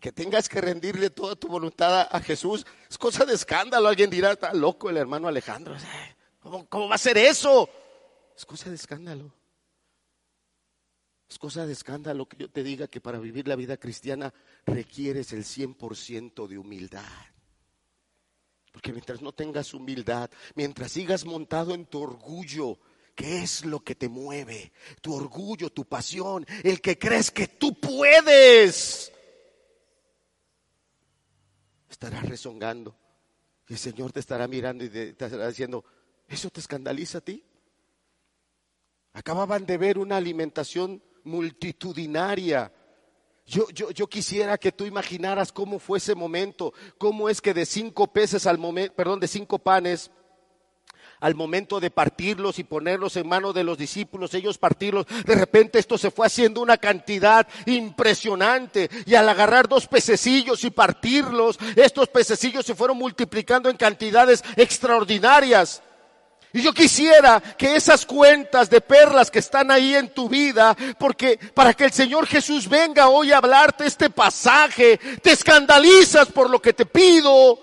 que 0.00 0.12
tengas 0.12 0.48
que 0.48 0.60
rendirle 0.60 1.10
toda 1.10 1.34
tu 1.34 1.48
voluntad 1.48 2.08
a 2.10 2.20
Jesús, 2.20 2.64
es 2.88 2.96
cosa 2.96 3.24
de 3.24 3.34
escándalo. 3.34 3.88
Alguien 3.88 4.10
dirá, 4.10 4.32
está 4.32 4.54
loco 4.54 4.90
el 4.90 4.96
hermano 4.96 5.28
Alejandro. 5.28 5.76
¿Cómo, 6.40 6.88
va 6.88 6.94
a 6.94 6.98
ser 6.98 7.18
eso? 7.18 7.68
Es 8.36 8.46
cosa 8.46 8.70
de 8.70 8.76
escándalo. 8.76 9.32
Es 11.28 11.38
cosa 11.38 11.66
de 11.66 11.72
escándalo 11.72 12.26
que 12.26 12.36
yo 12.38 12.50
te 12.50 12.62
diga 12.62 12.86
que 12.86 13.00
para 13.00 13.18
vivir 13.18 13.48
la 13.48 13.56
vida 13.56 13.76
cristiana 13.76 14.32
requieres 14.64 15.32
el 15.32 15.44
100% 15.44 16.46
de 16.46 16.58
humildad. 16.58 17.02
Porque 18.72 18.92
mientras 18.92 19.20
no 19.20 19.32
tengas 19.32 19.74
humildad, 19.74 20.30
mientras 20.54 20.92
sigas 20.92 21.24
montado 21.24 21.74
en 21.74 21.86
tu 21.86 22.00
orgullo, 22.00 22.78
¿qué 23.14 23.42
es 23.42 23.64
lo 23.64 23.80
que 23.80 23.96
te 23.96 24.08
mueve? 24.08 24.72
Tu 25.02 25.12
orgullo, 25.12 25.70
tu 25.70 25.84
pasión, 25.84 26.46
el 26.62 26.80
que 26.80 26.96
crees 26.96 27.30
que 27.30 27.48
tú 27.48 27.74
puedes 27.74 29.12
estarás 31.88 32.28
rezongando. 32.28 32.96
Y 33.68 33.74
el 33.74 33.78
Señor 33.78 34.12
te 34.12 34.20
estará 34.20 34.48
mirando 34.48 34.84
y 34.84 34.88
te 34.88 35.10
estará 35.10 35.48
diciendo, 35.48 35.84
¿eso 36.26 36.50
te 36.50 36.60
escandaliza 36.60 37.18
a 37.18 37.20
ti? 37.20 37.44
Acababan 39.12 39.66
de 39.66 39.76
ver 39.78 39.98
una 39.98 40.16
alimentación 40.16 41.02
multitudinaria. 41.24 42.72
Yo, 43.44 43.68
yo, 43.70 43.90
yo, 43.90 44.06
quisiera 44.06 44.58
que 44.58 44.72
tú 44.72 44.84
imaginaras 44.84 45.52
cómo 45.52 45.78
fue 45.78 45.98
ese 45.98 46.14
momento, 46.14 46.72
cómo 46.98 47.28
es 47.28 47.40
que 47.40 47.54
de 47.54 47.64
cinco 47.64 48.12
peces 48.12 48.46
al 48.46 48.58
momento, 48.58 48.94
perdón, 48.94 49.20
de 49.20 49.28
cinco 49.28 49.58
panes 49.58 50.10
al 51.20 51.34
momento 51.34 51.80
de 51.80 51.90
partirlos 51.90 52.58
y 52.58 52.64
ponerlos 52.64 53.16
en 53.16 53.28
manos 53.28 53.54
de 53.54 53.64
los 53.64 53.78
discípulos, 53.78 54.34
ellos 54.34 54.58
partirlos, 54.58 55.06
de 55.24 55.34
repente 55.34 55.78
esto 55.78 55.98
se 55.98 56.10
fue 56.10 56.26
haciendo 56.26 56.60
una 56.60 56.76
cantidad 56.76 57.46
impresionante 57.66 58.90
y 59.06 59.14
al 59.14 59.28
agarrar 59.28 59.68
dos 59.68 59.86
pececillos 59.86 60.64
y 60.64 60.70
partirlos, 60.70 61.58
estos 61.76 62.08
pececillos 62.08 62.64
se 62.64 62.74
fueron 62.74 62.98
multiplicando 62.98 63.68
en 63.68 63.76
cantidades 63.76 64.42
extraordinarias. 64.56 65.82
Y 66.52 66.62
yo 66.62 66.72
quisiera 66.72 67.40
que 67.40 67.76
esas 67.76 68.06
cuentas 68.06 68.70
de 68.70 68.80
perlas 68.80 69.30
que 69.30 69.38
están 69.38 69.70
ahí 69.70 69.94
en 69.94 70.08
tu 70.08 70.28
vida, 70.28 70.74
porque 70.98 71.38
para 71.52 71.74
que 71.74 71.84
el 71.84 71.92
Señor 71.92 72.26
Jesús 72.26 72.68
venga 72.68 73.08
hoy 73.08 73.32
a 73.32 73.38
hablarte 73.38 73.84
este 73.84 74.08
pasaje, 74.08 74.98
te 75.22 75.32
escandalizas 75.32 76.28
por 76.28 76.48
lo 76.48 76.60
que 76.62 76.72
te 76.72 76.86
pido, 76.86 77.60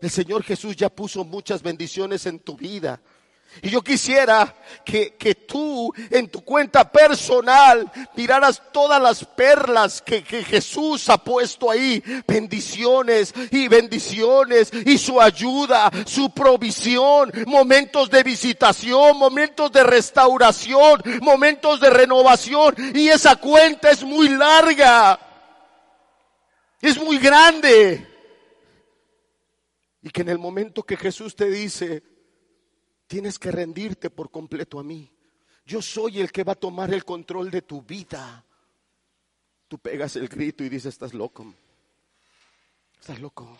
el 0.00 0.10
Señor 0.10 0.42
Jesús 0.42 0.76
ya 0.76 0.88
puso 0.88 1.24
muchas 1.24 1.62
bendiciones 1.62 2.26
en 2.26 2.38
tu 2.38 2.56
vida. 2.56 3.00
Y 3.62 3.70
yo 3.70 3.82
quisiera 3.82 4.54
que, 4.84 5.14
que, 5.14 5.34
tú 5.34 5.92
en 6.10 6.28
tu 6.28 6.42
cuenta 6.42 6.90
personal 6.90 7.90
miraras 8.14 8.62
todas 8.70 9.00
las 9.00 9.24
perlas 9.24 10.02
que, 10.02 10.22
que, 10.22 10.44
Jesús 10.44 11.08
ha 11.08 11.16
puesto 11.16 11.70
ahí. 11.70 12.02
Bendiciones 12.26 13.32
y 13.50 13.68
bendiciones 13.68 14.70
y 14.84 14.98
su 14.98 15.20
ayuda, 15.20 15.90
su 16.04 16.30
provisión, 16.30 17.32
momentos 17.46 18.10
de 18.10 18.22
visitación, 18.22 19.16
momentos 19.16 19.72
de 19.72 19.84
restauración, 19.84 21.02
momentos 21.22 21.80
de 21.80 21.90
renovación. 21.90 22.74
Y 22.94 23.08
esa 23.08 23.36
cuenta 23.36 23.90
es 23.90 24.04
muy 24.04 24.28
larga. 24.28 25.18
Es 26.82 26.98
muy 26.98 27.18
grande. 27.18 28.15
Y 30.06 30.10
que 30.10 30.20
en 30.20 30.28
el 30.28 30.38
momento 30.38 30.84
que 30.84 30.96
Jesús 30.96 31.34
te 31.34 31.50
dice, 31.50 32.00
tienes 33.08 33.40
que 33.40 33.50
rendirte 33.50 34.08
por 34.08 34.30
completo 34.30 34.78
a 34.78 34.84
mí. 34.84 35.10
Yo 35.64 35.82
soy 35.82 36.20
el 36.20 36.30
que 36.30 36.44
va 36.44 36.52
a 36.52 36.54
tomar 36.54 36.94
el 36.94 37.04
control 37.04 37.50
de 37.50 37.62
tu 37.62 37.82
vida. 37.82 38.44
Tú 39.66 39.80
pegas 39.80 40.14
el 40.14 40.28
grito 40.28 40.62
y 40.62 40.68
dices, 40.68 40.94
estás 40.94 41.12
loco. 41.12 41.52
Estás 43.00 43.18
loco. 43.18 43.58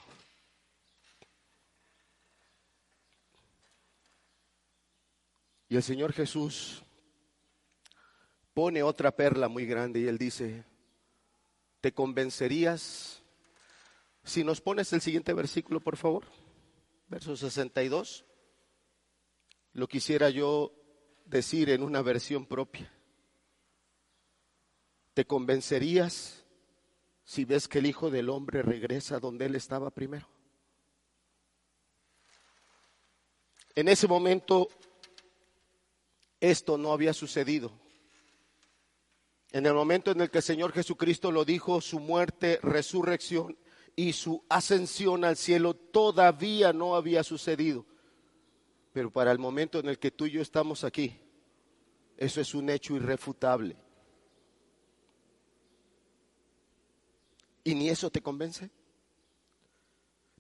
Y 5.69 5.75
el 5.75 5.83
Señor 5.83 6.13
Jesús 6.13 6.85
pone 8.55 8.85
otra 8.85 9.11
perla 9.11 9.49
muy 9.49 9.67
grande 9.67 9.99
y 9.99 10.07
él 10.07 10.17
dice, 10.17 10.63
¿te 11.81 11.91
convencerías 11.91 13.25
si 14.27 14.43
nos 14.43 14.61
pones 14.61 14.93
el 14.93 15.01
siguiente 15.01 15.33
versículo, 15.33 15.81
por 15.81 15.97
favor, 15.97 16.25
verso 17.07 17.37
62, 17.37 18.27
lo 19.73 19.87
quisiera 19.87 20.31
yo 20.31 20.73
decir 21.25 21.71
en 21.71 21.85
una 21.85 22.03
versión 22.03 22.45
propia. 22.45 22.93
¿Te 25.15 25.25
convencerías 25.25 26.45
si 27.23 27.45
ves 27.45 27.69
que 27.69 27.79
el 27.79 27.87
Hijo 27.87 28.11
del 28.11 28.29
Hombre 28.29 28.63
regresa 28.63 29.21
donde 29.21 29.47
Él 29.47 29.55
estaba 29.55 29.91
primero? 29.91 30.29
En 33.77 33.87
ese 33.87 34.09
momento 34.09 34.69
esto 36.41 36.77
no 36.77 36.93
había 36.93 37.13
sucedido. 37.13 37.71
En 39.53 39.67
el 39.67 39.75
momento 39.75 40.11
en 40.11 40.21
el 40.21 40.31
que 40.31 40.39
el 40.39 40.45
Señor 40.45 40.73
Jesucristo 40.73 41.31
lo 41.31 41.45
dijo, 41.45 41.81
su 41.81 42.01
muerte, 42.01 42.59
resurrección 42.61 43.57
y 43.97 44.13
su 44.13 44.45
ascensión 44.51 45.25
al 45.25 45.37
cielo 45.37 45.75
todavía 45.75 46.75
no 46.75 46.95
había 46.95 47.25
sucedido. 47.25 47.87
Pero 48.93 49.11
para 49.11 49.33
el 49.33 49.39
momento 49.39 49.79
en 49.79 49.89
el 49.89 49.99
que 49.99 50.11
tú 50.11 50.27
y 50.27 50.33
yo 50.33 50.43
estamos 50.43 50.85
aquí, 50.85 51.19
eso 52.19 52.41
es 52.41 52.55
un 52.55 52.69
hecho 52.69 52.95
irrefutable. 52.95 53.77
¿Y 57.65 57.75
ni 57.75 57.89
eso 57.89 58.11
te 58.11 58.21
convence? 58.21 58.71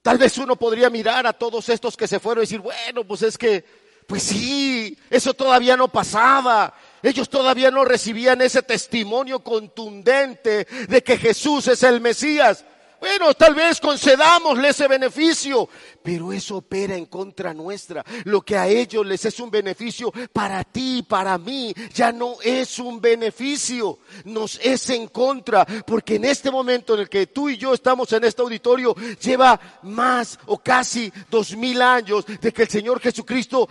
Tal 0.02 0.18
vez 0.18 0.38
uno 0.38 0.54
podría 0.56 0.88
mirar 0.90 1.26
a 1.26 1.32
todos 1.32 1.68
estos 1.70 1.96
que 1.96 2.06
se 2.06 2.20
fueron 2.20 2.42
y 2.42 2.46
decir, 2.46 2.60
bueno, 2.60 3.04
pues 3.04 3.22
es 3.22 3.36
que, 3.36 3.64
pues 4.06 4.22
sí, 4.22 4.96
eso 5.10 5.34
todavía 5.34 5.76
no 5.76 5.88
pasaba. 5.88 6.72
Ellos 7.02 7.28
todavía 7.28 7.70
no 7.70 7.84
recibían 7.84 8.40
ese 8.42 8.62
testimonio 8.62 9.42
contundente 9.42 10.66
de 10.88 11.02
que 11.02 11.18
Jesús 11.18 11.66
es 11.66 11.82
el 11.82 12.00
Mesías. 12.00 12.64
Bueno, 12.98 13.34
tal 13.34 13.54
vez 13.54 13.80
concedamosle 13.80 14.68
ese 14.68 14.88
beneficio, 14.88 15.68
pero 16.02 16.32
eso 16.32 16.56
opera 16.56 16.96
en 16.96 17.06
contra 17.06 17.52
nuestra. 17.52 18.04
Lo 18.24 18.40
que 18.40 18.56
a 18.56 18.66
ellos 18.66 19.06
les 19.06 19.24
es 19.26 19.38
un 19.38 19.50
beneficio, 19.50 20.12
para 20.32 20.64
ti, 20.64 21.04
para 21.06 21.36
mí, 21.36 21.74
ya 21.92 22.10
no 22.10 22.36
es 22.42 22.78
un 22.78 23.00
beneficio, 23.00 23.98
nos 24.24 24.58
es 24.62 24.88
en 24.90 25.08
contra, 25.08 25.66
porque 25.86 26.16
en 26.16 26.24
este 26.24 26.50
momento 26.50 26.94
en 26.94 27.00
el 27.00 27.08
que 27.08 27.26
tú 27.26 27.48
y 27.48 27.56
yo 27.56 27.74
estamos 27.74 28.12
en 28.12 28.24
este 28.24 28.42
auditorio, 28.42 28.94
lleva 29.20 29.60
más 29.82 30.38
o 30.46 30.58
casi 30.58 31.12
dos 31.30 31.54
mil 31.56 31.82
años 31.82 32.24
de 32.26 32.52
que 32.52 32.62
el 32.62 32.68
Señor 32.68 33.00
Jesucristo 33.00 33.68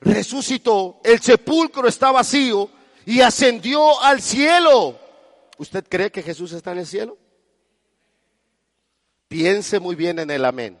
resucitó, 0.00 1.00
el 1.04 1.20
sepulcro 1.20 1.88
está 1.88 2.12
vacío 2.12 2.70
y 3.06 3.20
ascendió 3.22 4.00
al 4.02 4.20
cielo. 4.20 4.98
¿Usted 5.56 5.84
cree 5.88 6.12
que 6.12 6.22
Jesús 6.22 6.52
está 6.52 6.72
en 6.72 6.78
el 6.78 6.86
cielo? 6.86 7.16
Piense 9.28 9.78
muy 9.78 9.94
bien 9.94 10.18
en 10.18 10.30
el 10.30 10.44
amén. 10.46 10.78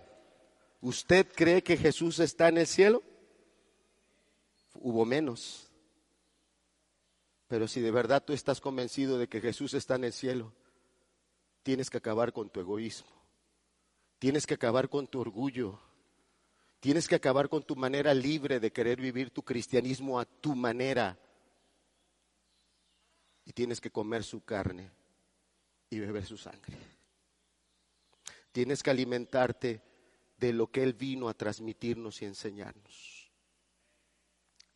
¿Usted 0.80 1.26
cree 1.34 1.62
que 1.62 1.76
Jesús 1.76 2.18
está 2.18 2.48
en 2.48 2.58
el 2.58 2.66
cielo? 2.66 3.02
Hubo 4.74 5.04
menos. 5.04 5.68
Pero 7.46 7.68
si 7.68 7.80
de 7.80 7.90
verdad 7.90 8.24
tú 8.24 8.32
estás 8.32 8.60
convencido 8.60 9.18
de 9.18 9.28
que 9.28 9.40
Jesús 9.40 9.74
está 9.74 9.96
en 9.96 10.04
el 10.04 10.12
cielo, 10.12 10.52
tienes 11.62 11.90
que 11.90 11.98
acabar 11.98 12.32
con 12.32 12.48
tu 12.48 12.60
egoísmo. 12.60 13.10
Tienes 14.18 14.46
que 14.46 14.54
acabar 14.54 14.88
con 14.88 15.06
tu 15.06 15.20
orgullo. 15.20 15.78
Tienes 16.80 17.06
que 17.06 17.16
acabar 17.16 17.48
con 17.48 17.62
tu 17.62 17.76
manera 17.76 18.14
libre 18.14 18.60
de 18.60 18.72
querer 18.72 19.00
vivir 19.00 19.30
tu 19.30 19.42
cristianismo 19.42 20.18
a 20.18 20.24
tu 20.24 20.54
manera. 20.54 21.18
Y 23.44 23.52
tienes 23.52 23.80
que 23.80 23.90
comer 23.90 24.24
su 24.24 24.42
carne 24.44 24.90
y 25.90 25.98
beber 25.98 26.24
su 26.24 26.36
sangre. 26.36 26.97
Tienes 28.52 28.82
que 28.82 28.90
alimentarte 28.90 29.82
de 30.38 30.52
lo 30.52 30.70
que 30.70 30.82
Él 30.82 30.94
vino 30.94 31.28
a 31.28 31.34
transmitirnos 31.34 32.22
y 32.22 32.24
enseñarnos. 32.24 33.30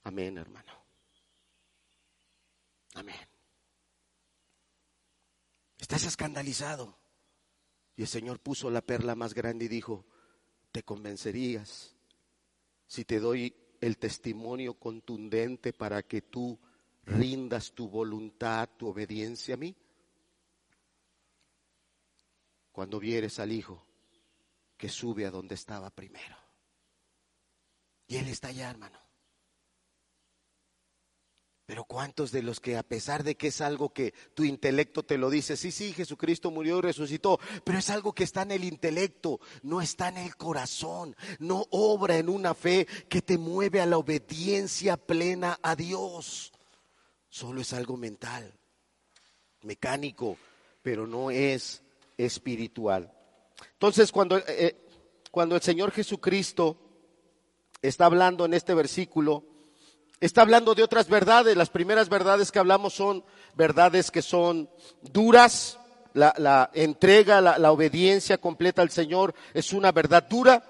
Amén, 0.04 0.38
hermano. 0.38 0.72
Amén. 2.94 3.16
Estás 5.78 6.04
escandalizado. 6.04 6.98
Y 7.96 8.02
el 8.02 8.08
Señor 8.08 8.40
puso 8.40 8.70
la 8.70 8.80
perla 8.80 9.14
más 9.14 9.34
grande 9.34 9.66
y 9.66 9.68
dijo, 9.68 10.06
te 10.70 10.82
convencerías 10.82 11.94
si 12.86 13.04
te 13.04 13.20
doy 13.20 13.54
el 13.80 13.98
testimonio 13.98 14.74
contundente 14.74 15.72
para 15.72 16.02
que 16.02 16.22
tú 16.22 16.58
rindas 17.04 17.72
tu 17.72 17.88
voluntad, 17.88 18.68
tu 18.76 18.88
obediencia 18.88 19.54
a 19.54 19.58
mí. 19.58 19.74
Cuando 22.72 22.98
vieres 22.98 23.38
al 23.38 23.52
Hijo 23.52 23.86
que 24.76 24.88
sube 24.88 25.26
a 25.26 25.30
donde 25.30 25.54
estaba 25.54 25.90
primero. 25.90 26.36
Y 28.08 28.16
Él 28.16 28.28
está 28.28 28.48
allá, 28.48 28.70
hermano. 28.70 28.98
Pero 31.66 31.84
¿cuántos 31.84 32.32
de 32.32 32.42
los 32.42 32.60
que 32.60 32.76
a 32.76 32.82
pesar 32.82 33.22
de 33.22 33.36
que 33.36 33.46
es 33.48 33.60
algo 33.60 33.94
que 33.94 34.12
tu 34.34 34.44
intelecto 34.44 35.04
te 35.04 35.16
lo 35.16 35.30
dice, 35.30 35.56
sí, 35.56 35.70
sí, 35.70 35.92
Jesucristo 35.92 36.50
murió 36.50 36.78
y 36.78 36.82
resucitó, 36.82 37.38
pero 37.64 37.78
es 37.78 37.88
algo 37.88 38.12
que 38.12 38.24
está 38.24 38.42
en 38.42 38.50
el 38.50 38.64
intelecto, 38.64 39.40
no 39.62 39.80
está 39.80 40.08
en 40.08 40.18
el 40.18 40.36
corazón, 40.36 41.16
no 41.38 41.66
obra 41.70 42.18
en 42.18 42.28
una 42.28 42.52
fe 42.54 42.86
que 43.08 43.22
te 43.22 43.38
mueve 43.38 43.80
a 43.80 43.86
la 43.86 43.98
obediencia 43.98 44.96
plena 44.96 45.58
a 45.62 45.76
Dios. 45.76 46.52
Solo 47.30 47.60
es 47.60 47.72
algo 47.72 47.96
mental, 47.96 48.52
mecánico, 49.62 50.36
pero 50.82 51.06
no 51.06 51.30
es 51.30 51.81
espiritual. 52.16 53.12
Entonces, 53.72 54.10
cuando, 54.12 54.38
eh, 54.38 54.44
eh, 54.48 54.76
cuando 55.30 55.56
el 55.56 55.62
Señor 55.62 55.92
Jesucristo 55.92 56.76
está 57.80 58.06
hablando 58.06 58.44
en 58.44 58.54
este 58.54 58.74
versículo, 58.74 59.44
Está 60.22 60.42
hablando 60.42 60.76
de 60.76 60.84
otras 60.84 61.08
verdades. 61.08 61.56
Las 61.56 61.68
primeras 61.68 62.08
verdades 62.08 62.52
que 62.52 62.60
hablamos 62.60 62.94
son 62.94 63.24
verdades 63.56 64.12
que 64.12 64.22
son 64.22 64.70
duras. 65.02 65.80
La, 66.14 66.70
entrega, 66.74 67.40
la, 67.40 67.58
la 67.58 67.72
obediencia 67.72 68.38
completa 68.38 68.82
al 68.82 68.90
Señor 68.90 69.34
es 69.52 69.72
una 69.72 69.90
verdad 69.90 70.22
dura, 70.22 70.62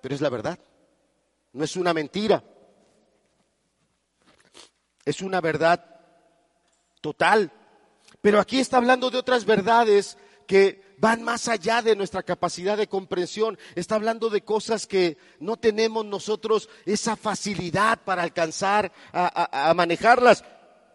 pero 0.00 0.14
es 0.14 0.22
la 0.22 0.30
verdad. 0.30 0.58
No 1.52 1.64
es 1.64 1.76
una 1.76 1.92
mentira. 1.92 2.42
Es 5.04 5.20
una 5.20 5.42
verdad 5.42 5.84
total. 7.02 7.52
Pero 8.22 8.40
aquí 8.40 8.58
está 8.58 8.78
hablando 8.78 9.10
de 9.10 9.18
otras 9.18 9.44
verdades 9.44 10.16
que 10.46 10.82
van 11.04 11.22
más 11.22 11.48
allá 11.48 11.82
de 11.82 11.94
nuestra 11.94 12.22
capacidad 12.22 12.78
de 12.78 12.88
comprensión. 12.88 13.58
Está 13.74 13.96
hablando 13.96 14.30
de 14.30 14.40
cosas 14.40 14.86
que 14.86 15.18
no 15.38 15.58
tenemos 15.58 16.02
nosotros 16.06 16.70
esa 16.86 17.14
facilidad 17.14 18.02
para 18.04 18.22
alcanzar 18.22 18.90
a, 19.12 19.74
manejarlas, 19.76 20.42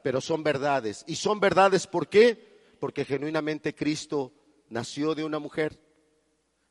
pero 0.01 0.20
son 0.20 0.43
verdades. 0.43 1.03
Y 1.05 1.16
son 1.16 1.39
verdades 1.39 1.86
¿por 1.86 2.10
qué? 2.10 2.60
Porque 2.80 3.05
genuinamente 3.05 3.76
Cristo 3.76 4.34
nació 4.70 5.14
de 5.14 5.26
una 5.26 5.38
mujer. 5.38 5.80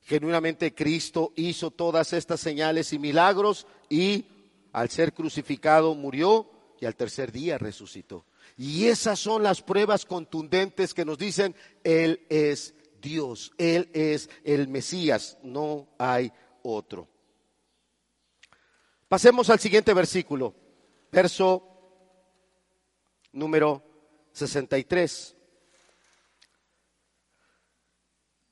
Genuinamente 0.03 0.75
Cristo 0.75 1.33
hizo 1.37 1.71
todas 1.71 2.13
estas 2.15 2.41
señales 2.41 2.93
y 2.93 2.99
milagros 2.99 3.69
y 3.89 4.27
al 4.73 4.91
ser 4.91 5.13
crucificado 5.13 5.95
murió 5.95 6.51
y 6.81 6.87
al 6.87 6.97
tercer 6.97 7.31
día 7.31 7.57
resucitó. 7.57 8.25
Y 8.57 8.87
esas 8.87 9.21
son 9.21 9.45
las 9.45 9.63
pruebas 9.63 10.05
contundentes 10.05 10.93
que 10.93 11.05
nos 11.05 11.19
dicen, 11.19 11.55
Él 11.85 12.27
es 12.29 12.75
Dios, 13.01 13.53
Él 13.59 13.91
es 13.93 14.29
el 14.45 14.69
Mesías, 14.69 15.39
no 15.43 15.89
hay 15.99 16.33
otro. 16.63 17.09
Pasemos 19.09 19.49
al 19.49 19.59
siguiente 19.59 19.95
versículo, 19.95 20.55
verso 21.11 21.65
número 23.33 23.83
63. 24.33 25.35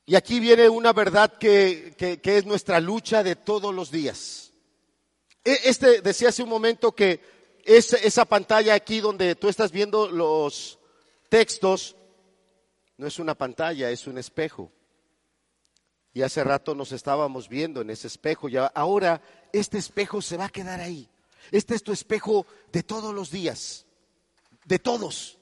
Y 0.06 0.14
aquí 0.14 0.38
viene 0.38 0.68
una 0.68 0.92
verdad 0.92 1.36
que, 1.36 1.94
es 2.22 2.46
nuestra 2.46 2.80
lucha 2.80 3.22
de 3.22 3.36
todos 3.36 3.74
los 3.74 3.90
días. 3.90 4.52
E, 5.44 5.58
este 5.64 6.00
decía 6.00 6.28
hace 6.28 6.44
un 6.44 6.48
momento 6.48 6.92
que 6.92 7.20
esa 7.64 8.24
pantalla 8.24 8.74
aquí 8.74 9.00
donde 9.00 9.34
tú 9.34 9.48
estás 9.48 9.72
viendo 9.72 10.08
los 10.08 10.78
textos 11.28 11.95
no 12.98 13.06
es 13.06 13.18
una 13.18 13.34
pantalla, 13.34 13.90
es 13.90 14.06
un 14.06 14.18
espejo. 14.18 14.72
Y 16.14 16.22
hace 16.22 16.42
rato 16.42 16.74
nos 16.74 16.92
estábamos 16.92 17.48
viendo 17.48 17.82
en 17.82 17.90
ese 17.90 18.06
espejo 18.06 18.48
y 18.48 18.56
ahora 18.56 19.20
este 19.52 19.76
espejo 19.76 20.22
se 20.22 20.36
va 20.36 20.46
a 20.46 20.50
quedar 20.50 20.80
ahí. 20.80 21.08
Este 21.50 21.74
es 21.74 21.82
tu 21.82 21.92
espejo 21.92 22.46
de 22.72 22.82
todos 22.82 23.14
los 23.14 23.30
días, 23.30 23.84
de 24.64 24.78
todos. 24.78 25.38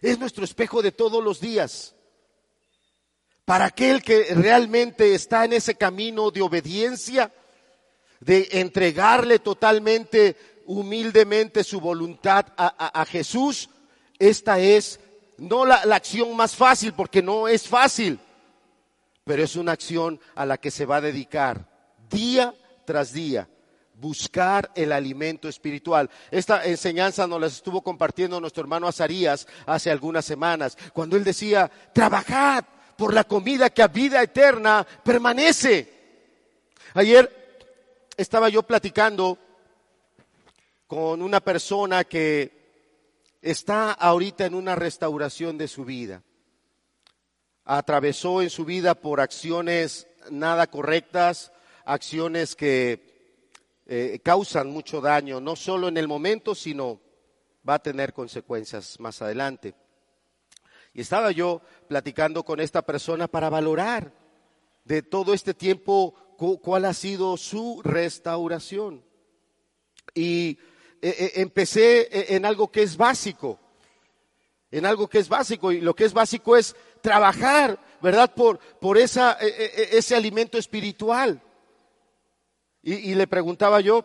Es 0.00 0.18
nuestro 0.18 0.44
espejo 0.44 0.82
de 0.82 0.90
todos 0.90 1.22
los 1.22 1.40
días. 1.40 1.94
Para 3.44 3.66
aquel 3.66 4.02
que 4.02 4.34
realmente 4.34 5.14
está 5.14 5.44
en 5.44 5.52
ese 5.52 5.76
camino 5.76 6.32
de 6.32 6.42
obediencia, 6.42 7.32
de 8.18 8.48
entregarle 8.52 9.38
totalmente, 9.38 10.36
humildemente 10.66 11.62
su 11.62 11.80
voluntad 11.80 12.46
a, 12.56 13.00
a 13.00 13.04
Jesús, 13.04 13.70
esta 14.18 14.58
es 14.58 14.98
no 15.38 15.64
la, 15.64 15.76
acción 15.94 16.34
más 16.36 16.54
fácil, 16.54 16.92
porque 16.92 17.22
no 17.22 17.48
es 17.48 17.68
fácil, 17.68 18.18
pero 19.24 19.42
es 19.42 19.56
una 19.56 19.72
acción 19.72 20.20
a 20.34 20.46
la 20.46 20.58
que 20.58 20.70
se 20.70 20.86
va 20.86 20.96
a 20.96 21.00
dedicar 21.00 21.68
día 22.10 22.54
tras 22.84 23.12
día 23.12 23.48
buscar 23.94 24.70
el 24.74 24.90
alimento 24.90 25.48
espiritual. 25.48 26.10
Esta 26.30 26.64
enseñanza 26.64 27.26
nos 27.26 27.40
la 27.40 27.46
estuvo 27.46 27.82
compartiendo 27.82 28.40
nuestro 28.40 28.62
hermano 28.62 28.88
Azarías 28.88 29.46
hace 29.64 29.92
algunas 29.92 30.24
semanas, 30.24 30.76
cuando 30.92 31.16
él 31.16 31.22
decía, 31.22 31.70
trabajad 31.92 32.64
por 32.96 33.14
la 33.14 33.24
comida 33.24 33.70
que 33.70 33.82
a 33.82 33.88
vida 33.88 34.20
eterna 34.20 34.84
permanece. 35.04 35.92
Ayer 36.94 37.60
estaba 38.16 38.48
yo 38.48 38.64
platicando 38.64 39.38
con 40.86 41.22
una 41.22 41.40
persona 41.40 42.04
que 42.04 42.61
está 43.42 43.92
ahorita 43.92 44.46
en 44.46 44.54
una 44.54 44.76
restauración 44.76 45.58
de 45.58 45.68
su 45.68 45.84
vida. 45.84 46.22
Atravesó 47.64 48.40
en 48.40 48.50
su 48.50 48.64
vida 48.64 48.94
por 48.94 49.20
acciones 49.20 50.06
nada 50.30 50.68
correctas, 50.68 51.52
acciones 51.84 52.54
que 52.54 53.12
eh, 53.86 54.20
causan 54.22 54.70
mucho 54.70 55.00
daño, 55.00 55.40
no 55.40 55.56
solo 55.56 55.88
en 55.88 55.96
el 55.96 56.08
momento, 56.08 56.54
sino 56.54 57.00
va 57.68 57.74
a 57.74 57.82
tener 57.82 58.12
consecuencias 58.12 58.98
más 59.00 59.20
adelante. 59.20 59.74
Y 60.94 61.00
estaba 61.00 61.32
yo 61.32 61.62
platicando 61.88 62.44
con 62.44 62.60
esta 62.60 62.82
persona 62.82 63.26
para 63.26 63.50
valorar 63.50 64.12
de 64.84 65.02
todo 65.02 65.34
este 65.34 65.54
tiempo 65.54 66.14
cuál 66.62 66.84
ha 66.84 66.94
sido 66.94 67.36
su 67.36 67.80
restauración. 67.82 69.04
Y 70.14 70.58
eh, 71.04 71.16
eh, 71.18 71.32
empecé 71.40 72.02
eh, 72.02 72.36
en 72.36 72.46
algo 72.46 72.70
que 72.70 72.82
es 72.82 72.96
básico, 72.96 73.58
en 74.70 74.86
algo 74.86 75.08
que 75.08 75.18
es 75.18 75.28
básico, 75.28 75.72
y 75.72 75.80
lo 75.80 75.94
que 75.94 76.04
es 76.04 76.12
básico 76.12 76.56
es 76.56 76.76
trabajar, 77.00 77.76
¿verdad? 78.00 78.32
Por, 78.32 78.60
por 78.60 78.96
esa, 78.96 79.32
ese 79.32 80.14
alimento 80.14 80.58
espiritual. 80.58 81.42
Y, 82.84 83.14
le 83.14 83.26
preguntaba 83.26 83.80
yo, 83.80 84.04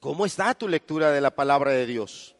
¿cómo 0.00 0.26
está 0.26 0.54
tu 0.54 0.68
lectura 0.68 1.10
de 1.10 1.20
la 1.20 1.34
palabra 1.34 1.72
de 1.72 1.86
Dios? 1.86 2.36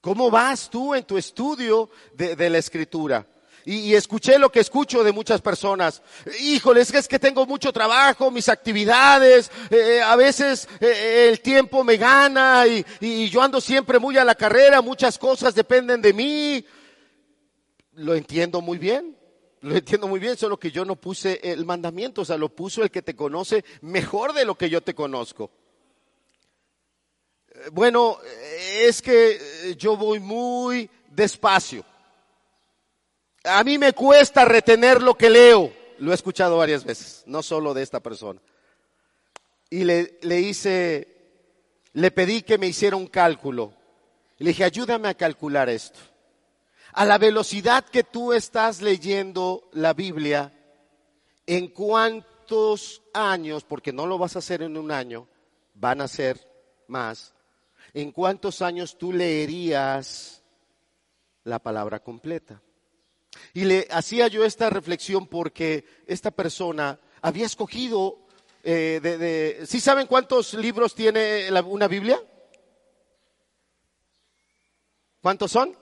¿Cómo 0.00 0.30
vas 0.30 0.70
tú 0.70 0.94
en 0.94 1.04
tu 1.04 1.18
estudio 1.18 1.88
de, 2.14 2.36
de 2.36 2.50
la 2.50 2.58
escritura? 2.58 3.26
Y, 3.70 3.94
escuché 3.94 4.38
lo 4.38 4.50
que 4.50 4.60
escucho 4.60 5.04
de 5.04 5.12
muchas 5.12 5.42
personas. 5.42 6.00
Híjole, 6.40 6.80
es 6.80 6.90
que, 6.90 6.96
es 6.96 7.06
que 7.06 7.18
tengo 7.18 7.44
mucho 7.44 7.70
trabajo, 7.70 8.30
mis 8.30 8.48
actividades, 8.48 9.50
eh, 9.68 10.00
a 10.00 10.16
veces 10.16 10.66
eh, 10.80 11.28
el 11.28 11.40
tiempo 11.40 11.84
me 11.84 11.98
gana 11.98 12.66
y, 12.66 12.82
y 13.00 13.28
yo 13.28 13.42
ando 13.42 13.60
siempre 13.60 13.98
muy 13.98 14.16
a 14.16 14.24
la 14.24 14.34
carrera, 14.34 14.80
muchas 14.80 15.18
cosas 15.18 15.54
dependen 15.54 16.00
de 16.00 16.14
mí. 16.14 16.64
Lo 17.92 18.14
entiendo 18.14 18.62
muy 18.62 18.78
bien, 18.78 19.14
lo 19.60 19.76
entiendo 19.76 20.08
muy 20.08 20.18
bien, 20.18 20.38
solo 20.38 20.58
que 20.58 20.70
yo 20.70 20.86
no 20.86 20.96
puse 20.96 21.38
el 21.42 21.66
mandamiento, 21.66 22.22
o 22.22 22.24
sea, 22.24 22.38
lo 22.38 22.48
puso 22.48 22.82
el 22.82 22.90
que 22.90 23.02
te 23.02 23.14
conoce 23.14 23.66
mejor 23.82 24.32
de 24.32 24.46
lo 24.46 24.56
que 24.56 24.70
yo 24.70 24.80
te 24.80 24.94
conozco. 24.94 25.50
Bueno, 27.72 28.16
es 28.78 29.02
que 29.02 29.76
yo 29.76 29.94
voy 29.98 30.20
muy 30.20 30.88
despacio. 31.10 31.84
A 33.48 33.64
mí 33.64 33.78
me 33.78 33.92
cuesta 33.92 34.44
retener 34.44 35.02
lo 35.02 35.14
que 35.14 35.30
leo. 35.30 35.72
Lo 35.98 36.12
he 36.12 36.14
escuchado 36.14 36.58
varias 36.58 36.84
veces, 36.84 37.24
no 37.26 37.42
solo 37.42 37.74
de 37.74 37.82
esta 37.82 38.00
persona. 38.00 38.40
Y 39.70 39.84
le, 39.84 40.18
le 40.22 40.40
hice, 40.40 41.08
le 41.92 42.10
pedí 42.10 42.42
que 42.42 42.58
me 42.58 42.68
hiciera 42.68 42.96
un 42.96 43.08
cálculo. 43.08 43.72
Le 44.38 44.50
dije, 44.50 44.64
ayúdame 44.64 45.08
a 45.08 45.14
calcular 45.14 45.68
esto. 45.68 45.98
A 46.92 47.04
la 47.04 47.18
velocidad 47.18 47.84
que 47.84 48.04
tú 48.04 48.32
estás 48.32 48.80
leyendo 48.80 49.68
la 49.72 49.92
Biblia, 49.92 50.52
¿en 51.46 51.68
cuántos 51.68 53.02
años, 53.12 53.64
porque 53.64 53.92
no 53.92 54.06
lo 54.06 54.18
vas 54.18 54.36
a 54.36 54.38
hacer 54.38 54.62
en 54.62 54.76
un 54.76 54.90
año, 54.90 55.26
van 55.74 56.00
a 56.00 56.08
ser 56.08 56.46
más, 56.86 57.34
¿en 57.92 58.12
cuántos 58.12 58.62
años 58.62 58.96
tú 58.96 59.12
leerías 59.12 60.42
la 61.44 61.58
palabra 61.58 62.00
completa? 62.00 62.62
Y 63.54 63.64
le 63.64 63.86
hacía 63.90 64.28
yo 64.28 64.44
esta 64.44 64.70
reflexión 64.70 65.26
porque 65.26 65.84
esta 66.06 66.30
persona 66.30 66.98
había 67.20 67.46
escogido 67.46 68.18
eh, 68.64 69.00
de, 69.02 69.66
¿Sí 69.66 69.80
saben 69.80 70.06
cuántos 70.06 70.54
libros 70.54 70.94
tiene 70.94 71.48
una 71.62 71.88
Biblia? 71.88 72.22
¿Cuántos 75.22 75.52
son? 75.52 75.76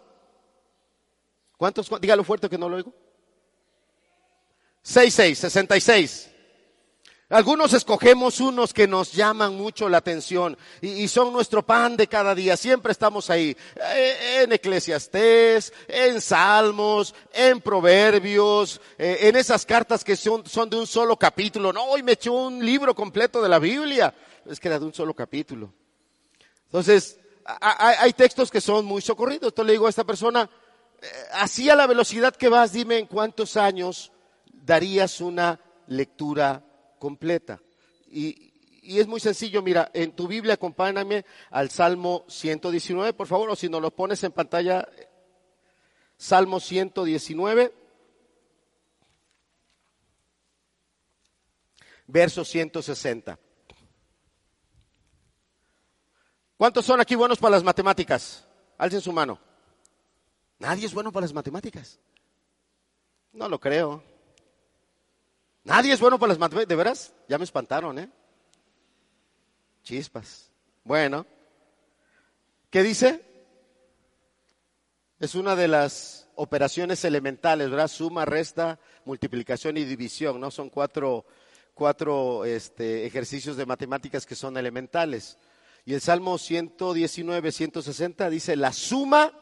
¿Cuántos? 1.57 1.91
Dígalo 2.01 2.23
fuerte 2.23 2.49
que 2.49 2.59
no 2.59 2.69
lo 2.69 2.77
oigo. 2.77 2.95
Seis, 4.83 5.15
seis, 5.15 5.39
sesenta 5.39 5.77
y 5.77 5.81
seis. 5.81 6.31
Algunos 7.29 7.73
escogemos 7.73 8.39
unos 8.39 8.73
que 8.73 8.87
nos 8.87 9.13
llaman 9.13 9.57
mucho 9.57 9.89
la 9.89 9.99
atención 9.99 10.57
y, 10.81 11.09
son 11.09 11.33
nuestro 11.33 11.67
pan 11.67 11.97
de 11.97 12.07
cada 12.07 12.37
día. 12.37 12.57
Siempre 12.57 12.93
estamos 12.93 13.31
ahí, 13.31 13.57
eh, 13.97 14.43
en 14.43 14.53
Eclesiastés, 14.53 15.73
en 15.89 16.21
Salmos, 16.21 17.17
en 17.33 17.61
Proverbios, 17.61 18.81
eh, 18.97 19.19
en 19.23 19.35
esas 19.35 19.67
cartas 19.67 20.05
que 20.05 20.15
son, 20.15 20.45
de 20.45 20.77
un 20.77 20.87
solo 20.87 21.17
capítulo. 21.17 21.73
No, 21.73 21.87
hoy 21.87 22.05
me 22.05 22.13
echó 22.13 22.33
un 22.33 22.65
libro 22.65 22.95
completo 22.95 23.43
de 23.43 23.49
la 23.49 23.59
Biblia. 23.59 24.15
Es 24.49 24.61
que 24.61 24.69
era 24.69 24.79
de 24.79 24.85
un 24.85 24.95
solo 24.95 25.13
capítulo. 25.13 25.73
Entonces, 26.67 27.19
hay 27.61 28.13
textos 28.13 28.53
que 28.53 28.61
son 28.61 28.85
muy 28.85 29.03
socorridos. 29.03 29.49
Entonces 29.49 29.67
le 29.67 29.73
digo 29.73 29.89
a 29.89 29.91
esta 29.91 30.05
persona, 30.05 30.49
eh, 31.03 31.07
así 31.33 31.69
a 31.69 31.75
la 31.75 31.89
velocidad 31.89 32.37
que 32.37 32.49
vas, 32.49 32.73
dime 32.73 32.99
en 32.99 33.07
cuántos 33.07 33.57
años 33.57 34.13
darías 34.53 35.21
una 35.21 35.59
lectura 35.89 36.63
completa. 36.99 37.61
Y, 38.11 38.53
es 38.83 39.09
muy 39.09 39.19
sencillo, 39.19 39.63
mira, 39.63 39.91
en 39.95 40.13
tu 40.13 40.29
Biblia 40.29 40.55
acompáñame 40.55 41.25
al 41.51 41.71
Salmo 41.71 42.25
119, 42.29 43.15
por 43.15 43.27
favor, 43.27 43.51
o 43.51 43.57
si 43.57 43.69
no 43.69 43.81
lo 43.81 43.91
pones 43.91 44.23
en 44.23 44.31
pantalla, 44.31 44.89
Salmo 46.17 46.61
119, 46.61 47.75
verso 52.07 52.45
160. 52.45 53.39
¿Cuántos 56.57 56.87
son 56.87 57.01
aquí 57.01 57.17
buenos 57.17 57.39
para 57.39 57.57
las 57.57 57.65
matemáticas? 57.65 58.47
Alcen 58.79 59.01
su 59.01 59.13
mano. 59.13 59.39
Nadie 60.59 60.87
es 60.87 60.95
bueno 60.95 61.13
para 61.13 61.25
las 61.25 61.35
matemáticas. 61.35 61.99
No 63.33 63.49
lo 63.49 63.59
creo. 63.61 64.03
Nadie 65.67 65.93
es 65.93 66.01
bueno 66.01 66.17
para 66.17 66.29
las 66.29 66.39
matemáticas. 66.39 66.69
¿De 66.69 66.77
veras? 66.77 67.13
Ya 67.29 67.39
me 67.39 67.45
espantaron, 67.45 67.99
¿eh? 67.99 68.09
Chispas. 69.83 70.49
Bueno. 70.85 71.27
¿Qué 72.71 72.85
dice? 72.85 73.21
Es 75.19 75.35
una 75.35 75.57
de 75.57 75.67
las 75.67 76.29
operaciones 76.37 77.05
elementales, 77.05 77.69
¿verdad? 77.69 77.89
Suma, 77.89 78.25
resta, 78.25 78.79
multiplicación 79.07 79.77
y 79.77 79.85
división, 79.85 80.39
¿no? 80.39 80.53
Son 80.53 80.71
cuatro, 80.71 81.27
cuatro 81.75 82.45
este, 82.45 83.05
ejercicios 83.05 83.57
de 83.57 83.67
matemáticas 83.67 84.25
que 84.25 84.37
son 84.37 84.57
elementales. 84.57 85.37
Y 85.85 85.95
el 85.95 86.01
Salmo 86.01 86.39
119, 86.39 87.51
160 87.51 88.31
dice, 88.31 88.55
la 88.55 88.73
suma, 88.73 89.33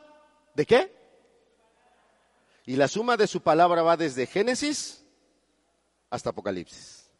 ¿de 0.55 0.65
qué? 0.65 0.97
Y 2.65 2.77
la 2.77 2.89
suma 2.89 3.19
de 3.19 3.27
su 3.27 3.43
palabra 3.43 3.83
va 3.83 3.99
desde 3.99 4.27
Génesis 4.27 5.04
hasta 6.15 6.31
Apocalipsis. 6.31 7.11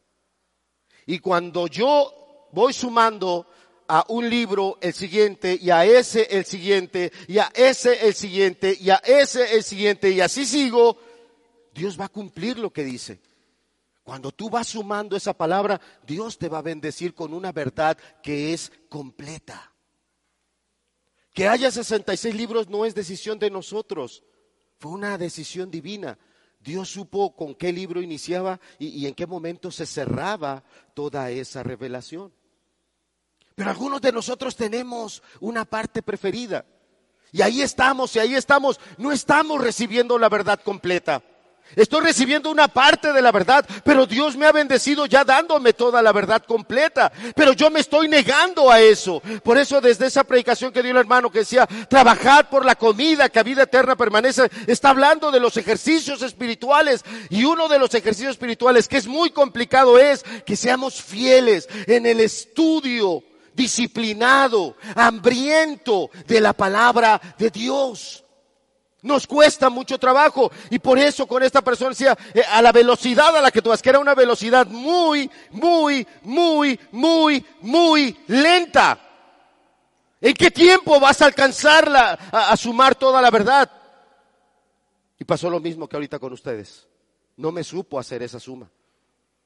Y 1.05 1.19
cuando 1.19 1.67
yo 1.67 2.47
voy 2.51 2.71
sumando 2.73 3.45
a 3.87 4.05
un 4.07 4.29
libro 4.29 4.77
el 4.81 4.93
siguiente 4.93 5.59
y 5.61 5.69
a 5.69 5.85
ese 5.85 6.27
el 6.31 6.45
siguiente 6.45 7.11
y 7.27 7.37
a 7.37 7.51
ese 7.53 8.07
el 8.07 8.15
siguiente 8.15 8.75
y 8.79 8.89
a 8.89 8.95
ese 9.05 9.55
el 9.55 9.63
siguiente 9.63 10.09
y 10.09 10.21
así 10.21 10.45
sigo, 10.45 10.97
Dios 11.73 11.99
va 11.99 12.05
a 12.05 12.09
cumplir 12.09 12.57
lo 12.57 12.71
que 12.71 12.83
dice. 12.83 13.19
Cuando 14.03 14.31
tú 14.31 14.49
vas 14.49 14.67
sumando 14.67 15.17
esa 15.17 15.33
palabra, 15.33 15.81
Dios 16.07 16.37
te 16.37 16.47
va 16.47 16.59
a 16.59 16.63
bendecir 16.63 17.13
con 17.13 17.33
una 17.33 17.51
verdad 17.51 17.97
que 18.23 18.53
es 18.53 18.71
completa. 18.87 19.73
Que 21.33 21.49
haya 21.49 21.69
66 21.69 22.33
libros 22.33 22.69
no 22.69 22.85
es 22.85 22.95
decisión 22.95 23.39
de 23.39 23.49
nosotros, 23.49 24.23
fue 24.79 24.91
una 24.91 25.17
decisión 25.17 25.69
divina. 25.69 26.17
Dios 26.65 26.89
supo 26.89 27.35
con 27.35 27.53
qué 27.53 27.71
libro 27.71 28.01
iniciaba 28.01 28.59
y, 28.79 29.05
en 29.05 29.13
qué 29.13 29.27
momento 29.27 29.69
se 29.69 29.85
cerraba 29.85 30.63
toda 30.95 31.29
esa 31.29 31.61
revelación. 31.61 32.33
Pero 33.53 33.69
algunos 33.69 34.01
de 34.01 34.11
nosotros 34.11 34.55
tenemos 34.55 35.21
una 35.39 35.63
parte 35.63 36.01
preferida. 36.01 36.65
Y 37.31 37.43
ahí 37.43 37.61
estamos, 37.61 38.15
y 38.15 38.19
ahí 38.19 38.33
estamos. 38.33 38.79
No 38.97 39.11
estamos 39.11 39.61
recibiendo 39.61 40.17
la 40.17 40.27
verdad 40.27 40.59
completa. 40.59 41.21
Estoy 41.75 42.01
recibiendo 42.01 42.49
una 42.49 42.67
parte 42.67 43.11
de 43.11 43.21
la 43.21 43.31
verdad, 43.31 43.65
pero 43.83 44.05
Dios 44.05 44.37
me 44.37 44.45
ha 44.45 44.51
bendecido 44.51 45.05
ya 45.05 45.23
dándome 45.23 45.73
toda 45.73 46.01
la 46.01 46.13
verdad 46.13 46.43
completa. 46.43 47.11
Pero 47.35 47.53
yo 47.53 47.69
me 47.69 47.79
estoy 47.79 48.07
negando 48.07 48.71
a 48.71 48.79
eso. 48.79 49.21
Por 49.43 49.57
eso 49.57 49.81
desde 49.81 50.05
esa 50.05 50.23
predicación 50.23 50.71
que 50.71 50.81
dio 50.81 50.91
el 50.91 50.97
hermano 50.97 51.31
que 51.31 51.39
decía, 51.39 51.67
trabajad 51.89 52.49
por 52.49 52.65
la 52.65 52.75
comida 52.75 53.29
que 53.29 53.39
a 53.39 53.43
vida 53.43 53.63
eterna 53.63 53.95
permanece, 53.95 54.49
está 54.67 54.89
hablando 54.89 55.31
de 55.31 55.39
los 55.39 55.57
ejercicios 55.57 56.21
espirituales. 56.21 57.03
Y 57.29 57.43
uno 57.43 57.67
de 57.67 57.79
los 57.79 57.93
ejercicios 57.93 58.31
espirituales 58.31 58.87
que 58.87 58.97
es 58.97 59.07
muy 59.07 59.31
complicado 59.31 59.99
es 59.99 60.23
que 60.45 60.55
seamos 60.55 61.01
fieles 61.01 61.67
en 61.87 62.05
el 62.05 62.19
estudio 62.19 63.23
disciplinado, 63.53 64.75
hambriento 64.95 66.09
de 66.27 66.41
la 66.41 66.53
palabra 66.53 67.21
de 67.37 67.49
Dios. 67.49 68.24
Nos 69.05 69.27
cuesta 69.27 69.69
mucho 69.69 69.99
trabajo. 69.99 70.51
Y 70.71 70.79
por 70.79 70.97
eso 70.97 71.27
con 71.27 71.43
esta 71.43 71.61
persona 71.61 71.91
decía, 71.91 72.17
eh, 72.33 72.41
a 72.41 72.59
la 72.59 72.71
velocidad 72.71 73.37
a 73.37 73.41
la 73.41 73.51
que 73.51 73.61
tú 73.61 73.69
vas, 73.69 73.79
que 73.79 73.89
era 73.89 73.99
una 73.99 74.15
velocidad 74.15 74.65
muy, 74.65 75.29
muy, 75.51 76.07
muy, 76.23 76.79
muy, 76.91 77.45
muy 77.61 78.17
lenta. 78.25 78.99
¿En 80.19 80.33
qué 80.33 80.49
tiempo 80.49 80.99
vas 80.99 81.21
a 81.21 81.27
alcanzarla, 81.27 82.13
a, 82.31 82.57
sumar 82.57 82.95
toda 82.95 83.21
la 83.21 83.29
verdad? 83.29 83.71
Y 85.19 85.23
pasó 85.23 85.51
lo 85.51 85.59
mismo 85.59 85.87
que 85.87 85.97
ahorita 85.97 86.17
con 86.17 86.33
ustedes. 86.33 86.87
No 87.37 87.51
me 87.51 87.63
supo 87.63 87.99
hacer 87.99 88.23
esa 88.23 88.39
suma. 88.39 88.71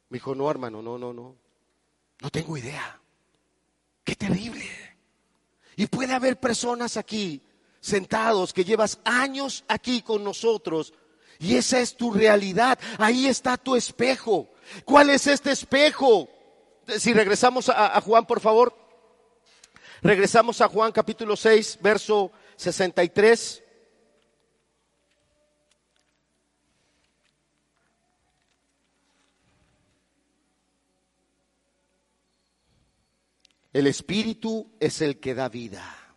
Me 0.08 0.20
dijo, 0.20 0.34
no, 0.36 0.50
hermano, 0.50 0.82
no, 0.82 0.98
no, 0.98 1.12
no. 1.12 1.36
No 2.22 2.30
tengo 2.30 2.56
idea. 2.56 2.98
Qué 4.06 4.16
terrible. 4.16 4.66
Y 5.76 5.88
puede 5.88 6.14
haber 6.14 6.40
personas 6.40 6.96
aquí 6.96 7.42
sentados, 7.80 8.54
que 8.54 8.66
llevas 8.66 9.00
años 9.04 9.64
aquí 9.68 10.02
con 10.02 10.24
nosotros 10.24 10.94
y 11.40 11.56
esa 11.56 11.80
es 11.80 11.96
tu 11.96 12.12
realidad. 12.12 12.78
Ahí 12.98 13.26
está 13.26 13.56
tu 13.56 13.76
espejo. 13.76 14.50
¿Cuál 14.84 15.10
es 15.10 15.26
este 15.26 15.52
espejo? 15.52 16.30
Si 16.98 17.14
regresamos 17.14 17.70
a, 17.70 18.00
Juan, 18.02 18.26
por 18.26 18.42
favor. 18.42 18.76
Regresamos 20.02 20.60
a 20.60 20.68
Juan 20.68 20.92
capítulo 20.92 21.38
6, 21.38 21.80
verso 21.82 22.32
63. 22.58 23.64
El 33.72 33.88
espíritu 33.88 34.74
es 34.80 35.02
el 35.02 35.20
que 35.20 35.36
da 35.36 35.48
vida. 35.48 36.09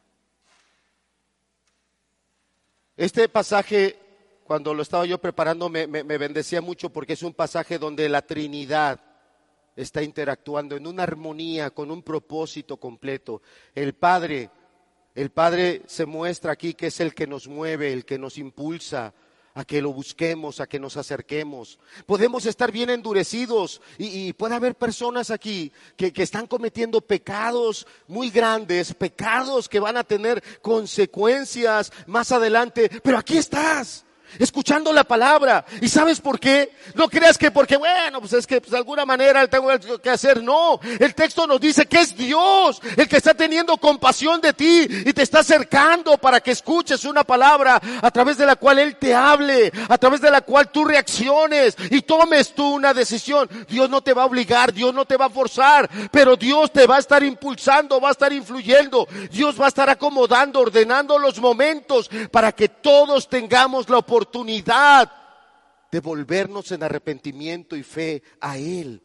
Este 2.96 3.28
pasaje 3.28 3.96
cuando 4.44 4.74
lo 4.74 4.82
estaba 4.82 5.06
yo 5.06 5.18
preparando, 5.18 5.70
me, 5.70 5.86
bendecía 5.86 6.60
mucho 6.60 6.90
porque 6.90 7.14
es 7.14 7.22
un 7.22 7.32
pasaje 7.32 7.78
donde 7.78 8.08
la 8.08 8.20
Trinidad 8.20 9.00
está 9.74 10.02
interactuando 10.02 10.76
en 10.76 10.86
una 10.86 11.04
armonía, 11.04 11.70
con 11.70 11.90
un 11.90 12.02
propósito 12.02 12.76
completo. 12.76 13.40
El 13.74 13.94
Padre, 13.94 14.50
el 15.14 15.30
Padre 15.30 15.82
se 15.86 16.04
muestra 16.04 16.52
aquí 16.52 16.74
que 16.74 16.88
es 16.88 17.00
el 17.00 17.14
que 17.14 17.26
nos 17.26 17.48
mueve, 17.48 17.94
el 17.94 18.04
que 18.04 18.18
nos 18.18 18.36
impulsa, 18.36 19.14
a 19.54 19.64
que 19.64 19.82
lo 19.82 19.92
busquemos, 19.92 20.60
a 20.60 20.66
que 20.66 20.80
nos 20.80 20.96
acerquemos. 20.96 21.78
Podemos 22.06 22.46
estar 22.46 22.72
bien 22.72 22.90
endurecidos 22.90 23.80
y, 23.98 24.32
puede 24.32 24.54
haber 24.54 24.74
personas 24.74 25.30
aquí 25.30 25.72
que, 25.96 26.12
que, 26.12 26.22
están 26.22 26.46
cometiendo 26.46 27.00
pecados 27.00 27.86
muy 28.08 28.30
grandes, 28.30 28.94
pecados 28.94 29.68
que 29.68 29.80
van 29.80 29.96
a 29.96 30.04
tener 30.04 30.42
consecuencias 30.62 31.92
más 32.06 32.32
adelante, 32.32 32.90
pero 33.02 33.18
aquí 33.18 33.36
estás 33.36 34.04
escuchando 34.38 34.92
la 34.92 35.04
palabra. 35.04 35.64
¿Y 35.80 35.88
sabes 35.88 36.20
por 36.20 36.38
qué? 36.38 36.72
No 36.94 37.08
creas 37.08 37.38
que 37.38 37.50
porque, 37.50 37.76
bueno, 37.76 38.20
pues 38.20 38.32
es 38.32 38.46
que 38.46 38.60
pues, 38.60 38.70
de 38.70 38.78
alguna 38.78 39.04
manera 39.04 39.46
tengo 39.48 39.68
que 40.02 40.10
hacer. 40.10 40.42
No, 40.42 40.80
el 40.98 41.14
texto 41.14 41.46
nos 41.46 41.60
dice 41.60 41.86
que 41.86 42.00
es 42.00 42.16
Dios 42.16 42.80
el 42.96 43.08
que 43.08 43.16
está 43.16 43.34
teniendo 43.34 43.76
compasión 43.76 44.40
de 44.40 44.52
ti 44.52 44.86
y 44.88 45.12
te 45.12 45.22
está 45.22 45.40
acercando 45.40 46.18
para 46.18 46.40
que 46.40 46.50
escuches 46.50 47.04
una 47.04 47.24
palabra 47.24 47.80
a 48.00 48.10
través 48.10 48.38
de 48.38 48.46
la 48.46 48.56
cual 48.56 48.78
Él 48.78 48.96
te 48.96 49.14
hable, 49.14 49.72
a 49.88 49.98
través 49.98 50.20
de 50.20 50.30
la 50.30 50.40
cual 50.40 50.70
tú 50.70 50.84
reacciones 50.84 51.76
y 51.90 52.02
tomes 52.02 52.54
tú 52.54 52.74
una 52.74 52.94
decisión. 52.94 53.48
Dios 53.68 53.88
no 53.88 54.00
te 54.00 54.14
va 54.14 54.22
a 54.22 54.26
obligar, 54.26 54.72
Dios 54.72 54.94
no 54.94 55.04
te 55.04 55.16
va 55.16 55.26
a 55.26 55.30
forzar, 55.30 55.88
pero 56.10 56.36
Dios 56.36 56.72
te 56.72 56.86
va 56.86 56.96
a 56.96 57.00
estar 57.00 57.22
impulsando, 57.22 58.00
va 58.00 58.08
a 58.08 58.12
estar 58.12 58.32
influyendo, 58.32 59.06
Dios 59.30 59.60
va 59.60 59.66
a 59.66 59.68
estar 59.68 59.90
acomodando, 59.90 60.60
ordenando 60.60 61.18
los 61.18 61.38
momentos 61.38 62.10
para 62.30 62.52
que 62.52 62.68
todos 62.68 63.28
tengamos 63.28 63.88
la 63.88 63.98
oportunidad 63.98 64.21
oportunidad 64.22 65.10
de 65.90 66.00
volvernos 66.00 66.70
en 66.72 66.82
arrepentimiento 66.82 67.76
y 67.76 67.82
fe 67.82 68.22
a 68.40 68.56
Él. 68.56 69.02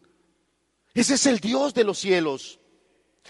Ese 0.93 1.15
es 1.15 1.25
el 1.25 1.39
Dios 1.39 1.73
de 1.73 1.83
los 1.83 1.97
cielos. 1.97 2.59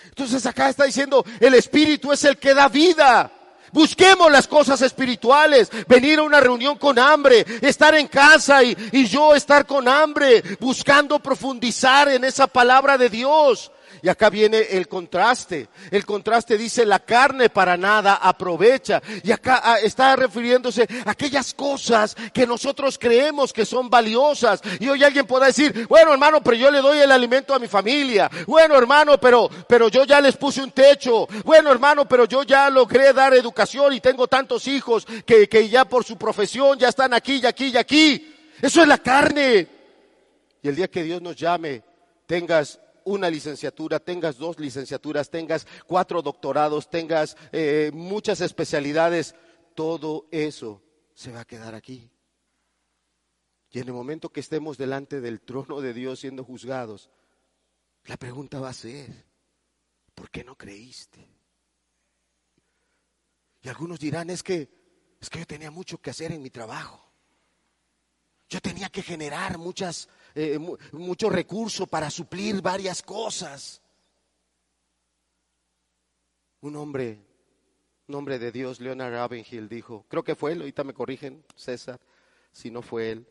Entonces 0.06 0.46
acá 0.46 0.70
está 0.70 0.84
diciendo, 0.84 1.26
el 1.40 1.54
Espíritu 1.54 2.12
es 2.12 2.24
el 2.26 2.38
que 2.38 2.54
da 2.54 2.68
vida. 2.68 3.32
Busquemos 3.72 4.32
las 4.32 4.48
cosas 4.48 4.82
espirituales, 4.82 5.70
venir 5.88 6.20
a 6.20 6.24
una 6.24 6.40
reunión 6.40 6.78
con 6.78 7.00
hambre, 7.00 7.46
estar 7.62 7.96
en 7.96 8.08
casa 8.08 8.64
y, 8.64 8.78
y, 8.92 9.06
yo 9.08 9.36
estar 9.36 9.66
con 9.66 9.88
hambre, 9.88 10.42
buscando 10.60 11.20
profundizar 11.20 12.10
en 12.10 12.24
esa 12.24 12.48
palabra 12.48 12.98
de 12.98 13.10
Dios. 13.10 13.72
Y 14.02 14.10
acá 14.10 14.30
viene 14.30 14.60
el 14.72 14.88
contraste. 14.88 15.70
El 15.92 16.06
contraste 16.06 16.58
dice 16.58 16.86
la 16.86 17.00
carne 17.00 17.50
para 17.50 17.78
nada 17.78 18.16
aprovecha. 18.16 19.02
Y 19.24 19.32
acá 19.32 19.62
ah, 19.64 19.80
está 19.80 20.16
refiriéndose 20.16 20.88
a 21.06 21.12
aquellas 21.12 21.54
cosas 21.54 22.16
que 22.34 22.46
nosotros 22.46 22.98
creemos 22.98 23.54
que 23.54 23.66
son 23.66 23.90
valiosas. 23.90 24.62
Y 24.80 24.88
hoy 24.88 25.04
alguien 25.04 25.26
pueda 25.26 25.48
decir, 25.48 25.88
bueno 25.88 26.12
hermano, 26.12 26.42
pero 26.42 26.58
yo 26.58 26.72
le 26.72 26.80
doy 26.80 27.00
el 27.00 27.12
alimento 27.12 27.54
a 27.54 27.60
mi 27.60 27.68
familia. 27.68 28.30
Bueno 28.46 28.78
hermano, 28.78 29.20
pero, 29.20 29.50
pero 29.68 29.90
yo 29.90 30.04
ya 30.04 30.22
les 30.22 30.38
puse 30.38 30.62
un 30.62 30.72
techo. 30.72 31.28
Bueno 31.44 31.72
hermano, 31.72 32.08
pero 32.08 32.26
yo 32.26 32.44
ya 32.44 32.70
logré 32.70 33.14
dar 33.14 33.34
educación 33.34 33.94
y 33.94 34.00
tengo 34.00 34.28
tantos 34.28 34.68
hijos 34.68 35.06
que, 35.26 35.48
que 35.48 35.70
ya 35.70 35.86
por 35.86 36.04
su 36.04 36.18
profesión 36.18 36.78
ya 36.78 36.90
están 36.90 37.14
aquí 37.14 37.40
y 37.42 37.46
aquí 37.46 37.68
y 37.68 37.78
aquí. 37.78 38.36
Eso 38.62 38.82
es 38.82 38.88
la 38.88 38.98
carne. 38.98 39.68
Y 40.62 40.68
el 40.68 40.76
día 40.76 40.88
que 40.88 41.04
Dios 41.04 41.22
nos 41.22 41.36
llame, 41.36 41.84
tengas 42.26 42.80
una 43.08 43.30
licenciatura, 43.30 44.00
tengas 44.00 44.38
dos 44.38 44.60
licenciaturas, 44.60 45.30
tengas 45.30 45.66
cuatro 45.86 46.22
doctorados, 46.22 46.90
tengas 46.90 47.38
eh, 47.52 47.90
muchas 47.94 48.42
especialidades, 48.42 49.34
todo 49.76 50.28
eso 50.32 50.84
se 51.14 51.32
va 51.32 51.42
a 51.42 51.46
quedar 51.46 51.74
aquí. 51.74 52.12
Y 53.70 53.80
en 53.80 53.88
el 53.88 53.94
momento 53.94 54.30
que 54.30 54.42
estemos 54.42 54.78
delante 54.78 55.22
del 55.22 55.42
trono 55.42 55.82
de 55.82 55.94
Dios 55.94 56.20
siendo 56.20 56.44
juzgados, 56.44 57.10
la 58.06 58.18
pregunta 58.18 58.60
va 58.60 58.70
a 58.70 58.74
ser, 58.74 59.26
¿por 60.14 60.30
qué 60.30 60.44
no 60.44 60.58
creíste? 60.58 61.26
Y 63.62 63.70
algunos 63.70 64.00
dirán, 64.00 64.30
es 64.30 64.44
que, 64.44 64.70
es 65.20 65.30
que 65.30 65.40
yo 65.40 65.48
tenía 65.48 65.72
mucho 65.72 65.98
que 66.00 66.10
hacer 66.10 66.32
en 66.32 66.42
mi 66.42 66.50
trabajo. 66.50 67.07
Yo 68.50 68.62
tenía 68.62 68.90
que 68.90 69.02
generar 69.02 69.58
muchas 69.58 70.08
eh, 70.40 70.60
mucho 70.92 71.32
recurso 71.32 71.88
para 71.88 72.12
suplir 72.12 72.62
varias 72.62 73.02
cosas. 73.02 73.82
Un 76.62 76.76
hombre, 76.76 77.26
un 78.08 78.14
hombre 78.14 78.38
de 78.38 78.52
Dios, 78.52 78.80
Leonard 78.80 79.14
Ravenhill, 79.14 79.68
dijo, 79.68 80.06
creo 80.08 80.24
que 80.24 80.36
fue 80.36 80.52
él, 80.52 80.60
ahorita 80.60 80.84
me 80.84 80.94
corrigen, 80.94 81.44
César, 81.56 82.00
si 82.52 82.70
no 82.70 82.84
fue 82.84 83.10
él. 83.14 83.28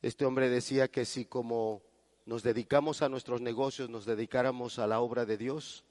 Este 0.00 0.24
hombre 0.24 0.48
decía 0.48 0.88
que 0.88 1.04
si 1.04 1.26
como 1.26 1.82
nos 2.24 2.42
dedicamos 2.42 3.02
a 3.02 3.10
nuestros 3.10 3.42
negocios, 3.42 3.90
nos 3.90 4.06
dedicáramos 4.06 4.78
a 4.78 4.86
la 4.86 5.00
obra 5.00 5.26
de 5.26 5.36
Dios, 5.36 5.84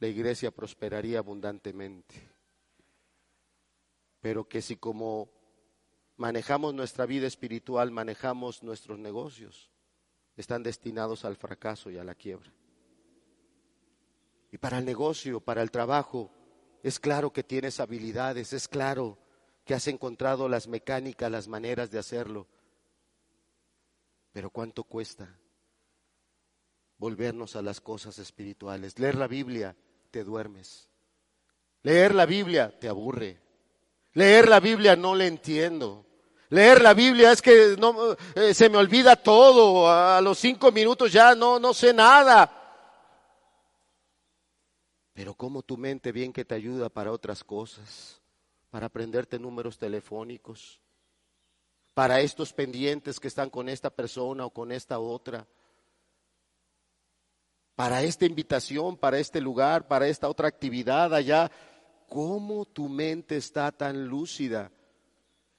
la 0.00 0.08
iglesia 0.08 0.50
prosperaría 0.50 1.20
abundantemente. 1.20 2.16
Pero 4.20 4.48
que 4.48 4.60
si 4.60 4.74
como 4.74 5.30
manejamos 6.18 6.74
nuestra 6.74 7.06
vida 7.06 7.26
espiritual, 7.26 7.90
manejamos 7.90 8.62
nuestros 8.62 8.98
negocios, 8.98 9.70
están 10.36 10.62
destinados 10.62 11.24
al 11.24 11.36
fracaso 11.36 11.90
y 11.90 11.96
a 11.96 12.04
la 12.04 12.14
quiebra. 12.14 12.52
Y 14.50 14.58
para 14.58 14.78
el 14.78 14.84
negocio, 14.84 15.40
para 15.40 15.62
el 15.62 15.70
trabajo, 15.70 16.30
es 16.82 16.98
claro 16.98 17.32
que 17.32 17.44
tienes 17.44 17.80
habilidades, 17.80 18.52
es 18.52 18.66
claro 18.66 19.18
que 19.64 19.74
has 19.74 19.86
encontrado 19.86 20.48
las 20.48 20.66
mecánicas, 20.66 21.30
las 21.30 21.46
maneras 21.46 21.90
de 21.90 21.98
hacerlo. 21.98 22.46
Pero 24.32 24.50
¿cuánto 24.50 24.84
cuesta 24.84 25.38
volvernos 26.98 27.54
a 27.54 27.62
las 27.62 27.80
cosas 27.80 28.18
espirituales? 28.18 28.98
Leer 28.98 29.14
la 29.14 29.28
Biblia, 29.28 29.76
te 30.10 30.24
duermes. 30.24 30.88
Leer 31.82 32.14
la 32.14 32.26
Biblia, 32.26 32.76
te 32.76 32.88
aburre. 32.88 33.40
Leer 34.14 34.48
la 34.48 34.58
Biblia, 34.58 34.96
no 34.96 35.14
le 35.14 35.26
entiendo. 35.26 36.07
Leer 36.50 36.80
la 36.80 36.94
Biblia 36.94 37.32
es 37.32 37.42
que 37.42 37.76
no, 37.78 38.16
eh, 38.34 38.54
se 38.54 38.70
me 38.70 38.78
olvida 38.78 39.16
todo, 39.16 39.90
a 39.90 40.20
los 40.20 40.38
cinco 40.38 40.72
minutos 40.72 41.12
ya 41.12 41.34
no, 41.34 41.58
no 41.58 41.74
sé 41.74 41.92
nada. 41.92 42.50
Pero 45.12 45.34
como 45.34 45.62
tu 45.62 45.76
mente 45.76 46.10
bien 46.10 46.32
que 46.32 46.44
te 46.44 46.54
ayuda 46.54 46.88
para 46.88 47.12
otras 47.12 47.44
cosas, 47.44 48.22
para 48.70 48.86
aprenderte 48.86 49.38
números 49.38 49.76
telefónicos, 49.76 50.80
para 51.92 52.20
estos 52.20 52.52
pendientes 52.52 53.20
que 53.20 53.28
están 53.28 53.50
con 53.50 53.68
esta 53.68 53.90
persona 53.90 54.46
o 54.46 54.50
con 54.50 54.72
esta 54.72 55.00
otra, 55.00 55.46
para 57.74 58.02
esta 58.02 58.24
invitación, 58.24 58.96
para 58.96 59.18
este 59.18 59.40
lugar, 59.40 59.86
para 59.86 60.08
esta 60.08 60.28
otra 60.28 60.48
actividad 60.48 61.14
allá, 61.14 61.50
¿cómo 62.08 62.64
tu 62.64 62.88
mente 62.88 63.36
está 63.36 63.70
tan 63.70 64.06
lúcida? 64.06 64.70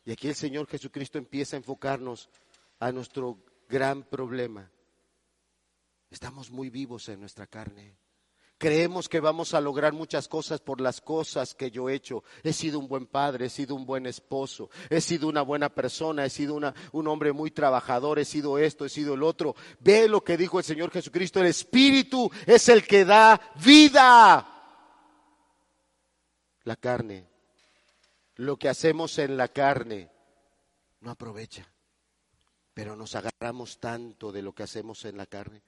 Y 0.10 0.14
aquí 0.14 0.28
el 0.28 0.34
Señor 0.34 0.66
Jesucristo 0.66 1.20
empieza 1.20 1.56
a 1.56 1.60
enfocarnos 1.60 2.30
a 2.80 2.92
nuestro 2.92 3.38
gran 3.70 4.02
problema. 4.02 4.68
Estamos 6.10 6.50
muy 6.50 6.72
vivos 6.72 7.08
en 7.10 7.20
nuestra 7.20 7.46
carne. 7.46 7.96
Creemos 8.58 9.08
que 9.08 9.20
vamos 9.20 9.54
a 9.54 9.62
lograr 9.62 9.94
muchas 9.94 10.28
cosas 10.28 10.62
por 10.62 10.82
las 10.82 11.00
cosas 11.00 11.54
que 11.54 11.70
yo 11.70 11.90
he 11.90 11.94
hecho. 11.94 12.24
He 12.42 12.54
sido 12.54 12.80
un 12.80 12.88
buen 12.88 13.06
padre, 13.06 13.46
he 13.46 13.50
sido 13.52 13.76
un 13.76 13.86
buen 13.86 14.08
esposo, 14.08 14.72
he 14.90 15.00
sido 15.00 15.28
una 15.28 15.44
buena 15.44 15.70
persona, 15.70 16.26
he 16.26 16.32
sido 16.32 16.60
un 16.92 17.08
hombre 17.08 17.32
muy 17.32 17.52
trabajador, 17.52 18.18
he 18.18 18.26
sido 18.26 18.58
esto, 18.58 18.86
he 18.86 18.90
sido 18.90 19.14
el 19.14 19.22
otro. 19.22 19.56
Ve 19.80 20.10
lo 20.10 20.24
que 20.24 20.38
dijo 20.38 20.58
el 20.58 20.66
Señor 20.66 20.90
Jesucristo, 20.90 21.40
el 21.40 21.46
Espíritu 21.46 22.32
es 22.48 22.68
el 22.68 22.84
que 22.88 23.06
da 23.06 23.40
vida. 23.64 24.48
La 26.64 26.76
carne 26.78 27.29
lo 28.40 28.58
que 28.58 28.70
hacemos 28.70 29.20
en 29.20 29.36
la 29.36 29.50
carne 29.50 30.10
no 31.02 31.12
aprovecha. 31.12 31.70
Pero 32.74 32.96
nos 32.96 33.14
agarramos 33.16 33.80
tanto 33.80 34.32
de 34.32 34.42
lo 34.42 34.56
que 34.56 34.64
hacemos 34.64 35.04
en 35.04 35.18
la 35.18 35.26
carne. 35.26 35.62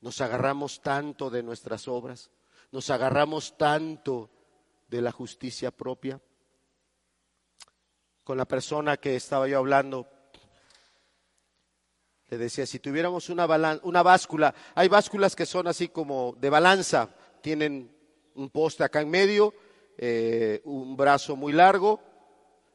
Nos 0.00 0.22
agarramos 0.22 0.80
tanto 0.80 1.28
de 1.28 1.42
nuestras 1.42 1.86
obras. 1.86 2.30
Nos 2.72 2.88
agarramos 2.88 3.58
tanto 3.58 4.30
de 4.88 5.02
la 5.02 5.12
justicia 5.12 5.70
propia. 5.70 6.18
Con 8.24 8.38
la 8.38 8.46
persona 8.46 8.96
que 8.96 9.14
estaba 9.14 9.46
yo 9.46 9.58
hablando, 9.58 10.08
le 12.30 12.38
decía, 12.38 12.64
si 12.64 12.78
tuviéramos 12.78 13.28
una, 13.28 13.46
una 13.82 14.02
báscula, 14.02 14.54
hay 14.74 14.88
básculas 14.88 15.36
que 15.36 15.44
son 15.44 15.68
así 15.68 15.88
como 15.88 16.34
de 16.40 16.48
balanza, 16.48 17.10
tienen 17.42 17.94
un 18.34 18.48
poste 18.48 18.82
acá 18.82 19.02
en 19.02 19.10
medio 19.10 19.52
eh, 19.98 20.62
un 20.64 20.96
brazo 20.96 21.34
muy 21.34 21.52
largo 21.52 22.00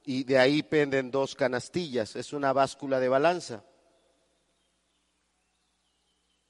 y 0.03 0.25
de 0.25 0.37
ahí 0.37 0.61
penden 0.61 1.09
dos 1.09 1.35
canastillas. 1.35 2.15
Es 2.17 2.33
una 2.33 2.51
báscula 2.51 2.99
de 2.99 3.07
balanza. 3.07 3.63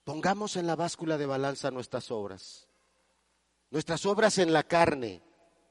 Pongamos 0.04 0.58
en 0.58 0.68
la 0.68 0.76
báscula 0.76 1.18
de 1.18 1.28
balanza 1.28 1.72
nuestras 1.72 2.12
obras. 2.12 2.68
Nuestras 3.70 4.06
obras 4.06 4.38
en 4.40 4.52
la 4.52 4.64
carne, 4.64 5.22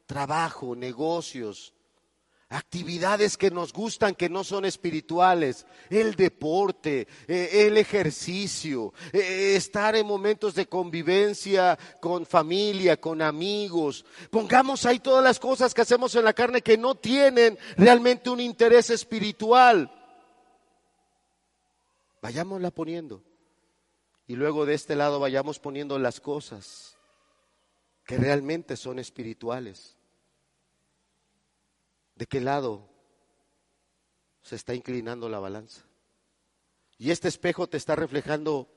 trabajo, 0.07 0.75
negocios, 0.75 1.75
actividades 2.53 3.37
que 3.37 3.51
nos 3.51 3.73
gustan 3.73 4.15
que 4.15 4.29
no 4.29 4.45
son 4.45 4.65
espirituales, 4.65 5.67
el 5.89 6.15
deporte, 6.15 7.09
eh, 7.27 7.67
el 7.67 7.79
ejercicio, 7.79 8.93
eh, 9.13 9.55
estar 9.57 9.97
en 9.97 10.07
momentos 10.07 10.55
de 10.55 10.67
convivencia 10.67 11.79
con 12.01 12.27
familia, 12.27 13.01
con 13.01 13.23
amigos. 13.23 14.05
Pongamos 14.31 14.85
ahí 14.85 14.99
todas 14.99 15.25
las 15.25 15.41
cosas 15.41 15.73
que 15.73 15.81
hacemos 15.81 16.15
en 16.15 16.25
la 16.25 16.35
carne 16.35 16.61
que 16.61 16.77
no 16.77 16.95
tienen 16.95 17.59
realmente 17.77 18.29
un 18.29 18.41
interés 18.41 18.91
espiritual. 18.91 19.91
Vayámosla 22.21 22.71
poniendo. 22.71 23.23
Y 24.27 24.37
luego 24.37 24.67
de 24.67 24.75
este 24.75 24.95
lado 24.95 25.19
vayamos 25.19 25.59
poniendo 25.59 25.99
las 25.99 26.21
cosas 26.21 26.97
que 28.05 28.19
realmente 28.19 28.77
son 28.77 28.99
espirituales. 28.99 29.97
¿De 32.23 32.29
qué 32.29 32.41
lado 32.41 32.89
se 34.43 34.55
está 34.55 34.77
inclinando 34.77 35.29
la 35.29 35.41
balanza? 35.41 35.83
Y 36.97 37.11
este 37.11 37.27
espejo 37.27 37.67
te 37.67 37.77
está 37.77 37.97
reflejando 37.97 38.69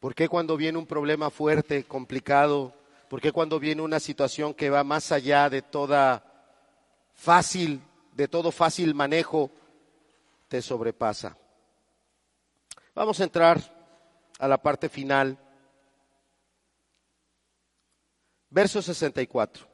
por 0.00 0.14
qué 0.14 0.28
cuando 0.28 0.58
viene 0.58 0.76
un 0.76 0.84
problema 0.84 1.30
fuerte, 1.30 1.84
complicado, 1.84 2.74
por 3.08 3.22
qué 3.22 3.32
cuando 3.32 3.58
viene 3.58 3.80
una 3.80 4.00
situación 4.00 4.52
que 4.52 4.68
va 4.68 4.84
más 4.84 5.12
allá 5.12 5.48
de 5.48 5.62
toda 5.62 6.22
fácil, 7.14 7.80
de 8.12 8.28
todo 8.28 8.52
fácil 8.52 8.94
manejo, 8.94 9.50
te 10.46 10.60
sobrepasa. 10.60 11.38
Vamos 12.94 13.18
a 13.18 13.24
entrar 13.24 13.58
a 14.38 14.46
la 14.46 14.60
parte 14.60 14.90
final. 14.90 15.38
Verso 18.50 18.82
64. 18.82 19.69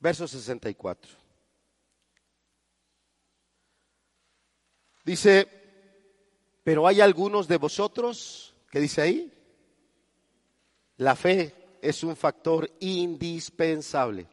Verso 0.00 0.26
64. 0.26 1.12
Dice, 5.04 5.48
pero 6.64 6.86
hay 6.86 7.00
algunos 7.00 7.46
de 7.48 7.58
vosotros, 7.58 8.54
¿qué 8.70 8.80
dice 8.80 9.02
ahí? 9.02 9.32
La 10.96 11.16
fe 11.16 11.54
es 11.82 12.02
un 12.02 12.16
factor 12.16 12.70
indispensable. 12.80 14.26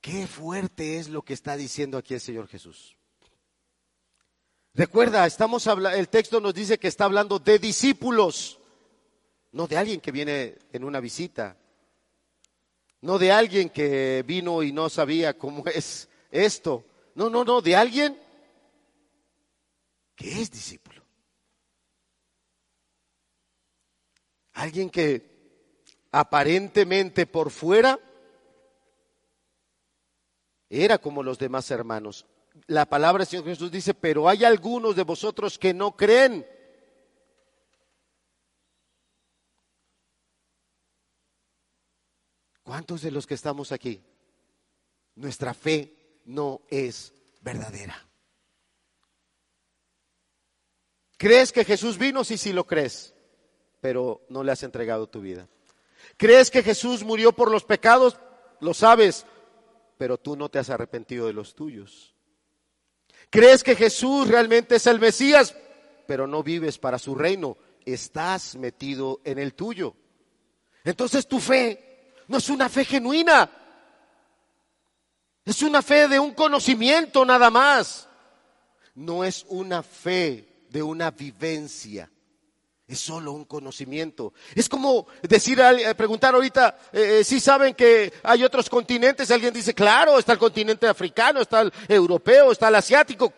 Qué 0.00 0.26
fuerte 0.26 0.98
es 0.98 1.08
lo 1.08 1.22
que 1.22 1.34
está 1.34 1.56
diciendo 1.56 1.96
aquí 1.96 2.14
el 2.14 2.20
Señor 2.20 2.48
Jesús. 2.48 2.96
Recuerda, 4.74 5.26
estamos 5.26 5.66
el 5.66 6.08
texto 6.08 6.40
nos 6.40 6.54
dice 6.54 6.78
que 6.78 6.88
está 6.88 7.04
hablando 7.04 7.38
de 7.38 7.58
discípulos 7.58 8.58
no 9.52 9.66
de 9.66 9.76
alguien 9.76 10.00
que 10.00 10.12
viene 10.12 10.58
en 10.72 10.84
una 10.84 11.00
visita, 11.00 11.56
no 13.02 13.18
de 13.18 13.32
alguien 13.32 13.70
que 13.70 14.24
vino 14.26 14.62
y 14.62 14.72
no 14.72 14.88
sabía 14.88 15.36
cómo 15.36 15.64
es 15.74 16.08
esto, 16.30 16.84
no, 17.14 17.28
no, 17.28 17.44
no, 17.44 17.60
de 17.60 17.76
alguien 17.76 18.18
que 20.16 20.40
es 20.40 20.50
discípulo. 20.50 21.02
Alguien 24.54 24.90
que 24.90 25.32
aparentemente 26.10 27.26
por 27.26 27.50
fuera 27.50 27.98
era 30.68 30.98
como 30.98 31.22
los 31.22 31.38
demás 31.38 31.70
hermanos. 31.70 32.26
La 32.66 32.86
palabra 32.86 33.20
del 33.20 33.28
Señor 33.28 33.46
Jesús 33.46 33.70
dice, 33.70 33.94
pero 33.94 34.28
hay 34.28 34.44
algunos 34.44 34.94
de 34.94 35.02
vosotros 35.02 35.58
que 35.58 35.74
no 35.74 35.96
creen. 35.96 36.46
¿Cuántos 42.72 43.02
de 43.02 43.10
los 43.10 43.26
que 43.26 43.34
estamos 43.34 43.70
aquí? 43.70 44.02
Nuestra 45.16 45.52
fe 45.52 46.22
no 46.24 46.62
es 46.70 47.12
verdadera. 47.42 48.08
¿Crees 51.18 51.52
que 51.52 51.66
Jesús 51.66 51.98
vino? 51.98 52.24
Sí, 52.24 52.38
sí 52.38 52.50
lo 52.54 52.66
crees, 52.66 53.14
pero 53.82 54.22
no 54.30 54.42
le 54.42 54.52
has 54.52 54.62
entregado 54.62 55.06
tu 55.06 55.20
vida. 55.20 55.50
¿Crees 56.16 56.50
que 56.50 56.62
Jesús 56.62 57.04
murió 57.04 57.32
por 57.32 57.50
los 57.50 57.62
pecados? 57.62 58.16
Lo 58.60 58.72
sabes, 58.72 59.26
pero 59.98 60.16
tú 60.16 60.34
no 60.34 60.48
te 60.48 60.58
has 60.58 60.70
arrepentido 60.70 61.26
de 61.26 61.34
los 61.34 61.54
tuyos. 61.54 62.16
¿Crees 63.28 63.62
que 63.62 63.76
Jesús 63.76 64.28
realmente 64.28 64.76
es 64.76 64.86
el 64.86 64.98
Mesías? 64.98 65.54
Pero 66.06 66.26
no 66.26 66.42
vives 66.42 66.78
para 66.78 66.98
su 66.98 67.14
reino, 67.14 67.58
estás 67.84 68.56
metido 68.56 69.20
en 69.24 69.38
el 69.38 69.52
tuyo. 69.52 69.94
Entonces 70.84 71.28
tu 71.28 71.38
fe 71.38 71.91
no 72.32 72.38
es 72.38 72.48
una 72.48 72.70
fe 72.70 72.86
genuina. 72.86 73.48
Es 75.44 75.60
una 75.60 75.82
fe 75.82 76.08
de 76.08 76.18
un 76.18 76.32
conocimiento 76.32 77.26
nada 77.26 77.50
más. 77.50 78.08
No 78.94 79.22
es 79.22 79.44
una 79.50 79.82
fe 79.82 80.64
de 80.70 80.82
una 80.82 81.10
vivencia. 81.10 82.10
Es 82.88 83.00
solo 83.00 83.32
un 83.32 83.44
conocimiento. 83.44 84.32
Es 84.54 84.66
como 84.66 85.06
decir, 85.22 85.60
preguntar 85.94 86.34
ahorita, 86.34 86.78
eh, 86.90 87.18
eh, 87.20 87.24
si 87.24 87.38
saben 87.38 87.74
que 87.74 88.10
hay 88.22 88.44
otros 88.44 88.70
continentes. 88.70 89.30
Alguien 89.30 89.52
dice, 89.52 89.74
claro, 89.74 90.18
está 90.18 90.32
el 90.32 90.38
continente 90.38 90.86
africano, 90.86 91.42
está 91.42 91.60
el 91.60 91.72
europeo, 91.86 92.50
está 92.50 92.68
el 92.68 92.76
asiático. 92.76 93.30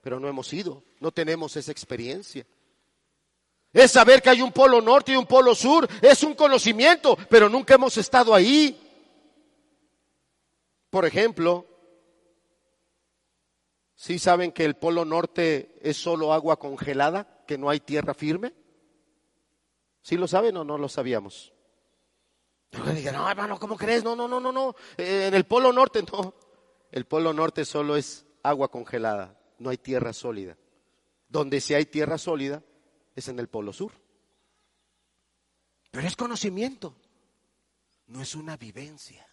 Pero 0.00 0.20
no 0.20 0.28
hemos 0.28 0.52
ido, 0.52 0.84
no 1.00 1.10
tenemos 1.10 1.56
esa 1.56 1.72
experiencia. 1.72 2.46
Es 3.72 3.92
saber 3.92 4.20
que 4.20 4.30
hay 4.30 4.42
un 4.42 4.52
polo 4.52 4.80
norte 4.80 5.12
y 5.12 5.16
un 5.16 5.26
polo 5.26 5.54
sur. 5.54 5.88
Es 6.02 6.22
un 6.22 6.34
conocimiento, 6.34 7.16
pero 7.28 7.48
nunca 7.48 7.74
hemos 7.74 7.96
estado 7.96 8.34
ahí. 8.34 8.78
Por 10.90 11.06
ejemplo, 11.06 11.66
¿sí 13.94 14.18
saben 14.18 14.52
que 14.52 14.64
el 14.64 14.74
polo 14.74 15.06
norte 15.06 15.78
es 15.80 15.96
solo 15.96 16.34
agua 16.34 16.58
congelada, 16.58 17.44
que 17.46 17.56
no 17.56 17.70
hay 17.70 17.80
tierra 17.80 18.12
firme? 18.12 18.52
¿Sí 20.02 20.16
lo 20.16 20.28
saben 20.28 20.56
o 20.58 20.64
no 20.64 20.76
lo 20.76 20.88
sabíamos? 20.88 21.52
No 22.72 23.28
hermano, 23.30 23.58
¿cómo 23.58 23.76
crees? 23.76 24.02
No, 24.02 24.16
no, 24.16 24.26
no, 24.26 24.40
no, 24.40 24.50
no. 24.50 24.74
Eh, 24.96 25.26
en 25.28 25.34
el 25.34 25.44
polo 25.44 25.72
norte, 25.72 26.02
no. 26.12 26.34
El 26.90 27.06
polo 27.06 27.32
norte 27.32 27.64
solo 27.64 27.96
es 27.96 28.26
agua 28.42 28.68
congelada, 28.68 29.38
no 29.58 29.70
hay 29.70 29.78
tierra 29.78 30.12
sólida. 30.12 30.58
Donde 31.28 31.60
sí 31.60 31.72
hay 31.72 31.86
tierra 31.86 32.18
sólida, 32.18 32.62
es 33.14 33.28
en 33.28 33.38
el 33.38 33.48
Polo 33.48 33.72
Sur. 33.72 33.92
Pero 35.90 36.06
es 36.06 36.16
conocimiento, 36.16 36.94
no 38.06 38.22
es 38.22 38.34
una 38.34 38.56
vivencia. 38.56 39.26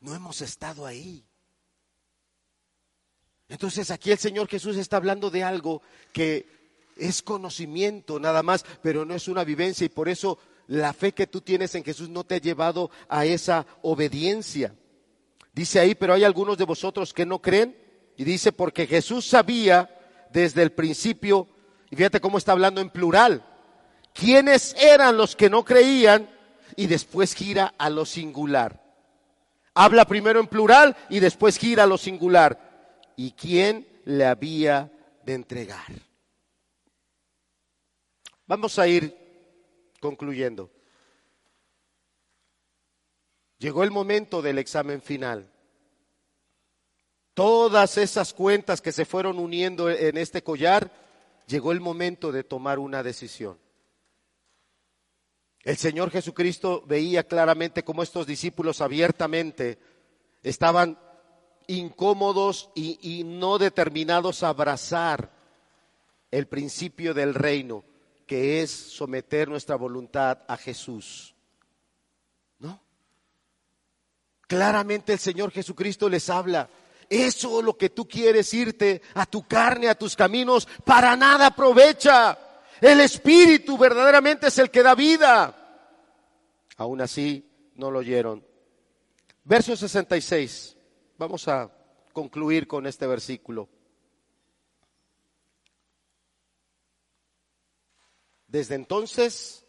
No 0.00 0.14
hemos 0.14 0.40
estado 0.40 0.86
ahí. 0.86 1.24
Entonces 3.48 3.90
aquí 3.90 4.10
el 4.10 4.18
Señor 4.18 4.48
Jesús 4.48 4.76
está 4.76 4.96
hablando 4.96 5.30
de 5.30 5.44
algo 5.44 5.82
que 6.12 6.46
es 6.96 7.22
conocimiento 7.22 8.18
nada 8.18 8.42
más, 8.42 8.64
pero 8.82 9.04
no 9.04 9.14
es 9.14 9.28
una 9.28 9.44
vivencia 9.44 9.84
y 9.84 9.90
por 9.90 10.08
eso 10.08 10.38
la 10.66 10.92
fe 10.92 11.12
que 11.12 11.26
tú 11.26 11.40
tienes 11.40 11.74
en 11.74 11.84
Jesús 11.84 12.08
no 12.08 12.24
te 12.24 12.36
ha 12.36 12.40
llevado 12.40 12.90
a 13.08 13.24
esa 13.24 13.66
obediencia. 13.82 14.74
Dice 15.52 15.78
ahí, 15.78 15.94
pero 15.94 16.14
hay 16.14 16.24
algunos 16.24 16.58
de 16.58 16.64
vosotros 16.64 17.14
que 17.14 17.26
no 17.26 17.40
creen 17.40 17.76
y 18.16 18.24
dice, 18.24 18.52
porque 18.52 18.86
Jesús 18.86 19.26
sabía 19.26 19.90
desde 20.32 20.62
el 20.62 20.72
principio 20.72 21.48
y 21.90 21.96
fíjate 21.96 22.20
cómo 22.20 22.38
está 22.38 22.52
hablando 22.52 22.80
en 22.80 22.90
plural. 22.90 23.44
¿Quiénes 24.12 24.74
eran 24.78 25.16
los 25.16 25.36
que 25.36 25.50
no 25.50 25.64
creían? 25.64 26.28
Y 26.74 26.86
después 26.86 27.34
gira 27.34 27.74
a 27.78 27.90
lo 27.90 28.04
singular. 28.04 28.82
Habla 29.74 30.06
primero 30.06 30.40
en 30.40 30.46
plural 30.46 30.96
y 31.08 31.20
después 31.20 31.58
gira 31.58 31.84
a 31.84 31.86
lo 31.86 31.98
singular. 31.98 33.04
¿Y 33.16 33.32
quién 33.32 33.86
le 34.04 34.24
había 34.24 34.90
de 35.24 35.34
entregar? 35.34 35.92
Vamos 38.46 38.78
a 38.78 38.86
ir 38.86 39.16
concluyendo. 40.00 40.70
Llegó 43.58 43.84
el 43.84 43.90
momento 43.90 44.42
del 44.42 44.58
examen 44.58 45.00
final. 45.00 45.50
Todas 47.34 47.98
esas 47.98 48.32
cuentas 48.32 48.80
que 48.80 48.92
se 48.92 49.04
fueron 49.04 49.38
uniendo 49.38 49.90
en 49.90 50.16
este 50.16 50.42
collar 50.42 50.90
llegó 51.46 51.72
el 51.72 51.80
momento 51.80 52.32
de 52.32 52.44
tomar 52.44 52.78
una 52.78 53.02
decisión. 53.02 53.58
El 55.62 55.76
Señor 55.76 56.10
Jesucristo 56.10 56.84
veía 56.86 57.26
claramente 57.26 57.82
cómo 57.82 58.02
estos 58.02 58.26
discípulos 58.26 58.80
abiertamente 58.80 59.78
estaban 60.42 60.98
incómodos 61.66 62.70
y, 62.74 63.24
no 63.24 63.58
determinados 63.58 64.42
a 64.42 64.50
abrazar 64.50 65.32
el 66.30 66.46
principio 66.46 67.14
del 67.14 67.34
reino, 67.34 67.84
que 68.26 68.62
es 68.62 68.70
someter 68.70 69.48
nuestra 69.48 69.74
voluntad 69.74 70.38
a 70.46 70.56
Jesús. 70.56 71.34
¿No? 72.60 72.80
Claramente 74.46 75.14
el 75.14 75.18
Señor 75.18 75.50
Jesucristo 75.50 76.08
les 76.08 76.30
habla 76.30 76.68
eso 77.08 77.62
lo 77.62 77.76
que 77.76 77.90
tú 77.90 78.06
quieres 78.08 78.52
irte 78.54 79.02
a 79.14 79.26
tu 79.26 79.46
carne, 79.46 79.88
a 79.88 79.94
tus 79.94 80.16
caminos, 80.16 80.66
para 80.84 81.16
nada 81.16 81.46
aprovecha. 81.46 82.38
El 82.80 83.00
Espíritu 83.00 83.78
verdaderamente 83.78 84.48
es 84.48 84.58
el 84.58 84.70
que 84.70 84.82
da 84.82 84.94
vida. 84.94 85.54
Aún 86.76 87.00
así, 87.00 87.48
no 87.74 87.90
lo 87.90 88.00
oyeron. 88.00 88.44
Verso 89.44 89.76
66. 89.76 90.76
Vamos 91.18 91.48
a 91.48 91.70
concluir 92.12 92.66
con 92.66 92.86
este 92.86 93.06
versículo. 93.06 93.68
Desde 98.48 98.74
entonces, 98.74 99.66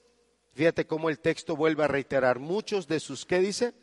fíjate 0.54 0.88
cómo 0.88 1.10
el 1.10 1.20
texto 1.20 1.56
vuelve 1.56 1.84
a 1.84 1.88
reiterar, 1.88 2.40
muchos 2.40 2.88
de 2.88 3.00
sus, 3.00 3.26
¿qué 3.26 3.40
dice? 3.40 3.74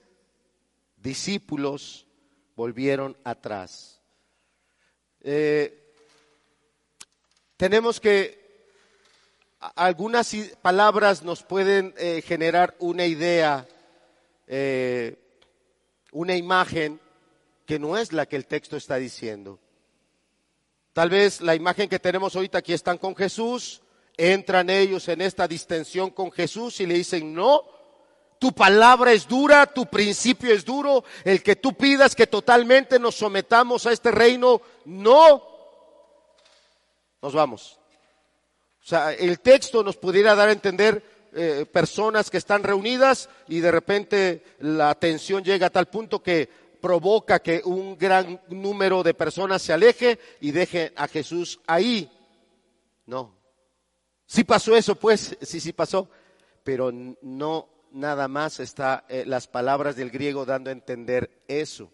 Discípulos 0.97 2.04
volvieron 2.57 3.17
atrás. 3.25 4.01
Eh, 5.21 5.81
tenemos 7.57 8.01
que, 8.01 8.45
algunas 9.77 10.35
palabras 10.61 11.23
nos 11.23 11.43
pueden 11.43 11.95
eh, 11.97 12.23
generar 12.23 12.75
una 12.79 13.07
idea, 13.07 13.67
eh, 14.47 15.17
una 16.13 16.37
imagen 16.37 17.01
que 17.65 17.79
no 17.79 17.97
es 17.97 18.13
la 18.13 18.27
que 18.27 18.37
el 18.37 18.47
texto 18.47 18.77
está 18.77 18.97
diciendo. 18.97 19.59
Tal 20.93 21.11
vez 21.11 21.41
la 21.41 21.55
imagen 21.55 21.89
que 21.89 21.99
tenemos 21.99 22.37
ahorita 22.37 22.59
aquí 22.59 22.73
están 22.73 22.99
con 22.99 23.17
Jesús, 23.17 23.81
entran 24.17 24.71
ellos 24.71 25.09
en 25.09 25.23
esta 25.23 25.49
distensión 25.49 26.11
con 26.11 26.31
Jesús 26.31 26.81
y 26.81 26.87
le 26.87 26.95
dicen, 26.95 27.35
no, 27.35 27.63
tu 28.39 28.53
palabra 28.53 29.13
es 29.13 29.27
dura, 29.27 29.67
tu 29.67 29.87
principio 29.87 30.53
es 30.53 30.65
duro, 30.65 31.05
el 31.25 31.43
que 31.43 31.57
tú 31.57 31.75
pidas 31.75 32.15
que 32.15 32.27
totalmente 32.27 32.99
nos 32.99 33.15
sometamos 33.15 33.87
a 33.87 33.93
este 33.93 34.11
reino, 34.11 34.61
no. 34.85 35.43
Nos 37.23 37.33
vamos. 37.33 37.79
O 38.83 38.87
sea, 38.87 39.15
el 39.15 39.41
texto 39.41 39.83
nos 39.83 39.97
pudiera 39.97 40.35
dar 40.35 40.51
a 40.51 40.53
entender 40.53 41.03
eh, 41.33 41.67
personas 41.73 42.31
que 42.31 42.37
están 42.37 42.63
reunidas 42.63 43.29
y 43.49 43.61
de 43.61 43.73
repente 43.73 44.45
la 44.61 44.95
tensión 44.95 45.43
llega 45.43 45.69
a 45.69 45.71
tal 45.71 45.87
punto 45.87 46.23
que 46.23 46.49
provoca 46.81 47.41
que 47.41 47.63
un 47.65 47.97
gran 47.97 48.41
número 48.49 49.03
de 49.03 49.15
personas 49.15 49.63
se 49.63 49.73
aleje 49.73 50.19
y 50.41 50.51
deje 50.51 50.93
a 50.95 51.09
Jesús 51.09 51.61
ahí. 51.67 52.11
No. 53.07 53.35
Sí 54.27 54.45
pasó 54.45 54.77
eso, 54.77 54.95
pues, 54.95 55.37
sí, 55.41 55.61
sí 55.61 55.73
pasó, 55.73 56.09
pero 56.63 56.93
no 56.93 57.74
nada 57.95 58.29
más 58.29 58.61
está 58.61 59.05
eh, 59.09 59.25
las 59.25 59.47
palabras 59.47 59.97
del 59.97 60.11
griego 60.11 60.45
dando 60.45 60.71
a 60.71 60.73
entender 60.73 61.45
eso. 61.49 61.93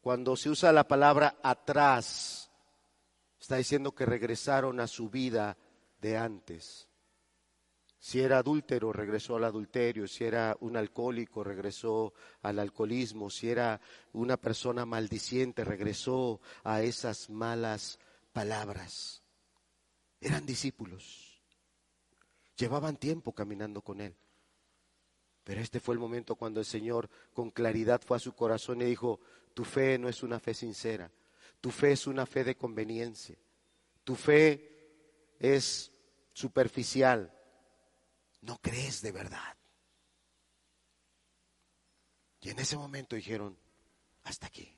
Cuando 0.00 0.36
se 0.36 0.50
usa 0.50 0.72
la 0.72 0.86
palabra 0.86 1.38
atrás, 1.42 2.50
está 3.40 3.56
diciendo 3.56 3.92
que 3.92 4.04
regresaron 4.04 4.80
a 4.80 4.86
su 4.86 5.08
vida 5.08 5.56
de 6.00 6.16
antes. 6.16 6.88
Si 7.98 8.20
era 8.20 8.38
adúltero, 8.38 8.92
regresó 8.92 9.36
al 9.36 9.44
adulterio. 9.44 10.06
Si 10.06 10.24
era 10.24 10.56
un 10.60 10.76
alcohólico, 10.76 11.42
regresó 11.42 12.12
al 12.42 12.58
alcoholismo. 12.58 13.30
Si 13.30 13.50
era 13.50 13.80
una 14.12 14.36
persona 14.36 14.86
maldiciente, 14.86 15.64
regresó 15.64 16.40
a 16.62 16.82
esas 16.82 17.30
malas 17.30 17.98
palabras. 18.32 19.24
Eran 20.20 20.46
discípulos. 20.46 21.42
Llevaban 22.56 22.96
tiempo 22.96 23.32
caminando 23.32 23.82
con 23.82 24.00
él. 24.00 24.16
Pero 25.46 25.60
este 25.60 25.78
fue 25.78 25.94
el 25.94 26.00
momento 26.00 26.34
cuando 26.34 26.58
el 26.58 26.66
Señor 26.66 27.08
con 27.32 27.52
claridad 27.52 28.02
fue 28.04 28.16
a 28.16 28.20
su 28.20 28.34
corazón 28.34 28.82
y 28.82 28.86
dijo, 28.86 29.20
tu 29.54 29.64
fe 29.64 29.96
no 29.96 30.08
es 30.08 30.24
una 30.24 30.40
fe 30.40 30.52
sincera, 30.52 31.08
tu 31.60 31.70
fe 31.70 31.92
es 31.92 32.08
una 32.08 32.26
fe 32.26 32.42
de 32.42 32.56
conveniencia, 32.56 33.36
tu 34.02 34.16
fe 34.16 35.36
es 35.38 35.92
superficial, 36.32 37.32
no 38.40 38.58
crees 38.60 39.02
de 39.02 39.12
verdad. 39.12 39.56
Y 42.40 42.50
en 42.50 42.58
ese 42.58 42.76
momento 42.76 43.14
dijeron, 43.14 43.56
hasta 44.24 44.48
aquí. 44.48 44.76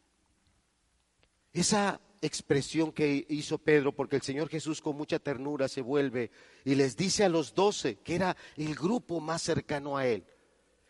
Esa 1.51 1.99
expresión 2.21 2.93
que 2.93 3.25
hizo 3.31 3.57
Pedro, 3.57 3.93
porque 3.93 4.17
el 4.17 4.23
Señor 4.23 4.51
Jesús 4.51 4.83
con 4.83 4.99
mucha 4.99 5.19
ternura 5.19 5.67
se 5.67 5.81
vuelve 5.81 6.31
y 6.67 6.75
les 6.75 6.95
dice 6.95 7.25
a 7.25 7.31
los 7.31 7.55
doce, 7.55 8.01
que 8.01 8.17
era 8.17 8.37
el 8.59 8.75
grupo 8.75 9.19
más 9.19 9.41
cercano 9.41 9.97
a 9.97 10.07
él, 10.07 10.27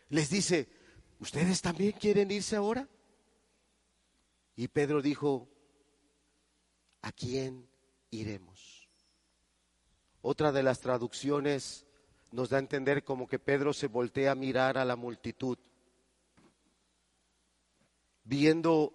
les 0.09 0.29
dice, 0.29 0.67
¿ustedes 1.19 1.61
también 1.61 1.93
quieren 1.93 2.31
irse 2.31 2.55
ahora? 2.55 2.87
Y 4.55 4.67
Pedro 4.67 5.01
dijo, 5.01 5.47
¿a 7.01 7.11
quién 7.11 7.69
iremos? 8.09 8.89
Otra 10.21 10.51
de 10.51 10.63
las 10.63 10.81
traducciones 10.81 11.85
nos 12.31 12.49
da 12.49 12.57
a 12.57 12.59
entender 12.59 13.03
como 13.03 13.27
que 13.27 13.39
Pedro 13.39 13.73
se 13.73 13.87
voltea 13.87 14.31
a 14.31 14.35
mirar 14.35 14.77
a 14.77 14.85
la 14.85 14.95
multitud, 14.95 15.57
viendo 18.23 18.93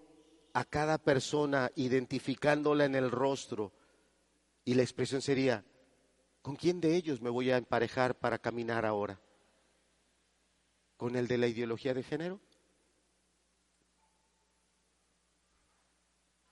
a 0.53 0.65
cada 0.65 0.99
persona, 0.99 1.71
identificándola 1.75 2.85
en 2.85 2.95
el 2.95 3.11
rostro, 3.11 3.73
y 4.65 4.75
la 4.75 4.83
expresión 4.83 5.21
sería, 5.21 5.65
¿con 6.43 6.57
quién 6.57 6.81
de 6.81 6.95
ellos 6.95 7.21
me 7.21 7.31
voy 7.31 7.51
a 7.51 7.57
emparejar 7.57 8.19
para 8.19 8.39
caminar 8.39 8.87
ahora? 8.87 9.21
Con 10.97 11.17
el 11.17 11.27
de 11.29 11.39
la 11.39 11.47
ideología 11.47 11.95
de 11.95 12.03
género? 12.03 12.41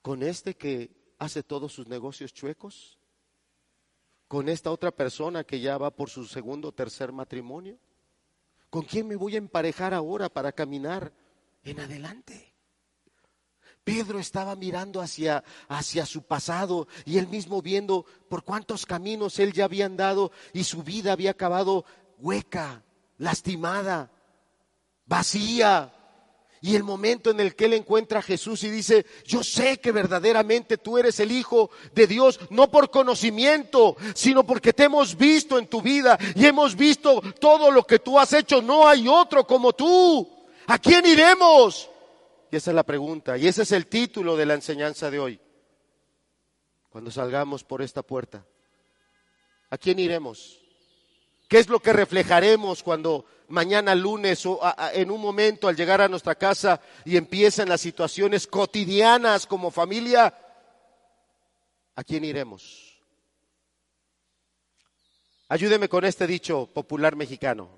¿Con 0.01 0.21
este 0.21 0.55
que 0.55 0.91
hace 1.17 1.43
todos 1.43 1.71
sus 1.71 1.87
negocios 1.87 2.33
chuecos? 2.33 2.99
¿Con 4.27 4.49
esta 4.49 4.71
otra 4.71 4.91
persona 4.91 5.43
que 5.43 5.59
ya 5.59 5.77
va 5.77 5.91
por 5.91 6.09
su 6.09 6.25
segundo 6.25 6.69
o 6.69 6.73
tercer 6.73 7.11
matrimonio? 7.11 7.77
¿Con 8.69 8.83
quién 8.83 9.07
me 9.07 9.15
voy 9.15 9.35
a 9.35 9.37
emparejar 9.37 9.93
ahora 9.93 10.29
para 10.29 10.51
caminar 10.51 11.13
en 11.63 11.79
adelante? 11.79 12.53
Pedro 13.83 14.19
estaba 14.19 14.55
mirando 14.55 15.01
hacia, 15.01 15.43
hacia 15.67 16.05
su 16.05 16.23
pasado 16.23 16.87
y 17.05 17.17
él 17.17 17.27
mismo 17.27 17.61
viendo 17.61 18.05
por 18.29 18.43
cuántos 18.43 18.85
caminos 18.85 19.39
él 19.39 19.51
ya 19.51 19.65
había 19.65 19.85
andado 19.85 20.31
y 20.53 20.63
su 20.63 20.83
vida 20.83 21.11
había 21.11 21.31
acabado 21.31 21.85
hueca, 22.17 22.83
lastimada, 23.17 24.12
vacía. 25.05 25.93
Y 26.61 26.77
el 26.77 26.83
momento 26.83 27.29
en 27.29 27.41
el 27.41 27.55
que 27.55 27.65
él 27.65 27.73
encuentra 27.73 28.19
a 28.19 28.21
Jesús 28.21 28.63
y 28.63 28.69
dice, 28.69 29.05
yo 29.25 29.43
sé 29.43 29.81
que 29.81 29.91
verdaderamente 29.91 30.77
tú 30.77 30.97
eres 30.97 31.19
el 31.19 31.33
Hijo 31.33 31.69
de 31.93 32.07
Dios, 32.07 32.39
no 32.51 32.71
por 32.71 32.89
conocimiento, 32.89 33.97
sino 34.15 34.45
porque 34.45 34.71
te 34.71 34.85
hemos 34.85 35.17
visto 35.17 35.59
en 35.59 35.67
tu 35.67 35.81
vida 35.81 36.17
y 36.35 36.45
hemos 36.45 36.77
visto 36.77 37.21
todo 37.41 37.69
lo 37.69 37.85
que 37.85 37.99
tú 37.99 38.17
has 38.17 38.31
hecho. 38.31 38.61
No 38.61 38.87
hay 38.87 39.09
otro 39.09 39.45
como 39.45 39.73
tú. 39.73 40.45
¿A 40.67 40.79
quién 40.79 41.05
iremos? 41.05 41.89
Y 42.49 42.55
esa 42.55 42.71
es 42.71 42.75
la 42.75 42.83
pregunta. 42.83 43.37
Y 43.37 43.47
ese 43.47 43.63
es 43.63 43.71
el 43.73 43.87
título 43.87 44.37
de 44.37 44.45
la 44.45 44.53
enseñanza 44.53 45.11
de 45.11 45.19
hoy. 45.19 45.41
Cuando 46.89 47.11
salgamos 47.11 47.65
por 47.65 47.81
esta 47.81 48.03
puerta, 48.03 48.45
¿a 49.69 49.77
quién 49.77 49.99
iremos? 49.99 50.61
¿Qué 51.49 51.59
es 51.59 51.67
lo 51.67 51.81
que 51.81 51.91
reflejaremos 51.91 52.83
cuando 52.83 53.25
mañana 53.53 53.93
lunes 53.93 54.45
o 54.45 54.59
en 54.93 55.11
un 55.11 55.21
momento 55.21 55.67
al 55.67 55.75
llegar 55.75 56.01
a 56.01 56.09
nuestra 56.09 56.35
casa 56.35 56.81
y 57.05 57.15
empiezan 57.15 57.69
las 57.69 57.81
situaciones 57.81 58.47
cotidianas 58.47 59.45
como 59.45 59.71
familia? 59.71 60.33
¿A 61.95 62.03
quién 62.03 62.25
iremos? 62.25 62.99
Ayúdeme 65.49 65.87
con 65.87 66.03
este 66.03 66.25
dicho 66.25 66.65
popular 66.65 67.15
mexicano. 67.15 67.69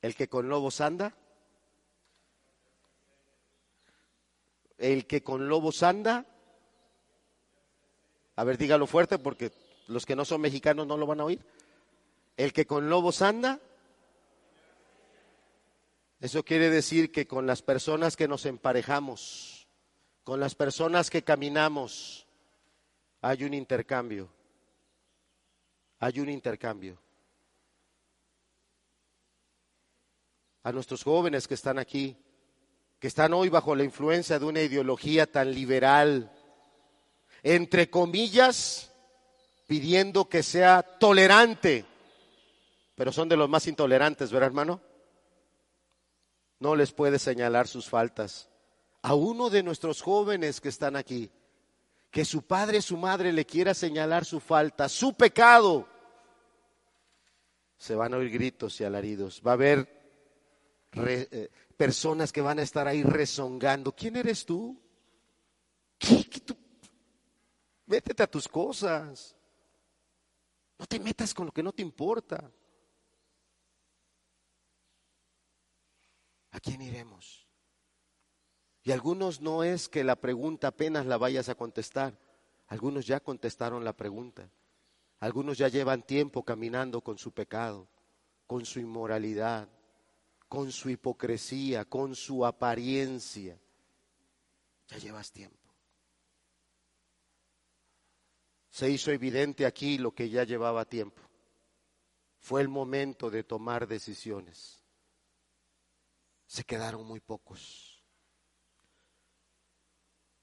El 0.00 0.14
que 0.14 0.28
con 0.28 0.48
lobos 0.48 0.80
anda. 0.80 1.12
El 4.78 5.06
que 5.06 5.22
con 5.24 5.48
lobos 5.48 5.82
anda. 5.82 6.24
A 8.36 8.44
ver, 8.44 8.56
dígalo 8.56 8.86
fuerte 8.86 9.18
porque 9.18 9.50
los 9.88 10.06
que 10.06 10.14
no 10.14 10.24
son 10.24 10.40
mexicanos 10.40 10.86
no 10.86 10.96
lo 10.96 11.06
van 11.06 11.20
a 11.20 11.24
oír. 11.24 11.40
El 12.36 12.52
que 12.52 12.64
con 12.64 12.88
lobos 12.88 13.22
anda, 13.22 13.60
eso 16.20 16.44
quiere 16.44 16.70
decir 16.70 17.10
que 17.10 17.26
con 17.26 17.46
las 17.46 17.62
personas 17.62 18.16
que 18.16 18.28
nos 18.28 18.46
emparejamos, 18.46 19.66
con 20.22 20.38
las 20.38 20.54
personas 20.54 21.10
que 21.10 21.22
caminamos, 21.22 22.26
hay 23.22 23.44
un 23.44 23.54
intercambio. 23.54 24.28
Hay 25.98 26.20
un 26.20 26.28
intercambio. 26.28 26.98
A 30.62 30.72
nuestros 30.72 31.02
jóvenes 31.02 31.48
que 31.48 31.54
están 31.54 31.78
aquí, 31.78 32.16
que 32.98 33.08
están 33.08 33.32
hoy 33.32 33.48
bajo 33.48 33.74
la 33.74 33.84
influencia 33.84 34.38
de 34.38 34.44
una 34.44 34.60
ideología 34.60 35.30
tan 35.30 35.52
liberal, 35.52 36.30
entre 37.42 37.88
comillas, 37.88 38.92
pidiendo 39.66 40.28
que 40.28 40.42
sea 40.42 40.82
tolerante 40.82 41.86
pero 43.00 43.12
son 43.12 43.30
de 43.30 43.36
los 43.38 43.48
más 43.48 43.66
intolerantes, 43.66 44.30
¿verdad, 44.30 44.48
hermano? 44.48 44.78
No 46.60 46.76
les 46.76 46.92
puede 46.92 47.18
señalar 47.18 47.66
sus 47.66 47.88
faltas. 47.88 48.48
A 49.02 49.14
uno 49.14 49.50
de 49.50 49.62
nuestros 49.62 50.02
jóvenes 50.02 50.60
que 50.60 50.68
están 50.68 50.94
aquí, 50.94 51.30
que 52.10 52.24
su 52.24 52.42
padre, 52.42 52.82
su 52.82 52.96
madre 52.96 53.32
le 53.32 53.46
quiera 53.46 53.74
señalar 53.74 54.24
su 54.24 54.40
falta, 54.40 54.88
su 54.88 55.14
pecado, 55.14 55.88
se 57.78 57.94
van 57.94 58.12
a 58.12 58.18
oír 58.18 58.30
gritos 58.30 58.78
y 58.80 58.84
alaridos. 58.84 59.40
Va 59.44 59.52
a 59.52 59.54
haber 59.54 59.88
eh, 60.92 61.50
personas 61.78 62.30
que 62.30 62.42
van 62.42 62.58
a 62.58 62.62
estar 62.62 62.86
ahí 62.86 63.02
rezongando. 63.02 63.92
¿Quién 63.92 64.16
eres 64.16 64.44
tú? 64.44 64.78
¿Qué, 65.98 66.24
tú? 66.44 66.54
Métete 67.86 68.22
a 68.22 68.30
tus 68.30 68.46
cosas. 68.46 69.34
No 70.78 70.84
te 70.84 71.00
metas 71.00 71.32
con 71.32 71.46
lo 71.46 71.52
que 71.52 71.62
no 71.62 71.72
te 71.72 71.80
importa. 71.80 72.50
¿A 76.50 76.60
quién 76.60 76.82
iremos? 76.82 77.46
Y 78.82 78.92
algunos 78.92 79.40
no 79.40 79.62
es 79.62 79.88
que 79.88 80.04
la 80.04 80.16
pregunta 80.16 80.68
apenas 80.68 81.06
la 81.06 81.18
vayas 81.18 81.48
a 81.48 81.54
contestar. 81.54 82.18
Algunos 82.66 83.06
ya 83.06 83.20
contestaron 83.20 83.84
la 83.84 83.92
pregunta. 83.92 84.50
Algunos 85.18 85.58
ya 85.58 85.68
llevan 85.68 86.02
tiempo 86.02 86.44
caminando 86.44 87.02
con 87.02 87.18
su 87.18 87.32
pecado, 87.32 87.88
con 88.46 88.64
su 88.64 88.80
inmoralidad, 88.80 89.68
con 90.48 90.72
su 90.72 90.88
hipocresía, 90.88 91.84
con 91.84 92.16
su 92.16 92.46
apariencia. 92.46 93.58
Ya 94.88 94.96
llevas 94.96 95.30
tiempo. 95.30 95.56
Se 98.70 98.88
hizo 98.88 99.10
evidente 99.10 99.66
aquí 99.66 99.98
lo 99.98 100.12
que 100.12 100.30
ya 100.30 100.44
llevaba 100.44 100.84
tiempo. 100.86 101.20
Fue 102.38 102.62
el 102.62 102.68
momento 102.68 103.30
de 103.30 103.44
tomar 103.44 103.86
decisiones. 103.86 104.79
Se 106.50 106.64
quedaron 106.64 107.06
muy 107.06 107.20
pocos. 107.20 108.02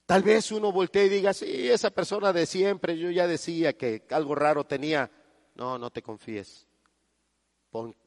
Tal 0.06 0.24
vez 0.24 0.52
uno 0.54 0.72
voltee 0.72 1.08
y 1.08 1.10
diga, 1.10 1.34
sí, 1.34 1.68
esa 1.68 1.90
persona 1.90 2.32
de 2.32 2.46
siempre, 2.46 2.98
yo 2.98 3.12
ya 3.12 3.28
decía 3.28 3.76
que 3.76 4.06
algo 4.12 4.34
raro 4.36 4.66
tenía. 4.66 5.12
No, 5.56 5.78
no 5.78 5.90
te 5.90 6.02
confíes 6.02 6.68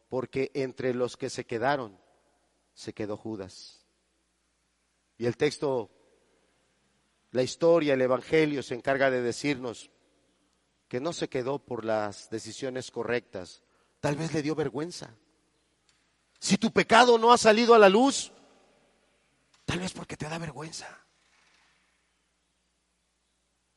porque 0.09 0.51
entre 0.55 0.95
los 0.95 1.17
que 1.17 1.31
se 1.31 1.45
quedaron 1.45 1.99
se 2.75 2.93
quedó 2.93 3.17
Judas. 3.17 3.87
Y 5.19 5.27
el 5.27 5.37
texto, 5.37 5.91
la 7.31 7.43
historia, 7.43 7.95
el 7.95 8.03
Evangelio 8.03 8.63
se 8.63 8.75
encarga 8.75 9.11
de 9.11 9.23
decirnos 9.23 9.91
que 10.89 11.01
no 11.01 11.13
se 11.13 11.29
quedó 11.29 11.59
por 11.59 11.85
las 11.85 12.31
decisiones 12.31 12.91
correctas, 12.91 13.63
tal 14.01 14.17
vez 14.17 14.33
le 14.33 14.43
dio 14.43 14.55
vergüenza. 14.55 15.15
Si 16.41 16.57
tu 16.57 16.73
pecado 16.73 17.19
no 17.19 17.33
ha 17.33 17.39
salido 17.39 17.75
a 17.75 17.79
la 17.79 17.91
luz, 17.91 18.33
tal 19.67 19.79
vez 19.79 19.93
porque 19.93 20.17
te 20.17 20.27
da 20.27 20.39
vergüenza. 20.39 21.07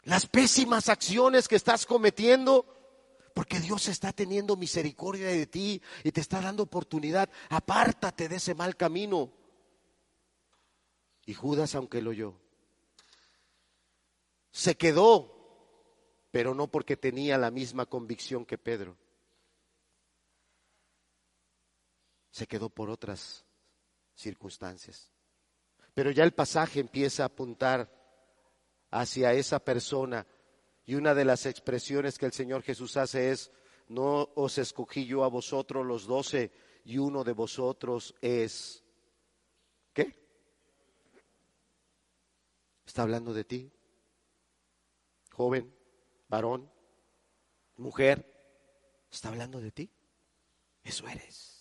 Las 0.03 0.25
pésimas 0.25 0.87
acciones 0.89 1.47
que 1.47 1.57
estás 1.57 1.85
cometiendo 1.85 2.65
porque 3.33 3.59
Dios 3.59 3.87
está 3.89 4.13
teniendo 4.13 4.55
misericordia 4.55 5.27
de 5.27 5.45
ti 5.45 5.81
y 6.03 6.11
te 6.11 6.21
está 6.21 6.39
dando 6.39 6.63
oportunidad. 6.63 7.29
Apártate 7.49 8.29
de 8.29 8.37
ese 8.37 8.55
mal 8.55 8.77
camino. 8.77 9.31
Y 11.25 11.33
Judas, 11.33 11.75
aunque 11.75 12.01
lo 12.01 12.11
oyó, 12.11 12.35
se 14.51 14.75
quedó, 14.75 15.33
pero 16.31 16.53
no 16.53 16.67
porque 16.67 16.95
tenía 16.95 17.37
la 17.37 17.51
misma 17.51 17.85
convicción 17.85 18.45
que 18.45 18.57
Pedro. 18.57 18.97
Se 22.33 22.47
quedó 22.47 22.67
por 22.69 22.89
otras 22.89 23.45
circunstancias. 24.15 25.11
Pero 25.93 26.09
ya 26.09 26.23
el 26.23 26.33
pasaje 26.33 26.79
empieza 26.79 27.21
a 27.21 27.27
apuntar 27.27 27.91
hacia 28.89 29.33
esa 29.33 29.59
persona 29.59 30.25
y 30.83 30.95
una 30.95 31.13
de 31.13 31.25
las 31.25 31.45
expresiones 31.45 32.17
que 32.17 32.25
el 32.25 32.33
Señor 32.33 32.63
Jesús 32.63 32.97
hace 32.97 33.29
es, 33.29 33.51
no 33.87 34.31
os 34.33 34.57
escogí 34.57 35.05
yo 35.05 35.23
a 35.23 35.27
vosotros 35.27 35.85
los 35.85 36.07
doce 36.07 36.51
y 36.83 36.97
uno 36.97 37.23
de 37.23 37.33
vosotros 37.33 38.15
es, 38.19 38.83
¿qué? 39.93 40.15
Está 42.83 43.03
hablando 43.03 43.31
de 43.31 43.43
ti, 43.43 43.71
joven, 45.33 45.71
varón, 46.27 46.67
mujer, 47.77 48.25
está 49.11 49.29
hablando 49.29 49.61
de 49.61 49.71
ti. 49.71 49.91
Eso 50.83 51.07
eres. 51.07 51.52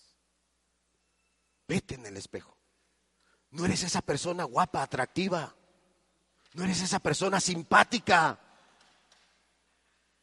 Vete 1.67 1.95
en 1.95 2.07
el 2.07 2.17
espejo. 2.17 2.57
No 3.51 3.65
eres 3.65 3.83
esa 3.83 4.03
persona 4.03 4.45
guapa, 4.45 4.83
atractiva. 4.83 5.55
No 6.55 6.65
eres 6.65 6.83
esa 6.83 6.99
persona 6.99 7.41
simpática 7.41 8.39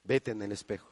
Vete 0.10 0.32
en 0.32 0.42
el 0.42 0.52
espejo. 0.52 0.90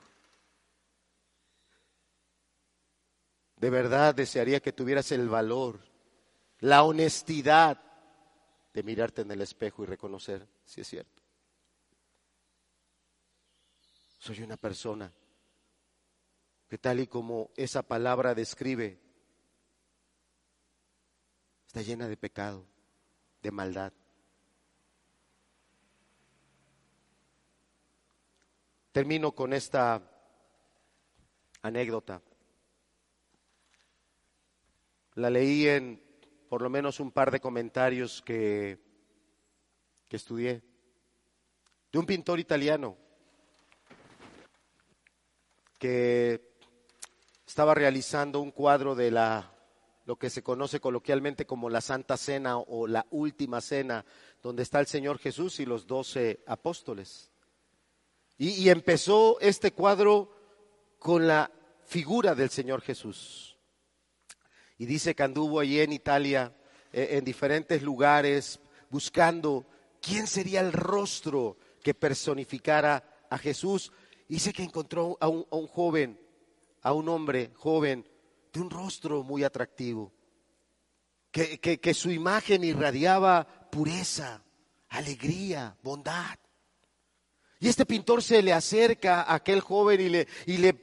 De 3.55 3.71
verdad 3.71 4.13
desearía 4.13 4.59
que 4.59 4.71
tuvieras 4.71 5.11
el 5.11 5.27
valor, 5.27 5.79
la 6.59 6.83
honestidad 6.83 7.81
de 8.73 8.83
mirarte 8.83 9.23
en 9.23 9.31
el 9.31 9.41
espejo 9.41 9.81
y 9.81 9.87
reconocer 9.87 10.47
si 10.65 10.81
es 10.81 10.87
cierto. 10.87 11.23
Soy 14.19 14.43
una 14.43 14.55
persona 14.55 15.11
que 16.67 16.77
tal 16.77 16.99
y 16.99 17.07
como 17.07 17.49
esa 17.55 17.81
palabra 17.81 18.35
describe, 18.35 18.99
está 21.67 21.81
llena 21.81 22.07
de 22.07 22.17
pecado, 22.17 22.65
de 23.43 23.51
maldad. 23.51 23.93
Termino 28.93 29.33
con 29.33 29.53
esta 29.53 30.01
anécdota. 31.61 32.21
La 35.15 35.29
leí 35.29 35.67
en 35.67 36.01
por 36.49 36.61
lo 36.61 36.69
menos 36.69 36.99
un 37.01 37.11
par 37.11 37.29
de 37.29 37.41
comentarios 37.41 38.21
que, 38.21 38.79
que 40.07 40.15
estudié, 40.15 40.63
de 41.91 41.99
un 41.99 42.05
pintor 42.05 42.39
italiano 42.39 42.97
que 45.77 46.55
estaba 47.45 47.75
realizando 47.75 48.39
un 48.39 48.51
cuadro 48.51 48.95
de 48.95 49.11
la 49.11 49.56
lo 50.07 50.15
que 50.15 50.29
se 50.29 50.41
conoce 50.41 50.79
coloquialmente 50.79 51.45
como 51.45 51.69
la 51.69 51.81
Santa 51.81 52.15
Cena 52.15 52.57
o 52.57 52.87
la 52.87 53.05
Última 53.11 53.59
Cena, 53.59 54.05
donde 54.41 54.63
está 54.63 54.79
el 54.79 54.87
Señor 54.87 55.19
Jesús 55.19 55.59
y 55.59 55.65
los 55.65 55.85
doce 55.85 56.39
apóstoles. 56.47 57.29
Y, 58.37 58.69
empezó 58.69 59.37
este 59.41 59.73
cuadro 59.73 60.31
con 60.97 61.27
la 61.27 61.51
figura 61.85 62.35
del 62.35 62.49
Señor 62.49 62.81
Jesús. 62.81 63.57
Y 64.77 64.85
dice 64.85 65.13
que 65.13 65.23
anduvo 65.23 65.59
allí 65.59 65.81
en 65.81 65.91
Italia, 65.91 66.55
eh, 66.93 67.09
en 67.11 67.25
diferentes 67.25 67.81
lugares, 67.81 68.61
buscando 68.89 69.65
quién 70.01 70.25
sería 70.25 70.61
el 70.61 70.71
rostro 70.71 71.57
que 71.83 71.93
personificara 71.93 73.03
a 73.29 73.37
Jesús. 73.37 73.91
Dice 74.29 74.53
que 74.53 74.63
encontró 74.63 75.17
a 75.19 75.27
un, 75.27 75.67
joven, 75.67 76.17
a 76.81 76.93
un 76.93 77.09
hombre 77.09 77.51
joven, 77.55 78.07
de 78.51 78.61
un 78.61 78.69
rostro 78.69 79.23
muy 79.23 79.43
atractivo, 79.43 80.13
que 81.31 81.93
su 81.93 82.09
imagen 82.11 82.63
irradiaba 82.63 83.69
pureza, 83.69 84.43
alegría, 84.89 85.77
bondad. 85.83 86.37
Y 87.59 87.67
este 87.67 87.85
pintor 87.85 88.21
se 88.21 88.41
le 88.41 88.53
acerca 88.53 89.23
a 89.23 89.35
aquel 89.35 89.61
joven 89.61 90.01
y 90.01 90.09
le, 90.09 90.27
y 90.45 90.57
le 90.57 90.73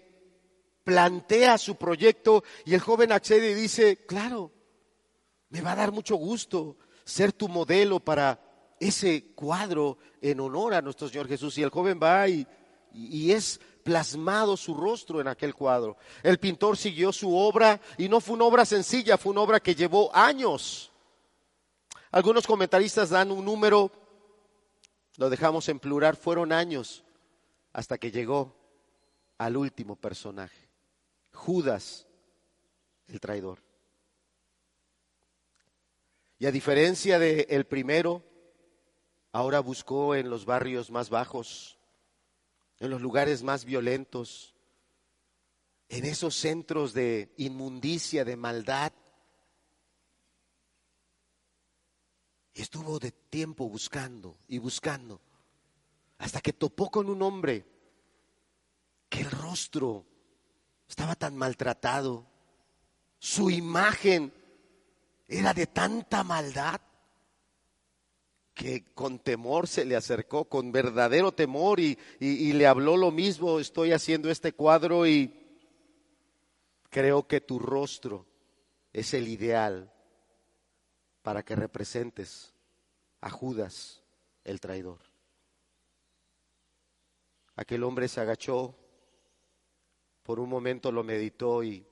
plantea 0.82 1.56
su 1.58 1.76
proyecto 1.76 2.44
y 2.64 2.74
el 2.74 2.80
joven 2.80 3.12
accede 3.12 3.52
y 3.52 3.54
dice, 3.54 4.04
claro, 4.06 4.52
me 5.50 5.60
va 5.60 5.72
a 5.72 5.76
dar 5.76 5.92
mucho 5.92 6.16
gusto 6.16 6.76
ser 7.04 7.32
tu 7.32 7.48
modelo 7.48 8.00
para 8.00 8.40
ese 8.80 9.34
cuadro 9.34 9.98
en 10.20 10.40
honor 10.40 10.74
a 10.74 10.82
nuestro 10.82 11.08
Señor 11.08 11.28
Jesús. 11.28 11.56
Y 11.58 11.62
el 11.62 11.70
joven 11.70 12.00
va 12.02 12.28
y, 12.28 12.46
y 12.92 13.30
es 13.30 13.60
plasmado 13.84 14.56
su 14.56 14.74
rostro 14.74 15.20
en 15.20 15.28
aquel 15.28 15.54
cuadro. 15.54 15.96
El 16.22 16.38
pintor 16.38 16.76
siguió 16.76 17.12
su 17.12 17.36
obra 17.36 17.80
y 17.98 18.08
no 18.08 18.20
fue 18.20 18.34
una 18.34 18.46
obra 18.46 18.64
sencilla, 18.64 19.18
fue 19.18 19.32
una 19.32 19.42
obra 19.42 19.60
que 19.60 19.74
llevó 19.74 20.14
años. 20.14 20.90
Algunos 22.10 22.46
comentaristas 22.46 23.10
dan 23.10 23.30
un 23.30 23.44
número 23.44 23.92
lo 25.16 25.30
dejamos 25.30 25.68
en 25.68 25.78
plural, 25.78 26.16
fueron 26.16 26.52
años 26.52 27.04
hasta 27.72 27.98
que 27.98 28.10
llegó 28.10 28.54
al 29.38 29.56
último 29.56 29.96
personaje, 29.96 30.68
Judas, 31.32 32.06
el 33.08 33.20
traidor. 33.20 33.62
Y 36.38 36.46
a 36.46 36.50
diferencia 36.50 37.18
del 37.18 37.46
el 37.48 37.64
primero, 37.64 38.22
ahora 39.32 39.60
buscó 39.60 40.14
en 40.14 40.30
los 40.30 40.44
barrios 40.44 40.90
más 40.90 41.10
bajos, 41.10 41.78
en 42.84 42.90
los 42.90 43.00
lugares 43.00 43.42
más 43.42 43.64
violentos, 43.64 44.54
en 45.88 46.04
esos 46.04 46.34
centros 46.34 46.92
de 46.92 47.32
inmundicia, 47.36 48.24
de 48.24 48.36
maldad, 48.36 48.92
Y 52.54 52.62
estuvo 52.62 53.00
de 53.00 53.10
tiempo 53.10 53.68
buscando 53.68 54.38
y 54.46 54.58
buscando, 54.58 55.20
hasta 56.18 56.40
que 56.40 56.52
topó 56.52 56.88
con 56.88 57.10
un 57.10 57.20
hombre 57.20 57.66
que 59.08 59.22
el 59.22 59.30
rostro 59.30 60.06
estaba 60.88 61.16
tan 61.16 61.36
maltratado, 61.36 62.24
su 63.18 63.50
imagen 63.50 64.32
era 65.26 65.52
de 65.52 65.66
tanta 65.66 66.22
maldad 66.22 66.80
que 68.54 68.84
con 68.94 69.18
temor 69.18 69.66
se 69.66 69.84
le 69.84 69.96
acercó, 69.96 70.44
con 70.44 70.70
verdadero 70.70 71.32
temor 71.32 71.80
y, 71.80 71.98
y, 72.20 72.52
le 72.52 72.66
habló 72.68 72.96
lo 72.96 73.10
mismo, 73.10 73.58
estoy 73.58 73.92
haciendo 73.92 74.30
este 74.30 74.52
cuadro 74.52 75.06
y 75.06 75.34
creo 76.88 77.26
que 77.26 77.40
tu 77.40 77.58
rostro 77.58 78.26
es 78.92 79.12
el 79.12 79.26
ideal 79.26 79.92
para 81.22 81.42
que 81.42 81.56
representes 81.56 82.54
a 83.20 83.28
Judas 83.28 84.02
el 84.44 84.60
traidor. 84.60 85.00
Aquel 87.56 87.82
hombre 87.82 88.06
se 88.06 88.20
agachó, 88.20 88.76
por 90.22 90.38
un 90.38 90.48
momento 90.48 90.92
lo 90.92 91.02
meditó 91.02 91.64
y 91.64 91.86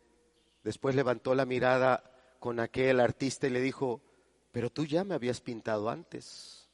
después 0.63 0.95
levantó 0.95 1.35
la 1.35 1.45
mirada 1.45 2.05
con 2.39 2.61
aquel 2.61 3.01
artista 3.01 3.49
y 3.49 3.51
le 3.51 3.61
dijo, 3.61 4.01
pero 4.53 4.71
tú 4.71 4.85
ya 4.85 5.03
me 5.03 5.15
habías 5.15 5.41
pintado 5.41 5.89
antes. 5.89 6.69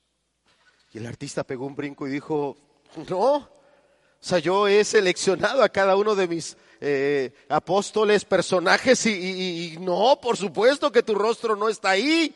Y 0.93 0.99
el 0.99 1.07
artista 1.07 1.45
pegó 1.45 1.67
un 1.67 1.77
brinco 1.77 2.07
y 2.07 2.11
dijo, 2.11 2.57
no, 3.09 3.49
o 4.21 4.25
sea, 4.25 4.41
yo 4.41 4.67
he 4.67 4.85
seleccionado 4.85 5.63
a 5.63 5.69
cada 5.69 5.97
uno 5.97 6.15
de 6.17 6.27
mis 6.27 6.57
eh, 6.81 7.33
apóstoles, 7.49 8.25
personajes 8.25 9.07
y, 9.07 9.75
y, 9.75 9.77
no, 9.79 10.19
por 10.21 10.37
supuesto 10.37 10.91
que 10.91 11.05
tu 11.05 11.15
rostro 11.15 11.55
no 11.55 11.69
está 11.69 11.91
ahí. 11.91 12.35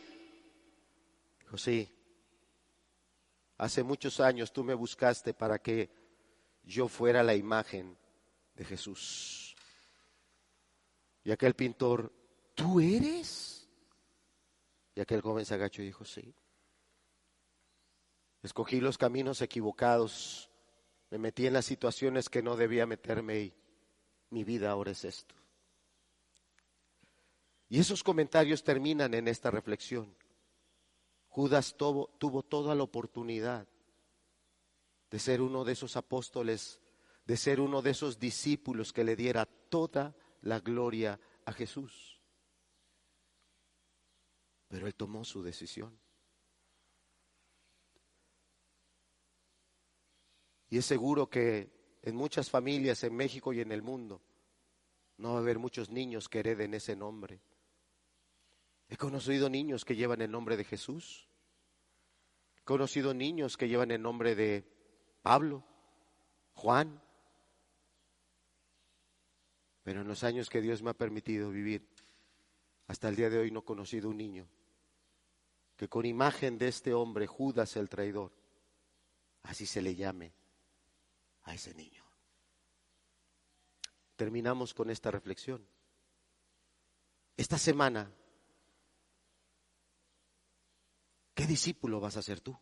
Dijo, 1.40 1.58
sí, 1.58 1.88
hace 3.58 3.82
muchos 3.82 4.20
años 4.20 4.52
tú 4.52 4.62
me 4.62 4.74
buscaste 4.74 5.34
para 5.34 5.58
que 5.58 5.90
yo 6.62 6.86
fuera 6.86 7.24
la 7.24 7.34
imagen 7.34 7.96
de 8.54 8.64
Jesús. 8.64 9.56
Y 11.24 11.32
aquel 11.32 11.54
pintor, 11.54 12.12
¿tú 12.54 12.78
eres? 12.80 13.51
Y 14.94 15.00
aquel 15.00 15.20
joven 15.20 15.44
se 15.44 15.54
agachó 15.54 15.82
y 15.82 15.86
dijo, 15.86 16.04
sí. 16.04 16.34
Escogí 18.42 18.80
los 18.80 18.98
caminos 18.98 19.40
equivocados, 19.40 20.50
me 21.10 21.18
metí 21.18 21.46
en 21.46 21.52
las 21.52 21.64
situaciones 21.64 22.28
que 22.28 22.42
no 22.42 22.56
debía 22.56 22.86
meterme 22.86 23.40
y 23.40 23.54
mi 24.30 24.44
vida 24.44 24.70
ahora 24.70 24.90
es 24.90 25.04
esto. 25.04 25.34
Y 27.68 27.78
esos 27.78 28.02
comentarios 28.02 28.64
terminan 28.64 29.14
en 29.14 29.28
esta 29.28 29.50
reflexión. 29.50 30.14
Judas 31.28 31.76
tuvo, 31.76 32.08
tuvo 32.18 32.42
toda 32.42 32.74
la 32.74 32.82
oportunidad 32.82 33.66
de 35.10 35.18
ser 35.18 35.40
uno 35.40 35.64
de 35.64 35.72
esos 35.72 35.96
apóstoles, 35.96 36.80
de 37.24 37.36
ser 37.36 37.60
uno 37.60 37.80
de 37.80 37.90
esos 37.90 38.18
discípulos 38.18 38.92
que 38.92 39.04
le 39.04 39.16
diera 39.16 39.46
toda 39.46 40.14
la 40.42 40.60
gloria 40.60 41.20
a 41.44 41.52
Jesús. 41.52 42.11
Pero 44.72 44.86
él 44.86 44.94
tomó 44.94 45.22
su 45.22 45.42
decisión. 45.42 45.94
Y 50.70 50.78
es 50.78 50.86
seguro 50.86 51.28
que 51.28 51.98
en 52.00 52.16
muchas 52.16 52.48
familias 52.48 53.04
en 53.04 53.14
México 53.14 53.52
y 53.52 53.60
en 53.60 53.70
el 53.70 53.82
mundo 53.82 54.22
no 55.18 55.32
va 55.32 55.40
a 55.40 55.42
haber 55.42 55.58
muchos 55.58 55.90
niños 55.90 56.26
que 56.30 56.38
hereden 56.38 56.72
ese 56.72 56.96
nombre. 56.96 57.42
He 58.88 58.96
conocido 58.96 59.50
niños 59.50 59.84
que 59.84 59.94
llevan 59.94 60.22
el 60.22 60.30
nombre 60.30 60.56
de 60.56 60.64
Jesús. 60.64 61.28
He 62.56 62.62
conocido 62.62 63.12
niños 63.12 63.58
que 63.58 63.68
llevan 63.68 63.90
el 63.90 64.00
nombre 64.00 64.34
de 64.34 64.64
Pablo, 65.20 65.66
Juan. 66.54 66.98
Pero 69.82 70.00
en 70.00 70.08
los 70.08 70.24
años 70.24 70.48
que 70.48 70.62
Dios 70.62 70.82
me 70.82 70.88
ha 70.88 70.94
permitido 70.94 71.50
vivir, 71.50 71.86
hasta 72.86 73.10
el 73.10 73.16
día 73.16 73.28
de 73.28 73.36
hoy 73.36 73.50
no 73.50 73.60
he 73.60 73.64
conocido 73.64 74.08
un 74.08 74.16
niño 74.16 74.48
que 75.82 75.88
con 75.88 76.06
imagen 76.06 76.58
de 76.58 76.68
este 76.68 76.94
hombre, 76.94 77.26
Judas 77.26 77.74
el 77.74 77.88
traidor, 77.88 78.30
así 79.42 79.66
se 79.66 79.82
le 79.82 79.96
llame 79.96 80.32
a 81.42 81.54
ese 81.54 81.74
niño. 81.74 82.04
Terminamos 84.14 84.74
con 84.74 84.90
esta 84.90 85.10
reflexión. 85.10 85.66
Esta 87.36 87.58
semana, 87.58 88.12
¿qué 91.34 91.48
discípulo 91.48 91.98
vas 91.98 92.16
a 92.16 92.22
ser 92.22 92.38
tú? 92.38 92.56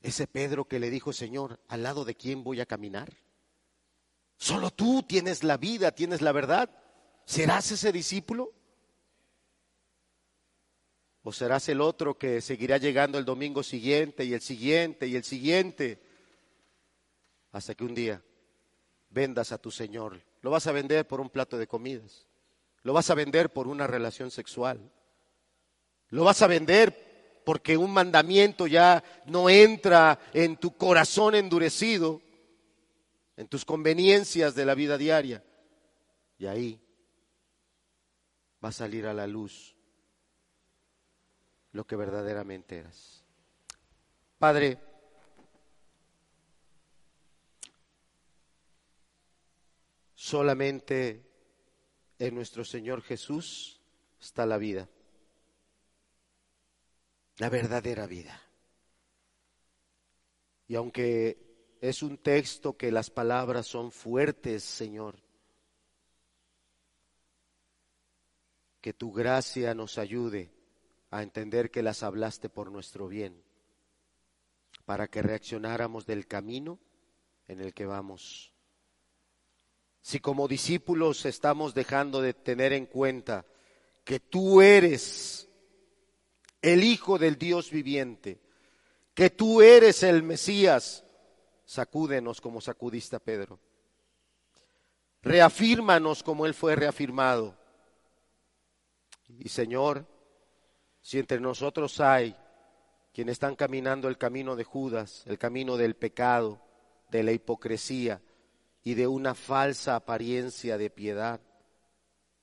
Ese 0.00 0.26
Pedro 0.26 0.66
que 0.66 0.80
le 0.80 0.90
dijo, 0.90 1.12
Señor, 1.12 1.60
¿al 1.68 1.84
lado 1.84 2.04
de 2.04 2.16
quién 2.16 2.42
voy 2.42 2.60
a 2.60 2.66
caminar? 2.66 3.16
Solo 4.38 4.72
tú 4.72 5.04
tienes 5.04 5.44
la 5.44 5.56
vida, 5.56 5.92
tienes 5.92 6.20
la 6.20 6.32
verdad. 6.32 6.68
¿Serás 7.26 7.70
ese 7.70 7.92
discípulo? 7.92 8.52
¿O 11.24 11.32
serás 11.32 11.68
el 11.68 11.80
otro 11.80 12.18
que 12.18 12.40
seguirá 12.40 12.78
llegando 12.78 13.18
el 13.18 13.24
domingo 13.24 13.62
siguiente 13.62 14.24
y 14.24 14.34
el 14.34 14.40
siguiente 14.40 15.06
y 15.06 15.14
el 15.14 15.22
siguiente? 15.22 16.02
Hasta 17.52 17.74
que 17.74 17.84
un 17.84 17.94
día 17.94 18.22
vendas 19.08 19.52
a 19.52 19.58
tu 19.58 19.70
Señor. 19.70 20.20
Lo 20.40 20.50
vas 20.50 20.66
a 20.66 20.72
vender 20.72 21.06
por 21.06 21.20
un 21.20 21.30
plato 21.30 21.58
de 21.58 21.68
comidas. 21.68 22.26
Lo 22.82 22.92
vas 22.92 23.08
a 23.10 23.14
vender 23.14 23.52
por 23.52 23.68
una 23.68 23.86
relación 23.86 24.32
sexual. 24.32 24.80
Lo 26.08 26.24
vas 26.24 26.42
a 26.42 26.48
vender 26.48 27.40
porque 27.44 27.76
un 27.76 27.92
mandamiento 27.92 28.66
ya 28.66 29.04
no 29.26 29.48
entra 29.48 30.18
en 30.32 30.56
tu 30.56 30.76
corazón 30.76 31.36
endurecido, 31.36 32.20
en 33.36 33.46
tus 33.46 33.64
conveniencias 33.64 34.56
de 34.56 34.66
la 34.66 34.74
vida 34.74 34.98
diaria. 34.98 35.44
Y 36.36 36.46
ahí 36.46 36.80
va 38.64 38.70
a 38.70 38.72
salir 38.72 39.06
a 39.06 39.14
la 39.14 39.28
luz 39.28 39.71
lo 41.72 41.86
que 41.86 41.96
verdaderamente 41.96 42.78
eras. 42.78 43.24
Padre, 44.38 44.78
solamente 50.14 51.24
en 52.18 52.34
nuestro 52.34 52.64
Señor 52.64 53.02
Jesús 53.02 53.80
está 54.20 54.46
la 54.46 54.58
vida, 54.58 54.88
la 57.38 57.48
verdadera 57.48 58.06
vida. 58.06 58.40
Y 60.68 60.74
aunque 60.74 61.76
es 61.80 62.02
un 62.02 62.18
texto 62.18 62.76
que 62.76 62.92
las 62.92 63.10
palabras 63.10 63.66
son 63.66 63.90
fuertes, 63.90 64.62
Señor, 64.62 65.22
que 68.80 68.92
tu 68.92 69.12
gracia 69.12 69.74
nos 69.74 69.98
ayude 69.98 70.61
a 71.12 71.22
entender 71.22 71.70
que 71.70 71.82
las 71.82 72.02
hablaste 72.02 72.48
por 72.48 72.72
nuestro 72.72 73.06
bien, 73.06 73.44
para 74.86 75.08
que 75.08 75.20
reaccionáramos 75.20 76.06
del 76.06 76.26
camino 76.26 76.80
en 77.46 77.60
el 77.60 77.74
que 77.74 77.84
vamos. 77.84 78.54
Si 80.00 80.20
como 80.20 80.48
discípulos 80.48 81.26
estamos 81.26 81.74
dejando 81.74 82.22
de 82.22 82.32
tener 82.32 82.72
en 82.72 82.86
cuenta 82.86 83.44
que 84.04 84.20
tú 84.20 84.62
eres 84.62 85.48
el 86.62 86.82
Hijo 86.82 87.18
del 87.18 87.36
Dios 87.36 87.70
viviente, 87.70 88.40
que 89.12 89.28
tú 89.28 89.60
eres 89.60 90.02
el 90.02 90.22
Mesías, 90.22 91.04
sacúdenos 91.66 92.40
como 92.40 92.62
sacudiste 92.62 93.16
a 93.16 93.20
Pedro. 93.20 93.60
Reafírmanos 95.20 96.22
como 96.22 96.46
Él 96.46 96.54
fue 96.54 96.74
reafirmado. 96.74 97.54
Y 99.28 99.50
Señor, 99.50 100.06
si 101.02 101.18
entre 101.18 101.40
nosotros 101.40 102.00
hay 102.00 102.34
quienes 103.12 103.32
están 103.32 103.56
caminando 103.56 104.08
el 104.08 104.16
camino 104.16 104.56
de 104.56 104.64
Judas, 104.64 105.24
el 105.26 105.36
camino 105.36 105.76
del 105.76 105.96
pecado, 105.96 106.62
de 107.10 107.24
la 107.24 107.32
hipocresía 107.32 108.22
y 108.84 108.94
de 108.94 109.06
una 109.06 109.34
falsa 109.34 109.96
apariencia 109.96 110.78
de 110.78 110.88
piedad, 110.88 111.40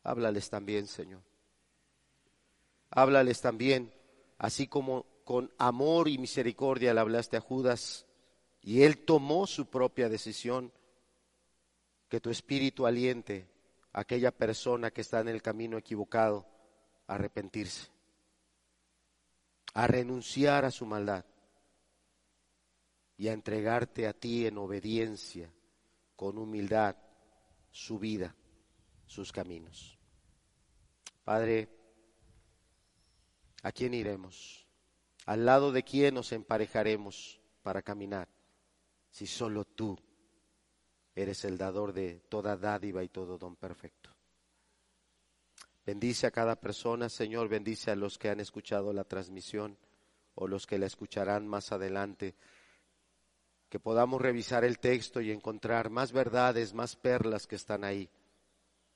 háblales 0.04 0.50
también, 0.50 0.88
Señor. 0.88 1.22
Háblales 2.92 3.42
también, 3.42 3.94
así 4.38 4.68
como 4.68 5.06
con 5.24 5.52
amor 5.58 6.10
y 6.10 6.18
misericordia 6.18 6.94
le 6.94 7.00
hablaste 7.00 7.38
a 7.38 7.42
Judas 7.42 8.06
y 8.62 8.84
él 8.84 9.06
tomó 9.06 9.48
su 9.48 9.68
propia 9.68 10.10
decisión, 10.10 10.72
que 12.10 12.20
tu 12.20 12.30
espíritu 12.30 12.86
aliente 12.86 13.48
a 13.94 14.02
aquella 14.02 14.32
persona 14.32 14.92
que 14.92 15.02
está 15.02 15.20
en 15.22 15.30
el 15.30 15.42
camino 15.42 15.78
equivocado 15.78 16.46
a 17.08 17.16
arrepentirse 17.16 17.99
a 19.74 19.88
renunciar 19.88 20.66
a 20.66 20.72
su 20.72 20.86
maldad 20.86 21.26
y 23.18 23.28
a 23.28 23.34
entregarte 23.34 24.08
a 24.08 24.14
ti 24.14 24.46
en 24.46 24.58
obediencia, 24.58 25.52
con 26.16 26.38
humildad, 26.38 26.96
su 27.72 28.00
vida, 28.00 28.36
sus 29.06 29.32
caminos. 29.32 29.98
Padre, 31.24 31.70
¿a 33.64 33.72
quién 33.72 33.94
iremos? 33.94 34.66
¿Al 35.26 35.46
lado 35.46 35.72
de 35.72 35.84
quién 35.84 36.16
nos 36.16 36.32
emparejaremos 36.32 37.40
para 37.62 37.82
caminar? 37.82 38.30
Si 39.12 39.28
solo 39.28 39.66
tú 39.66 39.98
eres 41.14 41.44
el 41.44 41.58
dador 41.58 41.94
de 41.94 42.22
toda 42.30 42.56
dádiva 42.56 43.04
y 43.04 43.10
todo 43.10 43.38
don 43.38 43.56
perfecto. 43.56 44.09
Bendice 45.90 46.28
a 46.28 46.32
cada 46.32 46.56
persona, 46.56 47.10
Señor, 47.10 47.50
bendice 47.50 47.90
a 47.90 47.96
los 47.96 48.20
que 48.20 48.30
han 48.30 48.40
escuchado 48.40 48.94
la 48.94 49.06
transmisión 49.06 49.76
o 50.36 50.48
los 50.48 50.68
que 50.68 50.78
la 50.78 50.86
escucharán 50.86 51.48
más 51.48 51.72
adelante, 51.72 52.36
que 53.70 53.80
podamos 53.80 54.22
revisar 54.22 54.64
el 54.64 54.78
texto 54.78 55.20
y 55.20 55.32
encontrar 55.32 55.90
más 55.90 56.12
verdades, 56.12 56.76
más 56.76 56.96
perlas 56.96 57.48
que 57.48 57.56
están 57.56 57.84
ahí, 57.84 58.08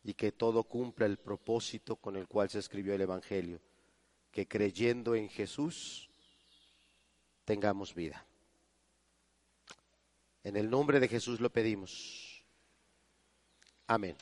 y 0.04 0.14
que 0.14 0.32
todo 0.32 0.66
cumpla 0.66 1.08
el 1.08 1.18
propósito 1.18 1.96
con 1.96 2.16
el 2.16 2.28
cual 2.28 2.52
se 2.52 2.60
escribió 2.60 2.94
el 2.94 3.02
Evangelio, 3.02 3.60
que 4.32 4.48
creyendo 4.48 5.16
en 5.16 5.30
Jesús 5.30 6.12
tengamos 7.44 7.96
vida. 7.96 8.24
En 10.44 10.56
el 10.58 10.70
nombre 10.70 11.00
de 11.00 11.08
Jesús 11.08 11.40
lo 11.40 11.50
pedimos. 11.50 12.46
Amén. 13.88 14.16